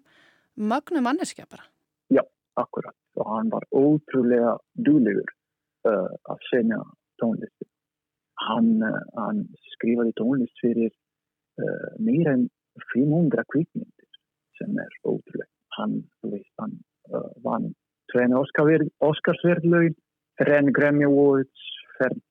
mögnu 0.59 0.99
manneskja 1.05 1.45
bara. 1.47 1.63
Já, 2.11 2.25
akkurat. 2.59 2.97
Og 3.15 3.29
hann 3.37 3.51
var 3.53 3.63
ótrúlega 3.71 4.57
dúlegur 4.75 5.31
uh, 5.87 6.11
að 6.27 6.43
senja 6.49 6.81
tónlist 7.23 7.63
hann, 8.43 8.83
uh, 8.83 8.99
hann 9.15 9.45
skrifaði 9.77 10.17
tónlist 10.19 10.59
fyrir 10.59 10.91
uh, 11.63 11.95
meira 11.95 12.35
en 12.35 12.49
500 12.91 13.47
kvikmyndir 13.55 14.19
sem 14.59 14.75
er 14.83 14.99
ótrúlega 15.05 15.47
hann, 15.77 15.99
veist, 16.25 16.51
hann 16.61 16.77
uh, 17.13 17.29
vann 17.43 17.73
tvein 18.11 18.33
Óskarsverðlaun, 18.35 19.95
þrenn 20.41 20.73
Grammy 20.73 21.05
Awards, 21.05 21.67
fenn 21.97 22.21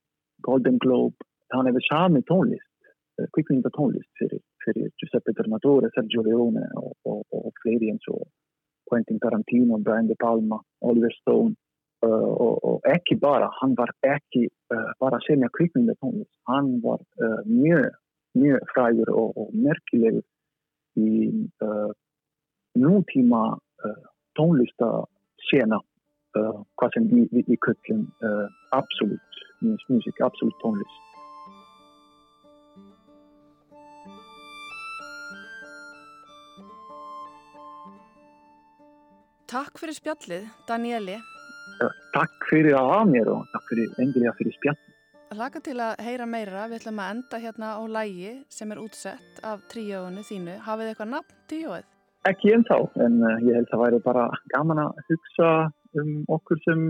Golden 0.46 0.78
Globe. 0.82 1.16
Hann 1.54 1.68
hefur 1.70 1.84
sami 1.86 2.22
tónlist, 2.28 2.90
uh, 3.20 3.28
kvikmynda 3.36 3.70
tónlist 3.76 4.10
fyrir, 4.20 4.42
fyrir 4.64 4.90
Giuseppe 5.00 5.34
Tornatore, 5.38 5.92
Sergio 5.94 6.24
Leone 6.26 6.66
og, 6.80 6.92
og, 7.08 7.24
og 7.34 7.52
fleiri 7.62 7.92
eins 7.92 8.10
og 8.12 8.26
Quentin 8.88 9.20
Tarantino, 9.20 9.78
Brian 9.84 10.08
De 10.08 10.16
Palma, 10.18 10.60
Oliver 10.80 11.14
Stone. 11.20 11.54
Uh, 12.06 12.30
og, 12.44 12.58
og 12.62 12.84
ekki 12.86 13.16
bara, 13.18 13.48
hann 13.58 13.72
var 13.74 13.90
ekki 14.06 14.44
uh, 14.70 14.90
bara 15.02 15.18
að 15.18 15.24
semja 15.26 15.48
kvikmynda 15.56 15.96
tónlist. 15.98 16.30
Hann 16.46 16.76
var 16.84 17.00
uh, 17.18 17.40
mjög, 17.42 17.88
mjög 18.38 18.68
frægur 18.70 19.10
og 19.10 19.48
merkilegur 19.50 20.22
í 20.98 21.08
uh, 21.66 21.90
nútíma 22.78 23.42
uh, 23.56 24.00
tónlistasena 24.38 25.78
uh, 25.80 26.58
hvað 26.78 26.94
sem 26.96 27.08
við, 27.10 27.26
við, 27.34 27.44
við 27.52 27.60
köllum 27.66 28.06
uh, 28.22 28.46
absolutt 28.76 29.42
musik, 29.62 30.20
absolutt 30.24 30.58
tónlist 30.62 31.04
Takk 39.48 39.80
fyrir 39.80 39.96
spjallið, 39.96 40.44
Danieli 40.68 41.16
Takk 42.12 42.50
fyrir 42.50 42.76
að 42.76 42.90
hafa 42.92 43.08
mér 43.08 43.30
og 43.32 43.48
takk 43.54 43.72
fyrir 43.72 43.98
endilega 44.02 44.36
fyrir 44.36 44.56
spjallið 44.58 44.88
Laka 45.36 45.60
til 45.60 45.76
að 45.76 45.98
heyra 46.06 46.24
meira, 46.24 46.62
við 46.70 46.78
ætlum 46.78 47.00
að 47.04 47.10
enda 47.12 47.38
hérna 47.42 47.72
á 47.76 47.82
lægi 47.84 48.30
sem 48.48 48.70
er 48.72 48.80
útsett 48.80 49.42
af 49.44 49.60
tríóinu 49.68 50.22
þínu. 50.24 50.54
Hafið 50.64 50.88
eitthvað 50.88 51.10
nafn 51.12 51.34
tríóið? 51.52 51.97
Ekki 52.26 52.50
ennþá, 52.56 52.78
en 53.04 53.20
uh, 53.22 53.36
ég 53.46 53.54
held 53.54 53.68
að 53.68 53.74
það 53.74 53.82
væri 53.84 54.00
bara 54.04 54.24
gaman 54.54 54.82
að 54.82 55.04
hugsa 55.10 55.50
um 55.98 56.10
okkur 56.34 56.58
sem 56.64 56.82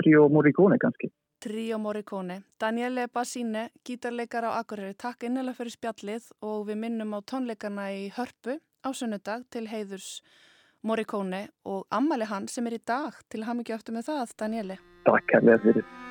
Trio 0.00 0.28
Morricone 0.32 0.78
kannski. 0.80 1.10
Trio 1.40 1.78
Morricone. 1.80 2.42
Daniele 2.60 3.06
Bassine, 3.12 3.70
gítarleikar 3.84 4.44
á 4.44 4.60
Akureyri, 4.60 4.94
takk 4.94 5.24
innilega 5.24 5.56
fyrir 5.56 5.74
spjallið 5.74 6.28
og 6.44 6.68
við 6.68 6.80
minnum 6.84 7.16
á 7.16 7.20
tónleikana 7.24 7.88
í 7.96 8.06
Hörpu 8.14 8.58
á 8.60 8.88
sunnudag 8.92 9.48
til 9.50 9.66
heiðurs 9.72 10.20
Morricone 10.84 11.46
og 11.64 11.84
ammali 11.92 12.28
hann 12.28 12.48
sem 12.48 12.68
er 12.68 12.78
í 12.78 12.84
dag 12.86 13.16
til 13.28 13.44
ham 13.48 13.60
ekki 13.64 13.76
öftu 13.76 13.96
með 13.96 14.12
það, 14.12 14.36
Daniele. 14.44 14.78
Takk 15.08 15.36
hérlega 15.36 15.64
fyrir. 15.64 16.09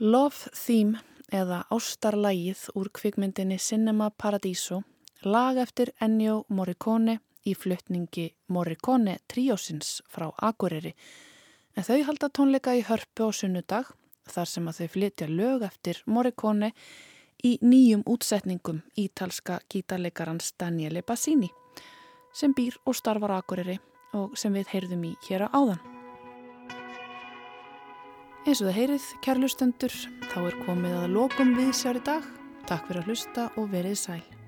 Love 0.00 0.48
Theme 0.56 0.96
eða 1.28 1.66
Ástarlægið 1.68 2.70
úr 2.80 2.88
kvikmyndinni 2.96 3.58
Cinema 3.60 4.06
Paradiso 4.08 4.78
lag 5.28 5.58
eftir 5.60 5.90
Ennio 6.00 6.46
Morricone 6.48 7.18
í 7.44 7.52
fluttningi 7.52 8.30
Morricone 8.48 9.18
tríósins 9.28 9.98
frá 10.08 10.30
Akureyri 10.40 10.94
en 11.76 11.84
þau 11.84 12.00
halda 12.08 12.32
tónleika 12.32 12.72
í 12.80 12.80
hörpu 12.88 13.28
á 13.28 13.30
sunnudag 13.42 13.92
þar 14.24 14.48
sem 14.54 14.72
að 14.72 14.80
þau 14.80 14.90
flytja 14.96 15.28
lög 15.28 15.68
eftir 15.68 16.00
Morricone 16.06 16.72
í 17.44 17.58
nýjum 17.60 18.08
útsetningum 18.08 18.80
ítalska 18.96 19.60
gítarleikarans 19.68 20.54
Daniele 20.56 21.04
Bassini 21.04 21.52
sem 22.32 22.56
býr 22.56 22.80
og 22.86 22.96
starfar 22.96 23.36
Akureyri 23.36 23.76
og 24.16 24.32
sem 24.32 24.56
við 24.56 24.72
heyrðum 24.72 25.10
í 25.12 25.16
hér 25.28 25.44
á 25.44 25.48
áðan. 25.52 25.99
Eins 28.50 28.58
og 28.64 28.66
það 28.66 28.78
heyrið, 28.80 29.04
kærlustendur, 29.22 29.92
þá 30.32 30.38
er 30.40 30.56
komið 30.64 30.96
að 31.04 31.12
lokum 31.14 31.52
við 31.54 31.70
sér 31.78 32.00
í 32.00 32.04
dag. 32.08 32.26
Takk 32.66 32.88
fyrir 32.88 33.04
að 33.04 33.12
hlusta 33.12 33.46
og 33.54 33.70
verið 33.70 33.98
sæl. 34.02 34.39